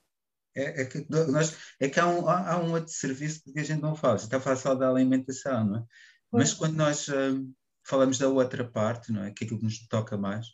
É, 0.54 0.82
é, 0.82 0.84
que, 0.86 1.06
nós, 1.10 1.56
é 1.78 1.88
que 1.88 2.00
há 2.00 2.06
um, 2.06 2.28
há 2.28 2.58
um 2.58 2.72
outro 2.72 2.92
serviço 2.92 3.42
que 3.44 3.58
a 3.60 3.62
gente 3.62 3.82
não 3.82 3.94
fala, 3.94 4.16
está 4.16 4.38
a 4.38 4.40
falar 4.40 4.56
só 4.56 4.74
da 4.74 4.88
alimentação, 4.88 5.66
não 5.66 5.76
é? 5.76 5.84
Mas 6.32 6.54
quando 6.54 6.76
nós 6.76 7.08
uh, 7.08 7.54
falamos 7.86 8.18
da 8.18 8.28
outra 8.28 8.66
parte, 8.68 9.12
não 9.12 9.22
é? 9.22 9.30
Que 9.30 9.44
é 9.44 9.46
aquilo 9.46 9.60
que 9.60 9.66
nos 9.66 9.86
toca 9.86 10.16
mais, 10.16 10.46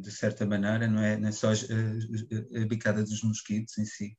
de 0.00 0.10
certa 0.10 0.46
maneira, 0.46 0.86
não 0.86 1.02
é, 1.02 1.18
não 1.18 1.28
é 1.28 1.32
só 1.32 1.48
a, 1.48 2.62
a, 2.62 2.66
bicada 2.66 3.02
dos 3.02 3.22
mosquitos 3.22 3.76
em 3.76 3.84
si, 3.84 4.16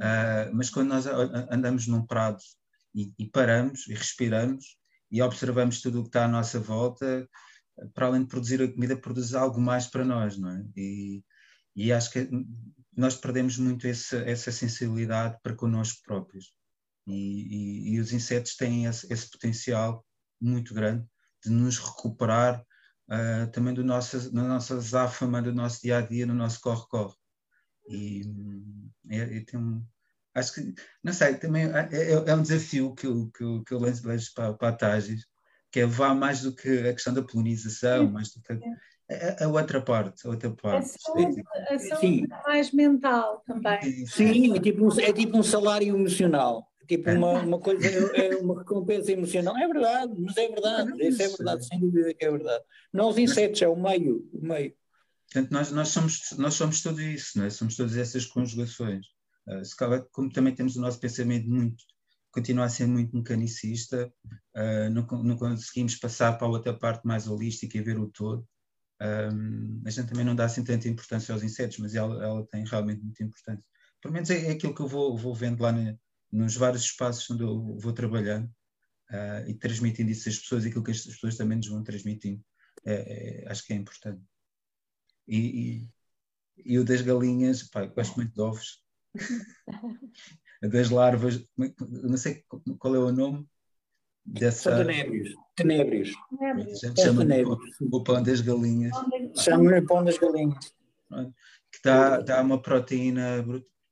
uh, 0.00 0.54
mas 0.54 0.70
quando 0.70 0.90
nós 0.90 1.06
andamos 1.50 1.88
num 1.88 2.06
prado 2.06 2.38
e, 2.94 3.12
e, 3.18 3.28
paramos 3.28 3.88
e 3.88 3.94
respiramos 3.94 4.78
e 5.10 5.20
observamos 5.20 5.80
tudo 5.80 6.00
o 6.00 6.02
que 6.02 6.08
está 6.08 6.24
à 6.24 6.28
nossa 6.28 6.60
volta, 6.60 7.28
para 7.94 8.06
além 8.06 8.22
de 8.22 8.28
produzir 8.28 8.62
a 8.62 8.72
comida, 8.72 8.96
produz 8.96 9.34
algo 9.34 9.60
mais 9.60 9.86
para 9.86 10.04
nós, 10.04 10.38
não 10.38 10.50
é? 10.50 10.64
E, 10.76 11.24
e 11.74 11.92
acho 11.92 12.10
que 12.10 12.28
nós 12.96 13.16
perdemos 13.16 13.56
muito 13.56 13.86
esse, 13.86 14.16
essa 14.24 14.52
sensibilidade 14.52 15.38
para 15.42 15.54
connosco 15.54 16.02
próprios. 16.04 16.52
E, 17.06 17.12
e, 17.12 17.94
e 17.94 18.00
os 18.00 18.12
insetos 18.12 18.54
têm 18.56 18.86
esse, 18.86 19.10
esse 19.12 19.30
potencial 19.30 20.04
muito 20.40 20.74
grande 20.74 21.04
de 21.42 21.50
nos 21.50 21.78
recuperar 21.78 22.60
uh, 23.08 23.50
também 23.50 23.74
do 23.74 23.82
nosso, 23.82 24.30
da 24.32 24.42
nossa 24.42 24.78
záfama, 24.80 25.42
do 25.42 25.52
nosso 25.52 25.80
dia 25.82 25.98
a 25.98 26.00
dia, 26.00 26.26
no 26.26 26.34
nosso 26.34 26.60
corre-corre. 26.60 27.14
E, 27.88 28.22
é, 29.08 29.38
é, 29.38 29.58
um, 29.58 29.84
acho 30.34 30.54
que, 30.54 30.74
não 31.02 31.12
sei, 31.12 31.34
também 31.34 31.64
é, 31.64 31.88
é, 31.90 32.12
é 32.12 32.34
um 32.34 32.42
desafio 32.42 32.94
que 32.94 33.06
eu, 33.06 33.30
que 33.30 33.42
eu, 33.42 33.64
que 33.64 33.74
eu 33.74 33.80
lanço 33.80 34.02
para, 34.34 34.54
para 34.54 34.68
a 34.68 34.72
Tagis, 34.72 35.26
que 35.70 35.80
é 35.80 35.86
levar 35.86 36.14
mais 36.14 36.42
do 36.42 36.54
que 36.54 36.68
a 36.86 36.92
questão 36.92 37.14
da 37.14 37.22
polinização, 37.22 38.10
mais 38.12 38.32
do 38.32 38.40
que 38.42 38.60
a, 39.12 39.44
a, 39.44 39.48
outra 39.48 39.80
parte, 39.80 40.26
a 40.26 40.30
outra 40.30 40.50
parte. 40.50 40.94
A 40.94 40.98
saúde, 40.98 41.42
a 41.70 41.78
saúde 41.78 42.28
mais 42.46 42.72
mental 42.72 43.42
também. 43.46 44.06
Sim, 44.06 44.56
é 44.56 44.60
tipo, 44.60 44.84
um, 44.84 45.00
é 45.00 45.12
tipo 45.12 45.38
um 45.38 45.42
salário 45.42 45.96
emocional. 45.96 46.68
Tipo 46.86 47.10
uma, 47.10 47.40
uma 47.40 47.58
coisa, 47.58 47.86
é 47.86 48.36
uma 48.36 48.58
recompensa 48.58 49.12
emocional. 49.12 49.56
É 49.56 49.66
verdade, 49.66 50.12
mas 50.18 50.36
é 50.36 50.48
verdade. 50.48 51.08
Isso 51.08 51.22
é 51.22 51.28
verdade, 51.28 51.66
sem 51.66 51.80
dúvida 51.80 52.12
que 52.14 52.24
é 52.24 52.30
verdade. 52.30 52.64
Não 52.92 53.08
os 53.08 53.18
insetos, 53.18 53.62
é 53.62 53.68
o 53.68 53.76
meio. 53.76 54.28
O 54.32 54.44
meio. 54.46 54.74
Portanto, 55.32 55.50
nós, 55.50 55.72
nós, 55.72 55.88
somos, 55.88 56.34
nós 56.36 56.54
somos 56.54 56.82
tudo 56.82 57.00
isso, 57.00 57.38
não 57.38 57.46
é? 57.46 57.50
somos 57.50 57.76
todas 57.76 57.96
essas 57.96 58.26
conjugações. 58.26 59.06
Uh, 59.46 59.64
se 59.64 59.74
calhar, 59.74 60.04
como 60.12 60.30
também 60.30 60.54
temos 60.54 60.76
o 60.76 60.80
nosso 60.80 61.00
pensamento 61.00 61.48
muito, 61.48 61.82
continua 62.30 62.66
a 62.66 62.68
ser 62.68 62.86
muito 62.86 63.16
mecanicista, 63.16 64.12
uh, 64.54 64.90
não, 64.90 65.06
não, 65.22 65.36
conseguimos 65.36 65.96
passar 65.96 66.36
para 66.36 66.46
a 66.46 66.50
outra 66.50 66.74
parte 66.74 67.06
mais 67.06 67.26
holística 67.26 67.78
e 67.78 67.82
ver 67.82 67.98
o 67.98 68.08
todo. 68.08 68.46
Um, 69.02 69.82
a 69.84 69.90
gente 69.90 70.08
também 70.08 70.24
não 70.24 70.36
dá 70.36 70.44
assim 70.44 70.62
tanta 70.62 70.88
importância 70.88 71.34
aos 71.34 71.42
insetos, 71.42 71.78
mas 71.78 71.94
ela, 71.94 72.22
ela 72.24 72.46
tem 72.46 72.64
realmente 72.64 73.02
muita 73.02 73.24
importância. 73.24 73.64
Pelo 74.00 74.14
menos 74.14 74.30
é, 74.30 74.46
é 74.46 74.50
aquilo 74.52 74.74
que 74.74 74.80
eu 74.80 74.86
vou, 74.86 75.16
vou 75.16 75.34
vendo 75.34 75.60
lá 75.60 75.72
nos 76.30 76.54
vários 76.54 76.82
espaços 76.82 77.28
onde 77.30 77.42
eu 77.42 77.76
vou 77.78 77.92
trabalhando 77.92 78.46
uh, 79.10 79.48
e 79.48 79.54
transmitindo 79.54 80.10
isso 80.10 80.28
às 80.28 80.38
pessoas 80.38 80.64
aquilo 80.64 80.84
que 80.84 80.92
as 80.92 81.04
pessoas 81.04 81.36
também 81.36 81.56
nos 81.56 81.66
vão 81.66 81.82
transmitindo. 81.82 82.42
É, 82.84 83.44
é, 83.44 83.50
acho 83.50 83.66
que 83.66 83.72
é 83.72 83.76
importante. 83.76 84.22
E, 85.26 85.38
e, 85.38 85.88
e, 86.64 86.78
o 86.78 86.84
das 86.84 87.02
galinhas, 87.02 87.64
pá, 87.64 87.86
gosto 87.86 88.16
muito 88.16 88.32
de 88.32 88.40
ovos. 88.40 88.82
das 90.70 90.90
larvas, 90.90 91.44
não 91.56 92.16
sei 92.16 92.44
qual 92.78 92.94
é 92.94 92.98
o 92.98 93.12
nome 93.12 93.48
dessa. 94.24 94.70
São 94.70 94.78
tenébrios. 94.78 95.34
Tenébrios. 95.56 96.12
chama 96.98 97.24
o 97.90 98.04
pão 98.04 98.22
das 98.22 98.40
galinhas. 98.40 98.92
Chama-lhe 99.36 99.82
pão 99.82 100.04
das 100.04 100.18
galinhas. 100.18 100.72
Que 101.70 101.78
dá, 101.84 102.20
dá 102.20 102.42
uma 102.42 102.60
proteína 102.60 103.44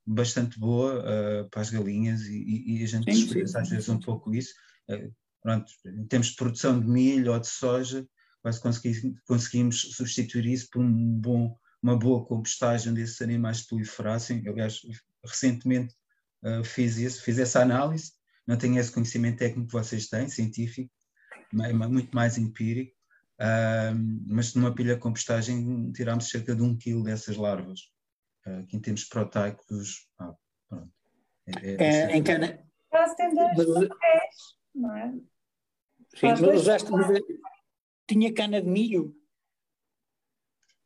bastante 0.06 0.58
boa 0.58 1.00
uh, 1.00 1.48
para 1.50 1.60
as 1.60 1.70
galinhas 1.70 2.22
e, 2.22 2.78
e 2.78 2.84
a 2.84 2.86
gente 2.86 3.10
expressa 3.10 3.60
às 3.60 3.68
vezes 3.68 3.88
um 3.88 4.00
pouco 4.00 4.34
isso. 4.34 4.54
Uh, 4.88 5.12
pronto, 5.42 5.70
em 5.86 6.06
termos 6.06 6.28
de 6.28 6.36
produção 6.36 6.80
de 6.80 6.86
milho 6.86 7.32
ou 7.32 7.38
de 7.38 7.46
soja, 7.46 8.06
quase 8.42 8.60
conseguimos, 8.60 9.20
conseguimos 9.26 9.80
substituir 9.80 10.46
isso 10.46 10.68
por 10.70 10.82
um 10.82 11.20
bom, 11.20 11.56
uma 11.82 11.96
boa 11.96 12.24
compostagem 12.24 12.92
desses 12.92 13.20
animais 13.22 13.62
proliferassem. 13.66 14.46
Aliás, 14.46 14.80
recentemente 15.24 15.94
uh, 16.42 16.64
fiz 16.64 16.96
isso, 16.96 17.22
fiz 17.22 17.38
essa 17.38 17.60
análise, 17.60 18.12
não 18.46 18.56
tenho 18.56 18.78
esse 18.78 18.92
conhecimento 18.92 19.38
técnico 19.38 19.68
que 19.68 19.72
vocês 19.72 20.08
têm, 20.08 20.28
científico, 20.28 20.90
muito 21.52 22.14
mais 22.14 22.38
empírico, 22.38 22.94
mas 24.26 24.54
numa 24.54 24.74
pilha 24.74 24.94
de 24.94 25.00
compostagem 25.00 25.92
tirámos 25.92 26.28
cerca 26.28 26.54
de 26.54 26.62
um 26.62 26.76
quilo 26.76 27.02
dessas 27.02 27.36
larvas 27.36 27.80
uh, 28.46 28.66
que 28.66 28.76
em 28.76 28.80
termos 28.80 29.04
proteicos, 29.04 30.08
ah, 30.18 30.34
pronto. 30.68 30.92
É, 31.46 31.70
é, 31.70 32.12
é 32.12 32.16
em 32.16 32.22
cana. 32.22 32.62
Quase 32.88 33.16
tem 33.16 33.34
dois 33.34 33.88
papéis, 33.88 34.34
não 34.74 34.96
é? 34.96 35.12
Sim, 36.14 36.26
mas 36.26 36.40
usaste, 36.40 36.90
tinha 38.06 38.32
cana 38.34 38.60
de 38.60 38.68
milho? 38.68 39.16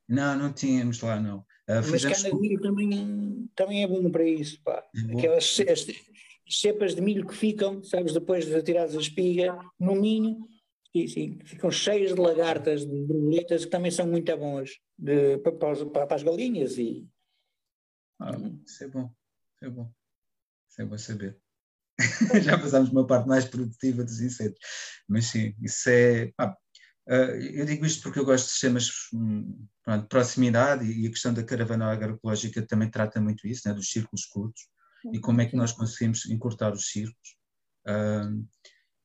Não, 0.07 0.37
não 0.37 0.53
tínhamos 0.53 1.01
lá, 1.01 1.19
não. 1.19 1.39
Uh, 1.69 1.91
mas 1.91 2.05
cana 2.05 2.31
de 2.31 2.41
milho 2.41 2.61
também, 2.61 3.51
também 3.55 3.83
é 3.83 3.87
bom 3.87 4.11
para 4.11 4.25
isso, 4.25 4.63
pá. 4.63 4.85
É 4.95 5.19
Aquelas 5.19 5.61
as, 5.61 5.87
cepas 6.49 6.95
de 6.95 7.01
milho 7.01 7.27
que 7.27 7.35
ficam, 7.35 7.83
sabes, 7.83 8.13
depois 8.13 8.47
de 8.47 8.63
tiradas 8.63 8.97
a 8.97 9.01
espiga, 9.01 9.59
no 9.79 9.95
ninho, 9.95 10.47
sim, 10.95 11.07
sim, 11.07 11.39
ficam 11.45 11.71
cheias 11.71 12.15
de 12.15 12.21
lagartas, 12.21 12.85
de 12.87 13.03
borboletas, 13.03 13.65
que 13.65 13.71
também 13.71 13.91
são 13.91 14.07
muito 14.07 14.37
boas 14.37 14.79
de, 14.99 15.39
para, 15.39 15.53
para, 15.53 16.07
para, 16.07 16.17
as 16.17 16.23
galinhas 16.23 16.79
e, 16.79 17.09
ah, 18.21 18.31
isso 18.67 18.85
é 18.85 18.89
bom, 18.89 19.13
isso 19.55 19.65
é 19.65 19.71
bom. 19.71 19.93
Isso 20.71 20.83
é 20.83 20.85
bom 20.85 20.99
saber. 20.99 21.39
Já 22.43 22.59
passámos 22.59 22.91
uma 22.91 23.07
parte 23.07 23.29
mais 23.29 23.45
produtiva 23.45 24.03
dos 24.03 24.21
insetos. 24.21 24.59
Mas 25.09 25.27
sim, 25.27 25.55
isso 25.61 25.89
é. 25.89 26.33
Ah, 26.39 26.57
eu 27.07 27.67
digo 27.67 27.85
isto 27.85 28.03
porque 28.03 28.19
eu 28.19 28.25
gosto 28.25 28.47
de 28.47 28.53
sistemas 28.53 28.89
hum, 29.13 29.67
de 29.87 30.09
proximidade 30.09 30.85
e 30.91 31.07
a 31.07 31.11
questão 31.11 31.35
da 31.35 31.45
caravana 31.45 31.93
agroecológica 31.93 32.67
também 32.67 32.91
trata 32.91 33.21
muito 33.21 33.47
isso, 33.47 33.69
né, 33.69 33.75
dos 33.75 33.91
círculos 33.91 34.25
curtos 34.25 34.63
e 35.13 35.19
como 35.19 35.41
é 35.41 35.47
que 35.47 35.57
nós 35.57 35.73
conseguimos 35.73 36.27
encurtar 36.27 36.73
os 36.73 36.89
círculos. 36.89 37.37
Uh, 37.87 38.47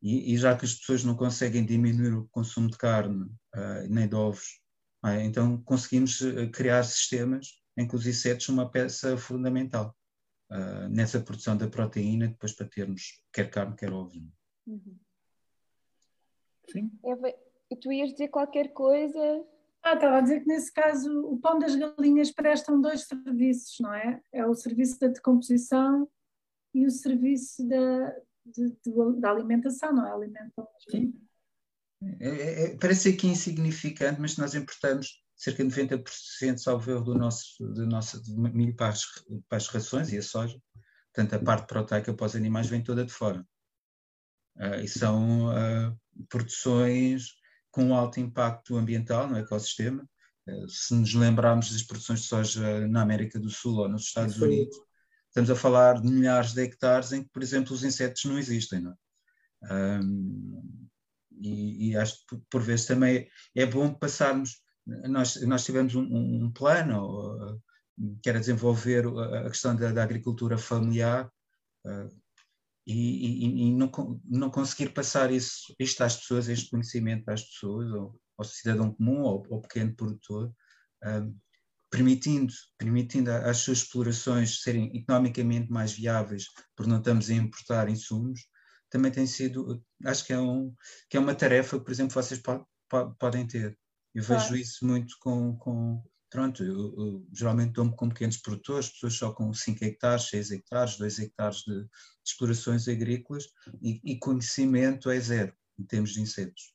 e, 0.01 0.33
e, 0.33 0.37
já 0.37 0.55
que 0.55 0.63
as 0.63 0.75
pessoas 0.75 1.03
não 1.03 1.15
conseguem 1.15 1.65
diminuir 1.65 2.13
o 2.13 2.27
consumo 2.29 2.69
de 2.69 2.77
carne 2.77 3.25
uh, 3.55 3.87
nem 3.89 4.07
de 4.07 4.15
ovos, 4.15 4.61
é? 5.05 5.23
então 5.23 5.61
conseguimos 5.63 6.19
criar 6.53 6.83
sistemas 6.83 7.61
em 7.77 7.87
que 7.87 7.95
os 7.95 8.07
insetos 8.07 8.45
são 8.45 8.55
uma 8.55 8.69
peça 8.69 9.17
fundamental 9.17 9.95
uh, 10.51 10.89
nessa 10.89 11.19
produção 11.19 11.55
da 11.55 11.67
proteína, 11.67 12.27
depois 12.27 12.53
para 12.53 12.67
termos 12.67 13.21
quer 13.31 13.49
carne, 13.49 13.75
quer 13.75 13.91
ovo. 13.91 14.13
Uhum. 14.67 14.99
Sim. 16.69 16.91
Eva, 17.03 17.33
tu 17.81 17.91
ias 17.91 18.11
dizer 18.11 18.29
qualquer 18.29 18.73
coisa? 18.73 19.45
Ah, 19.89 19.95
estava 19.95 20.17
a 20.19 20.21
dizer 20.21 20.41
que 20.41 20.47
nesse 20.47 20.71
caso 20.71 21.09
o 21.25 21.39
pão 21.39 21.57
das 21.57 21.75
galinhas 21.75 22.29
prestam 22.29 22.79
dois 22.79 23.05
serviços, 23.05 23.75
não 23.79 23.91
é? 23.91 24.21
É 24.31 24.45
o 24.45 24.53
serviço 24.53 24.99
da 24.99 25.07
decomposição 25.07 26.07
e 26.75 26.85
o 26.85 26.91
serviço 26.91 27.67
da, 27.67 28.13
de, 28.45 28.69
de, 28.85 29.19
da 29.19 29.31
alimentação, 29.31 29.91
não 29.91 30.05
é? 30.05 30.11
Alimentam 30.11 30.67
Sim. 30.91 31.11
É, 32.19 32.27
é, 32.27 32.63
é, 32.65 32.77
parece 32.77 33.09
aqui 33.09 33.27
insignificante, 33.27 34.21
mas 34.21 34.37
nós 34.37 34.53
importamos 34.53 35.23
cerca 35.35 35.65
de 35.65 35.71
90%, 35.71 36.57
salvo 36.59 36.91
erro, 36.91 37.03
do 37.05 37.15
nosso, 37.15 37.63
do 37.73 37.87
nosso 37.87 38.21
milho 38.37 38.75
para 38.75 38.89
as, 38.89 39.05
para 39.47 39.57
as 39.57 39.67
rações 39.69 40.13
e 40.13 40.19
a 40.19 40.21
soja. 40.21 40.61
Portanto, 41.11 41.33
a 41.33 41.43
parte 41.43 41.67
proteica 41.67 42.13
para 42.13 42.27
os 42.27 42.35
animais 42.35 42.67
vem 42.67 42.83
toda 42.83 43.03
de 43.03 43.11
fora. 43.11 43.43
Uh, 44.55 44.81
e 44.83 44.87
são 44.87 45.47
uh, 45.47 45.99
produções 46.29 47.38
com 47.71 47.95
alto 47.95 48.19
impacto 48.19 48.75
ambiental 48.75 49.27
no 49.27 49.37
ecossistema. 49.37 50.07
Uh, 50.47 50.69
se 50.69 50.93
nos 50.93 51.13
lembrarmos 51.13 51.71
das 51.71 51.83
produções 51.83 52.21
de 52.21 52.27
soja 52.27 52.87
na 52.87 53.01
América 53.01 53.39
do 53.39 53.49
Sul 53.49 53.77
ou 53.77 53.89
nos 53.89 54.03
Estados 54.03 54.35
Isso. 54.35 54.45
Unidos, 54.45 54.77
estamos 55.27 55.49
a 55.49 55.55
falar 55.55 56.01
de 56.01 56.07
milhares 56.07 56.53
de 56.53 56.61
hectares 56.61 57.11
em 57.11 57.23
que, 57.23 57.29
por 57.29 57.43
exemplo, 57.43 57.73
os 57.73 57.83
insetos 57.83 58.25
não 58.25 58.37
existem. 58.37 58.81
Não 58.81 58.91
é? 58.91 59.99
e, 61.41 61.89
e, 61.89 61.97
acho 61.97 62.25
que 62.27 62.37
por 62.49 62.61
vezes 62.61 62.85
também 62.85 63.27
é 63.55 63.65
bom 63.65 63.93
passarmos. 63.93 64.61
Nós, 64.85 65.39
nós 65.43 65.63
tivemos 65.63 65.95
um, 65.95 66.03
um 66.03 66.51
plano 66.51 67.61
que 68.23 68.29
era 68.29 68.39
desenvolver 68.39 69.05
a 69.07 69.49
questão 69.49 69.75
da, 69.75 69.91
da 69.91 70.03
agricultura 70.03 70.57
familiar 70.57 71.29
e, 72.85 72.93
e, 72.93 73.67
e, 73.67 73.71
não, 73.73 73.91
não 74.25 74.49
conseguir 74.49 74.89
passar 74.89 75.31
isso, 75.31 75.73
isto 75.79 76.03
às 76.03 76.17
pessoas, 76.17 76.49
este 76.49 76.69
conhecimento 76.69 77.29
às 77.29 77.43
pessoas, 77.43 77.91
ou 77.91 78.19
ao 78.37 78.45
cidadão 78.45 78.93
comum, 78.93 79.21
ou 79.21 79.45
ao 79.51 79.61
pequeno 79.61 79.95
produtor, 79.95 80.51
permitindo, 81.89 82.53
permitindo 82.77 83.31
as 83.31 83.57
suas 83.57 83.79
explorações 83.79 84.61
serem 84.61 84.95
economicamente 84.95 85.71
mais 85.71 85.91
viáveis, 85.91 86.45
porque 86.75 86.89
não 86.89 86.99
estamos 86.99 87.29
a 87.29 87.33
importar 87.33 87.89
insumos, 87.89 88.41
também 88.89 89.11
tem 89.11 89.27
sido, 89.27 89.83
acho 90.05 90.25
que 90.25 90.33
é, 90.33 90.39
um, 90.39 90.73
que 91.09 91.17
é 91.17 91.19
uma 91.19 91.35
tarefa, 91.35 91.79
por 91.79 91.91
exemplo, 91.91 92.13
vocês 92.13 92.41
po, 92.41 92.67
po, 92.89 93.13
podem 93.19 93.45
ter. 93.45 93.77
Eu 94.15 94.23
vejo 94.23 94.47
claro. 94.47 94.57
isso 94.57 94.85
muito 94.85 95.15
com, 95.19 95.55
com 95.57 96.03
pronto, 96.29 96.63
eu, 96.63 96.93
eu 96.97 97.27
geralmente 97.33 97.73
dou-me 97.73 97.95
com 97.95 98.09
pequenos 98.09 98.37
produtores, 98.37 98.89
pessoas 98.89 99.13
só 99.13 99.31
com 99.31 99.53
5 99.53 99.83
hectares, 99.83 100.29
6 100.29 100.51
hectares, 100.51 100.97
2 100.97 101.19
hectares 101.19 101.57
de, 101.59 101.83
de 101.83 101.89
explorações 102.25 102.87
agrícolas 102.87 103.45
e, 103.81 103.99
e, 104.03 104.19
conhecimento 104.19 105.09
é 105.09 105.19
zero 105.19 105.53
em 105.77 105.85
termos 105.85 106.11
de 106.11 106.21
insetos. 106.21 106.73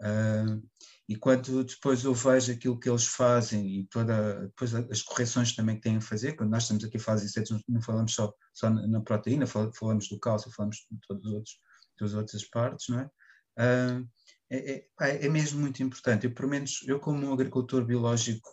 Uh, 0.00 0.62
e 1.08 1.16
quando 1.16 1.62
depois 1.62 2.02
eu 2.02 2.14
vejo 2.14 2.52
aquilo 2.52 2.78
que 2.78 2.88
eles 2.88 3.06
fazem 3.06 3.80
e 3.80 3.86
toda, 3.86 4.46
depois 4.46 4.74
as 4.74 5.02
correções 5.02 5.54
também 5.54 5.76
que 5.76 5.82
têm 5.82 5.96
a 5.96 6.00
fazer, 6.00 6.32
quando 6.32 6.50
nós 6.50 6.64
estamos 6.64 6.84
aqui 6.84 6.96
a 6.96 7.00
fazer 7.00 7.26
insetos, 7.26 7.62
não 7.68 7.82
falamos 7.82 8.14
só, 8.14 8.32
só 8.52 8.70
na 8.70 9.00
proteína, 9.00 9.46
falamos 9.46 10.08
do 10.08 10.18
cálcio, 10.18 10.50
falamos 10.50 10.86
de 10.90 11.28
outras, 11.28 11.58
todas 11.96 12.14
as 12.14 12.18
outras 12.18 12.44
partes, 12.44 12.88
não 12.88 13.00
é? 13.00 13.10
Uh, 13.58 14.08
é, 14.50 14.84
é, 15.00 15.26
é, 15.26 15.28
mesmo 15.30 15.60
muito 15.60 15.82
importante. 15.82 16.26
Eu, 16.26 16.34
pelo 16.34 16.48
menos, 16.48 16.84
eu 16.86 17.00
como 17.00 17.32
agricultor 17.32 17.84
biológico 17.86 18.50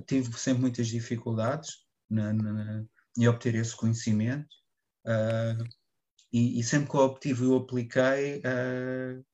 tive 0.00 0.32
sempre 0.38 0.62
muitas 0.62 0.88
dificuldades 0.88 1.84
na, 2.08 2.32
na, 2.32 2.84
em 3.16 3.28
obter 3.28 3.54
esse 3.54 3.76
conhecimento 3.76 4.54
uh, 5.06 5.64
e, 6.32 6.60
e, 6.60 6.64
sempre 6.64 6.90
que 6.90 6.96
o 6.96 7.00
obtive 7.00 7.44
o 7.44 7.56
apliquei 7.56 8.38
uh, 8.38 9.24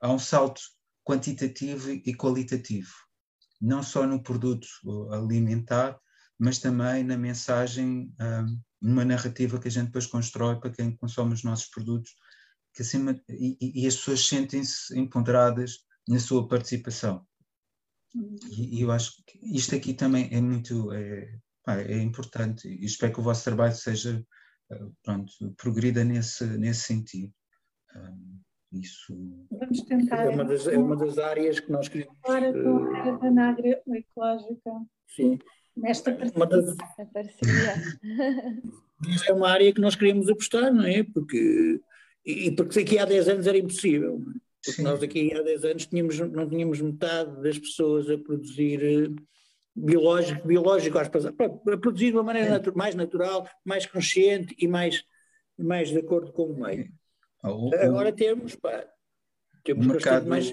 há 0.00 0.12
um 0.12 0.18
salto 0.18 0.60
quantitativo 1.04 1.90
e 1.90 2.14
qualitativo, 2.14 2.92
não 3.60 3.82
só 3.82 4.06
no 4.06 4.22
produto 4.22 4.68
alimentar, 5.10 5.98
mas 6.38 6.58
também 6.58 7.02
na 7.02 7.16
mensagem, 7.16 8.14
um, 8.20 8.60
numa 8.80 9.04
narrativa 9.04 9.58
que 9.58 9.68
a 9.68 9.70
gente 9.70 9.86
depois 9.86 10.06
constrói 10.06 10.60
para 10.60 10.70
quem 10.70 10.96
consome 10.96 11.32
os 11.32 11.42
nossos 11.42 11.66
produtos, 11.66 12.14
que 12.74 12.82
acima, 12.82 13.18
e, 13.28 13.82
e 13.82 13.86
as 13.86 13.96
pessoas 13.96 14.26
sentem-se 14.26 14.96
empoderadas 14.98 15.78
na 16.06 16.20
sua 16.20 16.46
participação. 16.46 17.26
E, 18.50 18.78
e, 18.78 18.82
eu 18.82 18.90
acho 18.90 19.22
que 19.26 19.38
isto 19.42 19.74
aqui 19.74 19.92
também 19.92 20.28
é 20.32 20.40
muito 20.40 20.92
é, 20.92 21.38
é 21.66 21.98
importante 21.98 22.66
e 22.68 22.84
espero 22.84 23.12
que 23.12 23.20
o 23.20 23.22
vosso 23.22 23.44
trabalho 23.44 23.74
seja 23.74 24.24
pronto, 25.02 25.32
progrida 25.56 26.04
nesse, 26.04 26.44
nesse 26.58 26.82
sentido. 26.82 27.32
Um, 27.96 28.38
isso 28.72 29.16
Vamos 29.50 29.82
tentar. 29.82 30.26
É 30.26 30.28
uma 30.28 30.44
das, 30.44 30.66
é 30.66 30.78
uma 30.78 30.96
das 30.96 31.16
áreas 31.18 31.58
que 31.58 31.72
nós 31.72 31.88
queremos. 31.88 32.14
Agora 32.22 32.52
com 32.52 32.76
a 32.76 32.92
caravana 32.92 33.48
agroecológica. 33.50 34.70
Sim. 35.06 35.38
Nesta 35.76 36.12
parceria. 36.12 36.46
Das... 36.46 36.76
é 39.28 39.32
uma 39.32 39.48
área 39.48 39.72
que 39.72 39.80
nós 39.80 39.94
queremos 39.94 40.28
apostar, 40.28 40.72
não 40.72 40.84
é? 40.84 41.02
Porque, 41.02 41.80
e 42.26 42.50
porque 42.50 42.80
aqui 42.80 42.98
há 42.98 43.06
10 43.06 43.28
anos 43.28 43.46
era 43.46 43.56
impossível. 43.56 44.20
É? 44.20 44.47
Porque 44.64 44.76
Sim. 44.76 44.82
nós 44.82 45.02
aqui 45.02 45.32
há 45.34 45.42
10 45.42 45.64
anos 45.64 45.86
tínhamos, 45.86 46.18
não 46.18 46.48
tínhamos 46.48 46.80
metade 46.80 47.40
das 47.42 47.58
pessoas 47.58 48.10
a 48.10 48.18
produzir 48.18 48.82
eh, 48.82 49.22
biológico, 49.74 50.46
biológico 50.46 50.98
às 50.98 51.08
a 51.08 51.32
produzir 51.78 52.10
de 52.10 52.16
uma 52.16 52.24
maneira 52.24 52.50
natu 52.50 52.76
mais 52.76 52.94
natural, 52.94 53.48
mais 53.64 53.86
consciente 53.86 54.54
e 54.58 54.66
mais, 54.66 55.04
mais 55.56 55.88
de 55.90 55.98
acordo 55.98 56.32
com 56.32 56.44
o 56.44 56.60
meio. 56.60 56.92
Ah, 57.42 57.52
o, 57.52 57.70
Agora 57.74 58.12
temos, 58.12 58.56
pá, 58.56 58.84
temos 59.62 59.86
o 59.86 59.88
mercado, 59.88 60.28
mais 60.28 60.50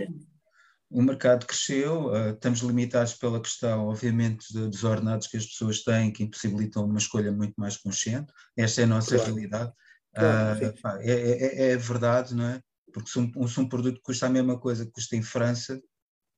O 0.90 1.02
mercado 1.02 1.48
cresceu, 1.48 2.08
uh, 2.12 2.30
estamos 2.30 2.60
limitados 2.60 3.16
pela 3.16 3.42
questão, 3.42 3.88
obviamente, 3.88 4.46
de, 4.54 4.68
dos 4.68 4.84
ordenados 4.84 5.28
que 5.28 5.38
as 5.38 5.48
pessoas 5.48 5.84
têm, 5.84 6.12
que 6.12 6.24
impossibilitam 6.24 6.86
uma 6.86 7.00
escolha 7.00 7.32
muito 7.32 7.56
mais 7.58 7.76
consciente. 7.76 8.32
Esta 8.56 8.82
é 8.82 8.84
a 8.84 8.88
nossa 8.88 9.16
claro. 9.16 9.34
realidade. 9.34 9.74
Claro, 10.14 10.68
uh, 10.68 10.82
pá, 10.82 11.00
é, 11.02 11.12
é, 11.12 11.72
é, 11.72 11.78
verdade, 11.78 12.36
não 12.36 12.46
é? 12.46 12.62
Porque 12.96 13.10
se 13.10 13.20
um, 13.20 13.46
se 13.46 13.60
um, 13.60 13.68
produto 13.68 14.00
custa 14.02 14.26
a 14.26 14.30
mesma 14.30 14.58
coisa 14.58 14.86
que 14.86 14.94
custa 14.94 15.18
em 15.18 15.22
França, 15.22 15.76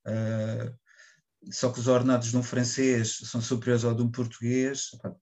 uh, 0.07 0.75
só 1.51 1.71
que 1.71 1.79
os 1.79 1.87
ordenados 1.87 2.31
de 2.31 2.37
um 2.37 2.41
francês 2.41 3.19
são 3.25 3.39
superiores 3.39 3.85
ao 3.85 3.93
de 3.93 4.01
um 4.01 4.09
português, 4.09 4.89
pá, 4.99 5.15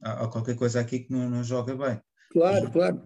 há, 0.00 0.24
há, 0.24 0.28
qualquer 0.28 0.54
coisa 0.54 0.78
aqui 0.78 1.00
que 1.00 1.12
não, 1.12 1.28
não 1.28 1.42
joga 1.42 1.74
bem. 1.74 2.00
Claro, 2.30 2.68
e, 2.68 2.70
claro. 2.70 3.04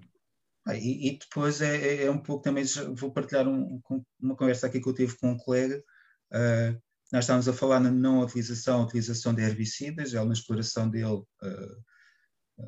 E, 0.74 1.09
e, 1.09 1.18
depois 1.18 1.62
é, 1.62 1.74
é, 1.74 2.05
é, 2.05 2.11
um 2.11 2.18
pouco 2.18 2.43
também, 2.43 2.64
vou 2.95 3.11
partilhar 3.11 3.49
um, 3.49 3.81
uma 4.20 4.37
conversa 4.37 4.66
aqui 4.66 4.78
que 4.78 4.87
eu 4.87 4.95
tive 4.95 5.16
com 5.16 5.31
um 5.31 5.39
colega. 5.39 5.83
Uh, 6.31 6.78
nós 7.11 7.24
estávamos 7.24 7.49
a 7.49 7.55
falar 7.55 7.81
na 7.81 7.91
não 7.91 8.20
utilização, 8.20 8.83
utilização 8.83 9.33
de 9.33 9.41
herbicidas, 9.41 10.12
ele 10.12 10.26
na 10.26 10.35
exploração 10.35 10.91
dele, 10.91 11.22
uh, 11.43 11.85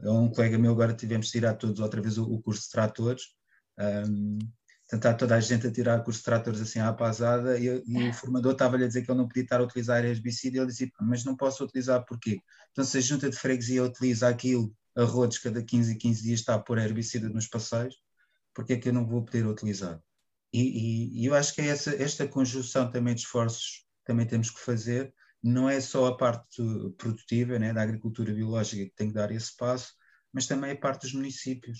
é 0.02 0.10
um 0.10 0.30
colega 0.30 0.56
meu, 0.56 0.72
agora 0.72 0.94
tivemos 0.94 1.26
de 1.26 1.32
tirar 1.32 1.52
todos 1.52 1.80
outra 1.80 2.00
vez 2.00 2.16
o, 2.16 2.24
o 2.24 2.40
curso 2.40 2.62
de 2.62 2.70
tratores. 2.70 3.24
Um, 3.78 4.38
tentar 4.92 5.14
toda 5.14 5.34
a 5.34 5.40
gente 5.40 5.66
a 5.66 5.72
tirar 5.72 6.04
curso 6.04 6.18
de 6.18 6.26
tratores 6.26 6.60
assim 6.60 6.78
à 6.78 6.92
pasada 6.92 7.58
e, 7.58 7.82
e 7.86 8.08
o 8.10 8.12
formador 8.12 8.52
estava-lhe 8.52 8.84
a 8.84 8.86
dizer 8.86 9.02
que 9.02 9.10
ele 9.10 9.16
não 9.16 9.26
podia 9.26 9.42
estar 9.42 9.58
a 9.58 9.64
utilizar 9.64 10.04
herbicida 10.04 10.58
e 10.58 10.60
ele 10.60 10.66
dizia, 10.66 10.92
mas 11.00 11.24
não 11.24 11.34
posso 11.34 11.64
utilizar 11.64 12.04
porquê? 12.04 12.38
Então 12.70 12.84
se 12.84 12.98
a 12.98 13.00
junta 13.00 13.30
de 13.30 13.36
freguesia 13.36 13.82
utiliza 13.82 14.28
aquilo 14.28 14.70
a 14.94 15.02
rodos 15.04 15.38
cada 15.38 15.62
15 15.62 15.92
e 15.92 15.96
15 15.96 16.22
dias 16.22 16.40
está 16.40 16.56
a 16.56 16.58
pôr 16.58 16.76
herbicida 16.76 17.26
nos 17.30 17.46
passeios, 17.46 17.94
porque 18.52 18.74
é 18.74 18.76
que 18.76 18.90
eu 18.90 18.92
não 18.92 19.06
vou 19.06 19.24
poder 19.24 19.46
utilizar? 19.46 19.98
E, 20.52 20.60
e, 20.60 21.22
e 21.22 21.24
eu 21.24 21.34
acho 21.34 21.54
que 21.54 21.62
é 21.62 21.68
essa, 21.68 21.94
esta 21.94 22.28
conjunção 22.28 22.90
também 22.90 23.14
de 23.14 23.22
esforços 23.22 23.86
também 24.04 24.26
temos 24.26 24.50
que 24.50 24.60
fazer, 24.60 25.14
não 25.42 25.70
é 25.70 25.80
só 25.80 26.04
a 26.04 26.16
parte 26.18 26.62
produtiva 26.98 27.58
né, 27.58 27.72
da 27.72 27.80
agricultura 27.80 28.30
biológica 28.34 28.84
que 28.84 28.94
tem 28.94 29.08
que 29.08 29.14
dar 29.14 29.30
esse 29.30 29.56
passo, 29.56 29.94
mas 30.30 30.46
também 30.46 30.72
a 30.72 30.76
parte 30.76 31.02
dos 31.02 31.14
municípios 31.14 31.78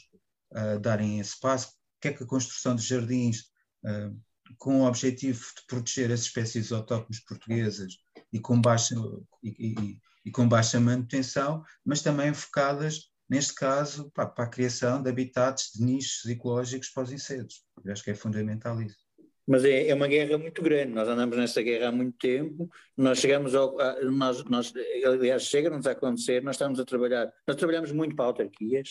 uh, 0.53 0.81
darem 0.81 1.21
esse 1.21 1.39
passo, 1.39 1.75
que 2.03 2.09
é 2.09 2.13
que 2.13 2.25
a 2.25 2.27
construção 2.27 2.75
de 2.75 2.83
jardins 2.83 3.45
uh, 3.85 4.21
com 4.59 4.83
o 4.83 4.87
objetivo 4.87 5.41
de 5.41 5.67
proteger 5.67 6.11
as 6.11 6.21
espécies 6.21 6.73
autóctones 6.73 7.25
portuguesas 7.25 7.95
e 8.33 8.41
com 8.41 8.61
baixa, 8.61 8.95
e, 9.43 9.97
e 10.25 10.31
com 10.31 10.49
baixa 10.49 10.81
manutenção, 10.81 11.63
mas 11.85 12.03
também 12.03 12.35
focadas, 12.35 13.11
neste 13.31 13.55
caso, 13.55 14.11
para, 14.11 14.27
para 14.27 14.45
a 14.45 14.51
criação 14.51 15.03
de 15.03 15.09
habitats, 15.09 15.71
de 15.75 15.85
nichos 15.85 16.25
ecológicos 16.27 16.91
para 16.91 17.05
os 17.05 17.13
insetos. 17.13 17.63
Eu 17.85 17.93
acho 17.93 18.03
que 18.03 18.11
é 18.11 18.15
fundamental 18.15 18.83
isso. 18.83 18.99
Mas 19.47 19.65
é, 19.65 19.89
é, 19.89 19.95
uma 19.95 20.07
guerra 20.07 20.39
muito 20.39 20.63
grande, 20.63 20.93
nós 20.93 21.09
andamos 21.09 21.37
nessa 21.37 21.61
guerra 21.63 21.89
há 21.89 21.93
muito 21.93 22.17
tempo, 22.17 22.71
nós 22.97 23.19
chegamos 23.19 23.55
ao. 23.55 23.79
A, 23.81 24.01
nós, 24.05 24.45
nós, 24.45 24.73
aliás, 25.05 25.43
chega-nos 25.43 25.87
a 25.87 25.93
acontecer, 25.93 26.43
nós 26.43 26.55
estamos 26.55 26.79
a 26.79 26.85
trabalhar, 26.85 27.33
nós 27.47 27.57
trabalhamos 27.57 27.91
muito 27.91 28.15
para 28.15 28.27
autarquias, 28.27 28.91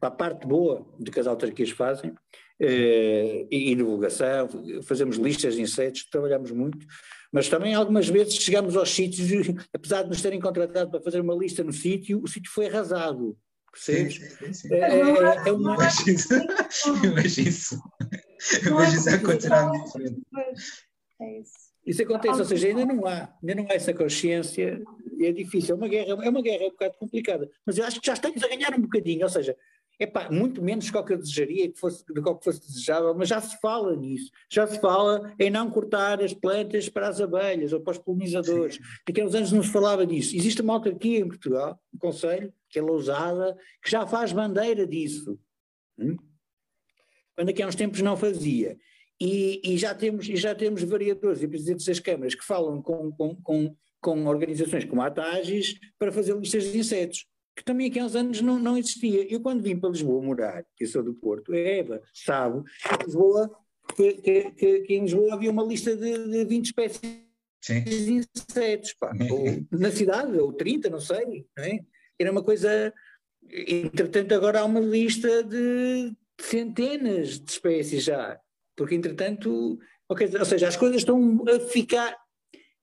para 0.00 0.08
a 0.08 0.16
parte 0.16 0.46
boa 0.46 0.86
de 0.98 1.10
que 1.10 1.20
as 1.20 1.26
autarquias 1.26 1.70
fazem, 1.70 2.14
eh, 2.60 3.46
e, 3.50 3.70
e 3.70 3.74
divulgação, 3.74 4.48
fazemos 4.82 5.16
listas 5.16 5.54
de 5.54 5.62
insetos, 5.62 6.08
trabalhamos 6.10 6.50
muito, 6.50 6.86
mas 7.32 7.48
também 7.48 7.74
algumas 7.74 8.08
vezes 8.08 8.34
chegamos 8.34 8.76
aos 8.76 8.90
sítios, 8.90 9.48
apesar 9.72 10.02
de 10.02 10.08
nos 10.08 10.20
terem 10.20 10.40
contratado 10.40 10.90
para 10.90 11.00
fazer 11.00 11.20
uma 11.20 11.34
lista 11.34 11.62
no 11.62 11.72
sítio, 11.72 12.20
o 12.22 12.26
sítio 12.26 12.50
foi 12.50 12.66
arrasado. 12.66 13.36
Percebes? 13.70 14.14
Sim, 14.14 14.46
sim, 14.46 14.52
sim. 14.52 14.74
É, 14.74 14.78
é, 14.78 15.48
é 15.48 15.52
uma... 15.52 15.76
Eu 15.76 16.14
isso. 16.14 16.34
Eu 17.04 17.14
vejo 17.14 17.40
isso. 17.40 17.80
Eu 18.64 18.76
vejo 18.76 18.96
isso 18.96 19.10
acontecer 19.10 19.70
diferente. 19.84 20.22
É 21.20 21.40
isso. 21.40 21.68
Isso 21.88 22.02
acontece, 22.02 22.38
ou 22.38 22.44
seja, 22.44 22.68
ainda 22.68 22.84
não 22.84 23.06
há, 23.06 23.34
ainda 23.42 23.54
não 23.54 23.66
há 23.70 23.72
essa 23.72 23.94
consciência, 23.94 24.78
é 25.22 25.32
difícil, 25.32 25.74
é 25.74 25.78
uma 25.78 25.88
guerra, 25.88 26.22
é 26.22 26.28
uma 26.28 26.42
guerra 26.42 26.66
um 26.66 26.70
bocado 26.70 26.94
complicada, 26.98 27.50
mas 27.64 27.78
eu 27.78 27.84
acho 27.86 27.98
que 27.98 28.06
já 28.06 28.12
estamos 28.12 28.42
a 28.42 28.48
ganhar 28.48 28.74
um 28.74 28.82
bocadinho, 28.82 29.22
ou 29.22 29.28
seja, 29.30 29.56
Epá, 30.00 30.30
muito 30.30 30.62
menos 30.62 30.88
do 30.88 31.04
que 31.04 31.12
eu 31.12 31.18
desejaria 31.18 31.68
que 31.68 31.76
fosse, 31.76 32.04
do 32.06 32.22
que 32.22 32.44
fosse 32.44 32.60
desejável, 32.60 33.12
mas 33.16 33.28
já 33.28 33.40
se 33.40 33.58
fala 33.60 33.96
nisso. 33.96 34.30
Já 34.48 34.64
se 34.64 34.80
fala 34.80 35.34
em 35.40 35.50
não 35.50 35.68
cortar 35.68 36.22
as 36.22 36.32
plantas 36.32 36.88
para 36.88 37.08
as 37.08 37.20
abelhas 37.20 37.72
ou 37.72 37.80
para 37.80 37.92
os 37.92 37.98
polinizadores. 37.98 38.78
Aqueles 39.08 39.34
anos 39.34 39.50
não 39.50 39.62
se 39.62 39.70
falava 39.70 40.06
disso. 40.06 40.36
Existe 40.36 40.62
uma 40.62 40.74
autarquia 40.74 41.18
em 41.18 41.26
Portugal, 41.26 41.80
um 41.92 41.98
conselho, 41.98 42.52
que 42.70 42.78
é 42.78 42.82
Lousada, 42.82 43.58
que 43.82 43.90
já 43.90 44.06
faz 44.06 44.32
bandeira 44.32 44.86
disso. 44.86 45.36
Hum? 45.98 46.16
Quando 47.34 47.48
aqui 47.48 47.60
há 47.60 47.66
uns 47.66 47.74
tempos 47.74 48.00
não 48.00 48.16
fazia. 48.16 48.78
E, 49.20 49.60
e, 49.64 49.76
já 49.76 49.96
temos, 49.96 50.28
e 50.28 50.36
já 50.36 50.54
temos 50.54 50.80
vereadores 50.84 51.42
e 51.42 51.48
presidentes 51.48 51.86
das 51.86 51.98
câmaras 51.98 52.36
que 52.36 52.44
falam 52.44 52.80
com, 52.80 53.10
com, 53.10 53.34
com, 53.42 53.76
com 54.00 54.26
organizações 54.26 54.84
como 54.84 55.02
a 55.02 55.10
TAGIS 55.10 55.74
para 55.98 56.12
fazer 56.12 56.36
listas 56.36 56.70
de 56.70 56.78
insetos 56.78 57.26
que 57.58 57.64
também 57.64 57.88
aqui 57.88 57.98
há 57.98 58.04
uns 58.04 58.14
anos 58.14 58.40
não, 58.40 58.56
não 58.56 58.78
existia. 58.78 59.26
Eu 59.28 59.40
quando 59.40 59.62
vim 59.62 59.76
para 59.76 59.90
Lisboa 59.90 60.22
morar, 60.22 60.64
que 60.76 60.84
eu 60.84 60.88
sou 60.88 61.02
do 61.02 61.12
Porto, 61.12 61.52
a 61.52 61.58
Eva 61.58 62.00
sabe, 62.14 62.62
Lisboa 63.04 63.50
que, 63.96 64.12
que, 64.14 64.50
que, 64.52 64.80
que, 64.82 64.94
em 64.94 65.02
Lisboa 65.02 65.34
havia 65.34 65.50
uma 65.50 65.64
lista 65.64 65.96
de, 65.96 66.28
de 66.28 66.44
20 66.44 66.66
espécies 66.66 67.00
Sim. 67.60 67.82
de 67.82 68.12
insetos, 68.12 68.94
pá. 68.94 69.12
ou, 69.28 69.44
na 69.76 69.90
cidade, 69.90 70.38
ou 70.38 70.52
30, 70.52 70.88
não 70.88 71.00
sei, 71.00 71.46
não 71.56 71.64
é? 71.64 71.80
Era 72.16 72.30
uma 72.30 72.44
coisa. 72.44 72.92
Entretanto, 73.50 74.32
agora 74.34 74.60
há 74.60 74.64
uma 74.64 74.80
lista 74.80 75.42
de 75.42 76.12
centenas 76.40 77.40
de 77.40 77.50
espécies 77.50 78.04
já, 78.04 78.38
porque 78.76 78.94
entretanto, 78.94 79.78
ou 80.08 80.44
seja, 80.44 80.68
as 80.68 80.76
coisas 80.76 80.98
estão 80.98 81.44
a 81.48 81.58
ficar, 81.58 82.16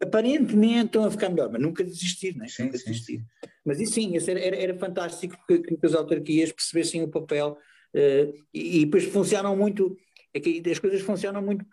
aparentemente 0.01 0.87
estão 0.87 1.05
a 1.05 1.11
ficar 1.11 1.29
melhor, 1.29 1.51
mas 1.51 1.61
nunca 1.61 1.83
desistir, 1.83 2.35
não 2.35 2.45
é? 2.45 2.47
Sim, 2.47 2.63
nunca 2.63 2.77
sim, 2.77 2.85
desistir. 2.85 3.19
Sim. 3.19 3.49
Mas 3.65 3.79
isso 3.79 3.93
sim, 3.93 4.15
isso 4.15 4.29
era, 4.29 4.39
era, 4.39 4.55
era 4.55 4.77
fantástico 4.77 5.37
que, 5.47 5.59
que, 5.59 5.85
as 5.85 5.93
autarquias 5.93 6.51
percebessem 6.51 7.01
o 7.03 7.07
papel 7.07 7.57
uh, 7.93 8.33
e, 8.53 8.81
e 8.81 8.85
depois 8.85 9.05
funcionam 9.05 9.55
muito 9.55 9.97
é 10.35 10.39
que 10.41 10.61
as 10.69 10.79
coisas 10.79 10.99
funcionam 10.99 11.41
muito 11.41 11.65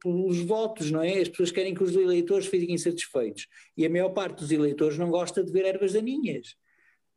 pelos 0.00 0.40
votos, 0.40 0.90
não 0.90 1.02
é? 1.02 1.20
As 1.20 1.28
pessoas 1.28 1.50
querem 1.50 1.74
que 1.74 1.82
os 1.82 1.94
eleitores 1.94 2.46
fiquem 2.46 2.78
satisfeitos. 2.78 3.46
E 3.76 3.84
a 3.84 3.90
maior 3.90 4.08
parte 4.08 4.38
dos 4.38 4.50
eleitores 4.50 4.96
não 4.96 5.10
gosta 5.10 5.44
de 5.44 5.52
ver 5.52 5.66
ervas 5.66 5.92
daninhas. 5.92 6.56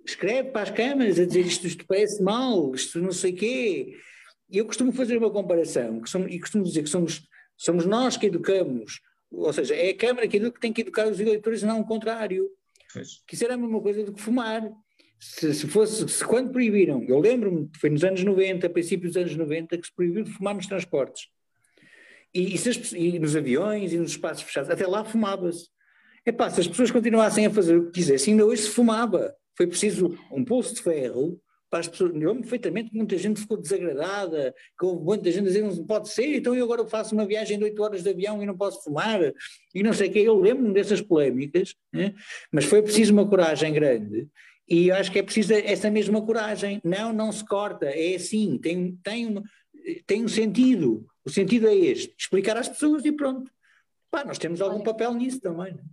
Escreve 0.06 0.50
para 0.50 0.64
as 0.64 0.72
câmaras 0.72 1.18
a 1.18 1.26
dizer 1.26 1.46
isto, 1.46 1.66
isto 1.66 1.86
parece 1.88 2.22
mal, 2.22 2.76
isto 2.76 3.00
não 3.00 3.14
sei 3.14 3.32
quê. 3.32 3.96
E 4.50 4.58
eu 4.58 4.66
costumo 4.66 4.92
fazer 4.92 5.16
uma 5.16 5.32
comparação, 5.32 6.02
que 6.02 6.10
somos, 6.10 6.30
e 6.30 6.38
costumo 6.38 6.66
dizer 6.66 6.84
que 6.84 6.90
somos, 6.90 7.26
somos 7.56 7.86
nós 7.86 8.18
que 8.18 8.26
educamos, 8.26 9.00
ou 9.32 9.54
seja, 9.54 9.76
é 9.76 9.90
a 9.90 9.98
Câmara 9.98 10.28
que, 10.28 10.40
tem 10.60 10.74
que 10.74 10.82
educar 10.82 11.08
os 11.08 11.20
eleitores, 11.20 11.64
não 11.64 11.82
o 11.82 11.86
contrário. 11.86 12.50
Pois. 12.94 13.22
Que 13.28 13.36
isso 13.36 13.46
era 13.46 13.54
a 13.54 13.58
mesma 13.58 13.82
coisa 13.82 14.04
do 14.04 14.14
que 14.14 14.22
fumar 14.22 14.70
se, 15.20 15.54
se, 15.54 15.68
fosse, 15.68 16.08
se 16.08 16.24
quando 16.24 16.52
proibiram, 16.52 17.04
eu 17.04 17.20
lembro-me, 17.20 17.70
foi 17.78 17.90
nos 17.90 18.04
anos 18.04 18.24
90, 18.24 18.70
princípios 18.70 19.14
dos 19.14 19.22
anos 19.22 19.36
90, 19.36 19.78
que 19.78 19.86
se 19.86 19.94
proibiu 19.94 20.24
de 20.24 20.32
fumar 20.32 20.56
nos 20.56 20.66
transportes. 20.66 21.28
E, 22.34 22.54
e, 22.54 22.56
as, 22.56 22.94
e 22.94 23.20
nos 23.20 23.36
aviões 23.36 23.92
e 23.92 23.98
nos 23.98 24.12
espaços 24.12 24.44
fechados, 24.44 24.70
até 24.70 24.88
lá 24.88 25.04
fumava-se. 25.04 25.68
Epá, 26.26 26.50
se 26.50 26.62
as 26.62 26.68
pessoas 26.68 26.92
continuassem 26.92 27.46
a 27.46 27.50
fazer 27.50 27.76
o 27.76 27.88
que 27.88 27.92
quisessem, 27.94 28.34
ainda 28.34 28.46
hoje 28.46 28.64
se 28.64 28.70
fumava. 28.70 29.36
Foi 29.58 29.68
preciso 29.68 30.18
um 30.32 30.46
pulso 30.46 30.76
de 30.76 30.82
ferro 30.82 31.42
para 31.70 31.80
as 31.80 31.88
pessoas. 31.88 32.12
Eu 32.14 32.20
lembro 32.20 32.42
perfeitamente 32.42 32.90
que 32.90 32.98
muita 32.98 33.18
gente 33.18 33.40
ficou 33.40 33.58
desagradada, 33.58 34.54
que 34.78 34.86
houve 34.86 35.04
muita 35.04 35.32
gente 35.32 35.44
a 35.44 35.48
dizer 35.48 35.62
não 35.62 35.86
pode 35.86 36.10
ser, 36.10 36.36
então 36.36 36.56
eu 36.56 36.64
agora 36.66 36.86
faço 36.88 37.14
uma 37.14 37.26
viagem 37.26 37.58
de 37.58 37.64
8 37.66 37.84
horas 37.84 38.04
de 38.04 38.10
avião 38.10 38.42
e 38.42 38.46
não 38.46 38.58
posso 38.58 38.84
fumar, 38.84 39.20
e 39.74 39.84
não 39.84 39.94
sei 39.94 40.10
o 40.10 40.12
quê. 40.12 40.20
Eu 40.20 40.40
lembro-me 40.40 40.74
dessas 40.74 41.02
polémicas, 41.02 41.76
né? 41.94 42.16
mas 42.52 42.66
foi 42.66 42.82
preciso 42.82 43.14
uma 43.14 43.28
coragem 43.28 43.72
grande 43.74 44.28
e 44.70 44.90
eu 44.90 44.96
acho 44.96 45.12
que 45.12 45.18
é 45.18 45.24
preciso 45.24 45.54
essa 45.54 45.90
mesma 45.90 46.24
coragem. 46.24 46.80
Não, 46.84 47.12
não 47.12 47.32
se 47.32 47.44
corta, 47.44 47.88
é 47.88 48.16
assim, 48.16 48.58
tem, 48.60 48.96
tem, 49.04 49.44
tem 50.06 50.24
um 50.24 50.28
sentido. 50.28 51.08
O 51.26 51.30
sentido 51.30 51.68
é 51.68 51.76
este: 51.76 52.14
explicar 52.18 52.56
às 52.56 52.70
pessoas 52.70 53.04
e 53.04 53.12
pronto. 53.12 53.52
Pá, 54.12 54.24
nós 54.24 54.38
temos 54.38 54.62
algum 54.62 54.82
papel 54.82 55.14
nisso 55.14 55.40
também. 55.40 55.74
Não? 55.74 55.80
É? 55.80 55.86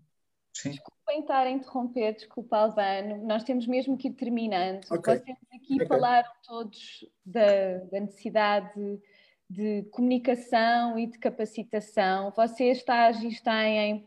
Sim. 0.53 0.77
Desculpem 1.07 1.21
estar 1.21 1.47
a 1.47 1.51
interromper, 1.51 2.15
desculpa 2.15 2.57
Albano, 2.57 3.25
nós 3.25 3.45
temos 3.45 3.65
mesmo 3.65 3.97
que 3.97 4.09
ir 4.09 4.15
terminando. 4.15 4.85
Okay. 4.91 5.19
Vocês 5.19 5.37
aqui 5.55 5.75
okay. 5.77 5.87
falaram 5.87 6.29
todos 6.45 7.09
da, 7.25 7.79
da 7.93 8.01
necessidade 8.01 8.75
de, 8.75 9.01
de 9.49 9.89
comunicação 9.91 10.99
e 10.99 11.07
de 11.07 11.17
capacitação. 11.17 12.33
Vocês 12.35 12.79
estágios 12.79 13.41
têm 13.41 14.05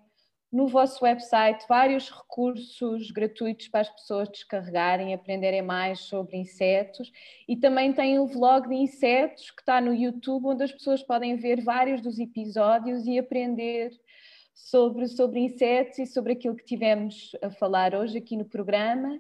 no 0.52 0.68
vosso 0.68 1.06
website 1.06 1.64
vários 1.70 2.10
recursos 2.10 3.12
gratuitos 3.12 3.70
para 3.70 3.82
as 3.82 3.90
pessoas 3.90 4.28
descarregarem, 4.28 5.14
aprenderem 5.14 5.62
mais 5.62 6.00
sobre 6.00 6.36
insetos 6.36 7.12
e 7.48 7.56
também 7.56 7.94
tem 7.94 8.20
um 8.20 8.28
vlog 8.28 8.68
de 8.68 8.76
insetos 8.76 9.52
que 9.52 9.62
está 9.62 9.80
no 9.80 9.94
YouTube 9.94 10.48
onde 10.48 10.64
as 10.64 10.72
pessoas 10.74 11.02
podem 11.02 11.38
ver 11.38 11.64
vários 11.64 12.02
dos 12.02 12.20
episódios 12.20 13.06
e 13.06 13.18
aprender 13.18 13.92
sobre, 14.66 15.08
sobre 15.08 15.40
insetos 15.40 16.00
e 16.00 16.06
sobre 16.06 16.34
aquilo 16.34 16.56
que 16.56 16.66
tivemos 16.66 17.32
a 17.42 17.50
falar 17.50 17.96
hoje 17.96 18.18
aqui 18.18 18.36
no 18.36 18.46
programa. 18.46 19.20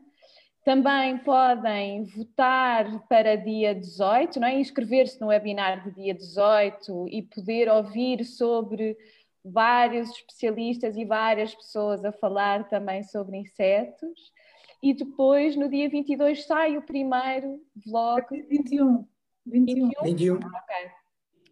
Também 0.63 1.17
podem 1.19 2.03
votar 2.03 3.07
para 3.07 3.35
dia 3.35 3.73
18, 3.73 4.39
não 4.39 4.47
é? 4.47 4.59
inscrever-se 4.59 5.19
no 5.19 5.27
webinar 5.27 5.83
de 5.83 5.95
dia 5.95 6.13
18 6.13 7.07
e 7.09 7.23
poder 7.23 7.69
ouvir 7.69 8.25
sobre 8.25 8.97
vários 9.43 10.09
especialistas 10.11 10.97
e 10.97 11.05
várias 11.05 11.55
pessoas 11.55 12.03
a 12.03 12.11
falar 12.11 12.67
também 12.67 13.03
sobre 13.03 13.37
insetos. 13.37 14.31
E 14.83 14.93
depois, 14.93 15.55
no 15.55 15.69
dia 15.69 15.89
22, 15.89 16.45
sai 16.45 16.77
o 16.77 16.81
primeiro 16.81 17.61
vlog. 17.85 18.25
21. 18.49 19.05
21. 19.45 19.91
21. 20.03 20.35
Okay. 20.35 20.45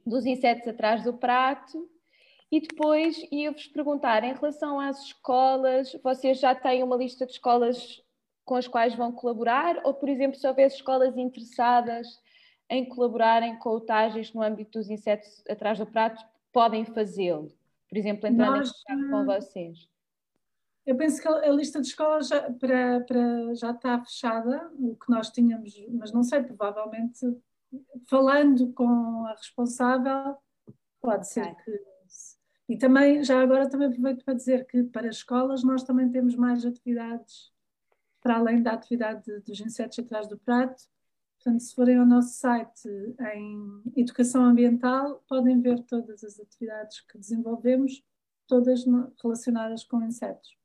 Dos 0.06 0.26
insetos 0.26 0.68
atrás 0.68 1.04
do 1.04 1.14
prato. 1.14 1.90
E 2.52 2.62
depois 2.62 3.22
ia-vos 3.32 3.68
perguntar, 3.68 4.24
em 4.24 4.34
relação 4.34 4.80
às 4.80 5.04
escolas, 5.04 5.94
vocês 6.02 6.40
já 6.40 6.56
têm 6.56 6.82
uma 6.82 6.96
lista 6.96 7.26
de 7.26 7.34
escolas 7.34 8.02
com 8.46 8.56
as 8.56 8.68
quais 8.68 8.96
vão 8.96 9.12
colaborar? 9.12 9.82
Ou, 9.84 9.94
por 9.94 10.08
exemplo, 10.08 10.40
se 10.40 10.48
houver 10.48 10.68
escolas 10.68 11.18
interessadas 11.18 12.08
em 12.70 12.86
colaborarem 12.86 13.58
com 13.60 13.70
o 13.72 13.82
TAGES 13.82 14.34
no 14.34 14.42
âmbito 14.42 14.80
dos 14.80 14.90
insetos 14.90 15.44
atrás 15.50 15.78
do 15.78 15.86
prato, 15.86 16.24
podem 16.54 16.86
fazê-lo? 16.86 17.52
por 17.90 17.98
exemplo, 17.98 18.28
entrar 18.28 18.52
Nós, 18.52 18.72
em 18.90 19.10
com 19.10 19.26
vocês? 19.26 19.90
Eu 20.86 20.96
penso 20.96 21.22
que 21.22 21.28
a 21.28 21.52
lista 21.52 21.82
de 21.82 21.88
escolas 21.88 22.30
já, 22.30 22.52
para, 22.52 23.02
para, 23.02 23.56
já 23.56 23.72
está 23.72 24.00
fechada, 24.00 24.72
o 24.74 24.96
que 24.96 25.10
nós 25.10 25.30
tínhamos, 25.30 25.74
mas 25.92 26.12
não 26.12 26.24
sei, 26.24 26.44
provavelmente 26.44 27.20
falando 28.10 28.72
com 28.74 29.26
a 29.26 29.32
responsável, 29.32 30.38
pode 31.02 31.28
ser 31.28 31.54
que. 31.56 31.97
E 32.68 32.78
também, 32.78 33.24
já 33.24 33.42
agora 33.42 33.70
também 33.70 33.88
aproveito 33.88 34.26
para 34.26 34.34
dizer 34.34 34.66
que 34.66 34.84
para 34.84 35.08
escolas 35.08 35.64
nós 35.64 35.84
também 35.84 36.10
temos 36.10 36.36
mais 36.36 36.66
atividades, 36.66 37.52
para 38.22 38.36
além 38.38 38.62
da 38.62 38.74
atividade 38.74 39.40
dos 39.42 39.60
insetos 39.62 40.00
atrás 40.00 40.28
do 40.28 40.38
prato, 40.38 40.84
Portanto, 41.38 41.62
se 41.62 41.76
forem 41.76 41.98
ao 41.98 42.06
nosso 42.06 42.34
site 42.34 42.90
em 43.34 43.84
Educação 43.96 44.44
Ambiental, 44.44 45.24
podem 45.30 45.62
ver 45.62 45.82
todas 45.84 46.24
as 46.24 46.40
atividades 46.40 47.00
que 47.02 47.18
desenvolvemos, 47.18 48.04
todas 48.48 48.84
relacionadas 49.22 49.84
com 49.84 50.04
insetos. 50.04 50.58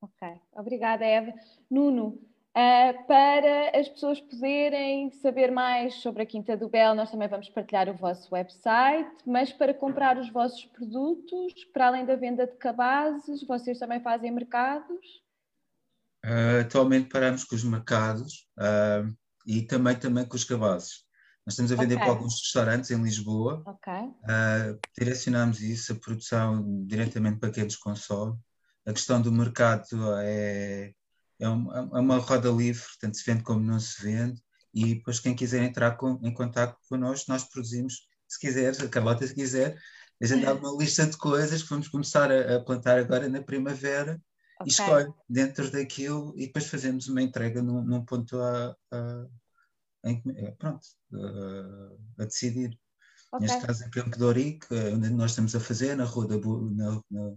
Ok, 0.00 0.40
obrigada, 0.52 1.04
Eva. 1.04 1.34
Nuno, 1.68 2.18
uh, 2.56 3.06
para 3.06 3.78
as 3.78 3.88
pessoas 3.88 4.20
poderem 4.20 5.10
saber 5.10 5.50
mais 5.50 5.94
sobre 5.94 6.22
a 6.22 6.26
Quinta 6.26 6.56
do 6.56 6.68
Bel, 6.68 6.94
nós 6.94 7.10
também 7.10 7.28
vamos 7.28 7.48
partilhar 7.48 7.88
o 7.88 7.94
vosso 7.94 8.34
website, 8.34 9.10
mas 9.26 9.52
para 9.52 9.74
comprar 9.74 10.18
os 10.18 10.30
vossos 10.30 10.64
produtos, 10.66 11.64
para 11.72 11.88
além 11.88 12.04
da 12.04 12.16
venda 12.16 12.46
de 12.46 12.56
cabazes, 12.56 13.42
vocês 13.46 13.78
também 13.78 14.00
fazem 14.00 14.30
mercados? 14.30 15.22
Uh, 16.24 16.60
atualmente 16.60 17.08
paramos 17.08 17.44
com 17.44 17.54
os 17.54 17.64
mercados. 17.64 18.46
Uh, 18.58 19.14
e 19.46 19.62
também, 19.62 19.96
também 19.96 20.24
com 20.24 20.36
os 20.36 20.44
cabazes. 20.44 21.04
Nós 21.46 21.54
estamos 21.54 21.72
a 21.72 21.76
vender 21.76 21.94
okay. 21.94 22.06
para 22.06 22.14
alguns 22.14 22.40
restaurantes 22.40 22.90
em 22.90 23.02
Lisboa. 23.02 23.62
Okay. 23.66 24.78
Direcionamos 24.98 25.60
isso, 25.60 25.92
a 25.92 25.96
produção 25.96 26.84
diretamente 26.86 27.38
para 27.38 27.50
quem 27.50 27.64
nos 27.64 27.76
consome. 27.76 28.38
A 28.86 28.92
questão 28.92 29.20
do 29.20 29.32
mercado 29.32 29.86
é, 30.22 30.92
é, 31.40 31.48
uma, 31.48 31.90
é 31.94 32.00
uma 32.00 32.18
roda 32.18 32.50
livre, 32.50 32.84
tanto 33.00 33.16
se 33.16 33.24
vende 33.24 33.42
como 33.42 33.60
não 33.60 33.80
se 33.80 34.02
vende. 34.02 34.40
E 34.72 34.94
depois, 34.94 35.18
quem 35.18 35.34
quiser 35.34 35.62
entrar 35.62 35.96
com, 35.96 36.20
em 36.22 36.32
contato 36.32 36.78
connosco, 36.88 37.30
nós 37.30 37.44
produzimos, 37.44 38.06
se 38.28 38.38
quiser, 38.38 38.72
a 38.80 38.88
Carlota, 38.88 39.26
se 39.26 39.34
quiser, 39.34 39.76
a 40.22 40.26
gente 40.26 40.44
dá 40.44 40.54
uma 40.54 40.76
lista 40.78 41.06
de 41.06 41.16
coisas 41.16 41.62
que 41.62 41.70
vamos 41.70 41.88
começar 41.88 42.30
a, 42.30 42.56
a 42.56 42.60
plantar 42.60 42.98
agora 42.98 43.28
na 43.28 43.42
primavera 43.42 44.20
okay. 44.60 44.66
e 44.66 44.68
escolhe 44.68 45.12
dentro 45.28 45.70
daquilo 45.70 46.34
e 46.36 46.46
depois 46.46 46.66
fazemos 46.66 47.08
uma 47.08 47.22
entrega 47.22 47.62
num, 47.62 47.82
num 47.82 48.04
ponto 48.04 48.38
a, 48.38 48.76
a, 48.92 49.26
em, 50.04 50.22
eh, 50.36 50.54
pronto, 50.58 50.86
a, 51.14 52.22
a 52.22 52.24
decidir. 52.26 52.78
Okay. 53.32 53.46
Neste 53.46 53.66
caso 53.66 53.84
em 53.84 53.90
Campo 53.90 54.16
de 54.16 54.24
Orique, 54.24 54.66
eh, 54.74 54.92
onde 54.92 55.10
nós 55.10 55.30
estamos 55.30 55.54
a 55.54 55.60
fazer, 55.60 55.96
na 55.96 56.04
rua 56.04 56.26
da, 56.26 56.36
na, 56.36 57.00
na, 57.10 57.36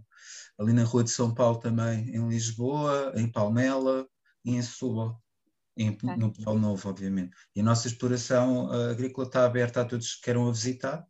ali 0.58 0.72
na 0.72 0.82
Rua 0.82 1.04
de 1.04 1.10
São 1.10 1.32
Paulo 1.32 1.58
também, 1.58 2.08
em 2.08 2.28
Lisboa, 2.28 3.12
em 3.14 3.30
Palmela 3.30 4.08
e 4.44 4.56
em 4.56 4.62
Setúbal. 4.62 5.22
Em, 5.76 5.90
okay. 5.90 6.16
no 6.16 6.32
Polo 6.32 6.58
Novo, 6.58 6.88
obviamente. 6.88 7.36
E 7.54 7.60
a 7.60 7.64
nossa 7.64 7.86
exploração 7.88 8.70
agrícola 8.72 9.26
está 9.26 9.44
aberta 9.44 9.82
a 9.82 9.84
todos 9.84 10.16
que 10.16 10.22
queiram 10.22 10.48
a 10.48 10.52
visitar 10.52 11.06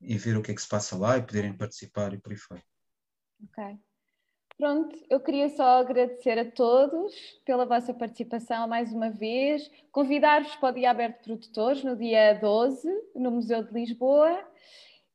e 0.00 0.16
ver 0.16 0.36
o 0.36 0.42
que 0.42 0.52
é 0.52 0.54
que 0.54 0.62
se 0.62 0.68
passa 0.68 0.96
lá 0.96 1.16
e 1.16 1.22
poderem 1.22 1.56
participar 1.56 2.12
e 2.12 2.18
por 2.18 2.32
aí 2.32 2.38
fora. 2.38 2.62
Ok. 3.42 3.78
Pronto, 4.58 4.98
eu 5.08 5.20
queria 5.20 5.48
só 5.50 5.78
agradecer 5.78 6.36
a 6.36 6.50
todos 6.50 7.14
pela 7.44 7.64
vossa 7.64 7.94
participação 7.94 8.66
mais 8.66 8.92
uma 8.92 9.08
vez, 9.08 9.70
convidar-vos 9.92 10.56
para 10.56 10.70
o 10.70 10.72
Dia 10.72 10.90
Aberto 10.90 11.18
de 11.18 11.24
Produtores 11.24 11.84
no 11.84 11.94
dia 11.94 12.34
12, 12.34 12.88
no 13.14 13.30
Museu 13.30 13.62
de 13.62 13.72
Lisboa, 13.72 14.36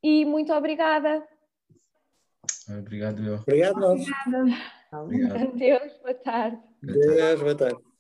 e 0.01 0.23
muito 0.23 0.53
obrigada. 0.53 1.27
Obrigado, 2.69 3.21
eu. 3.21 3.35
Obrigado, 3.35 3.79
nós. 3.81 4.01
Obrigada. 4.01 4.61
Obrigado. 4.93 5.35
Adeus, 5.35 5.93
boa 6.01 6.13
tarde. 6.13 6.59
Adeus, 6.81 7.41
boa 7.41 7.55
tarde. 7.55 7.92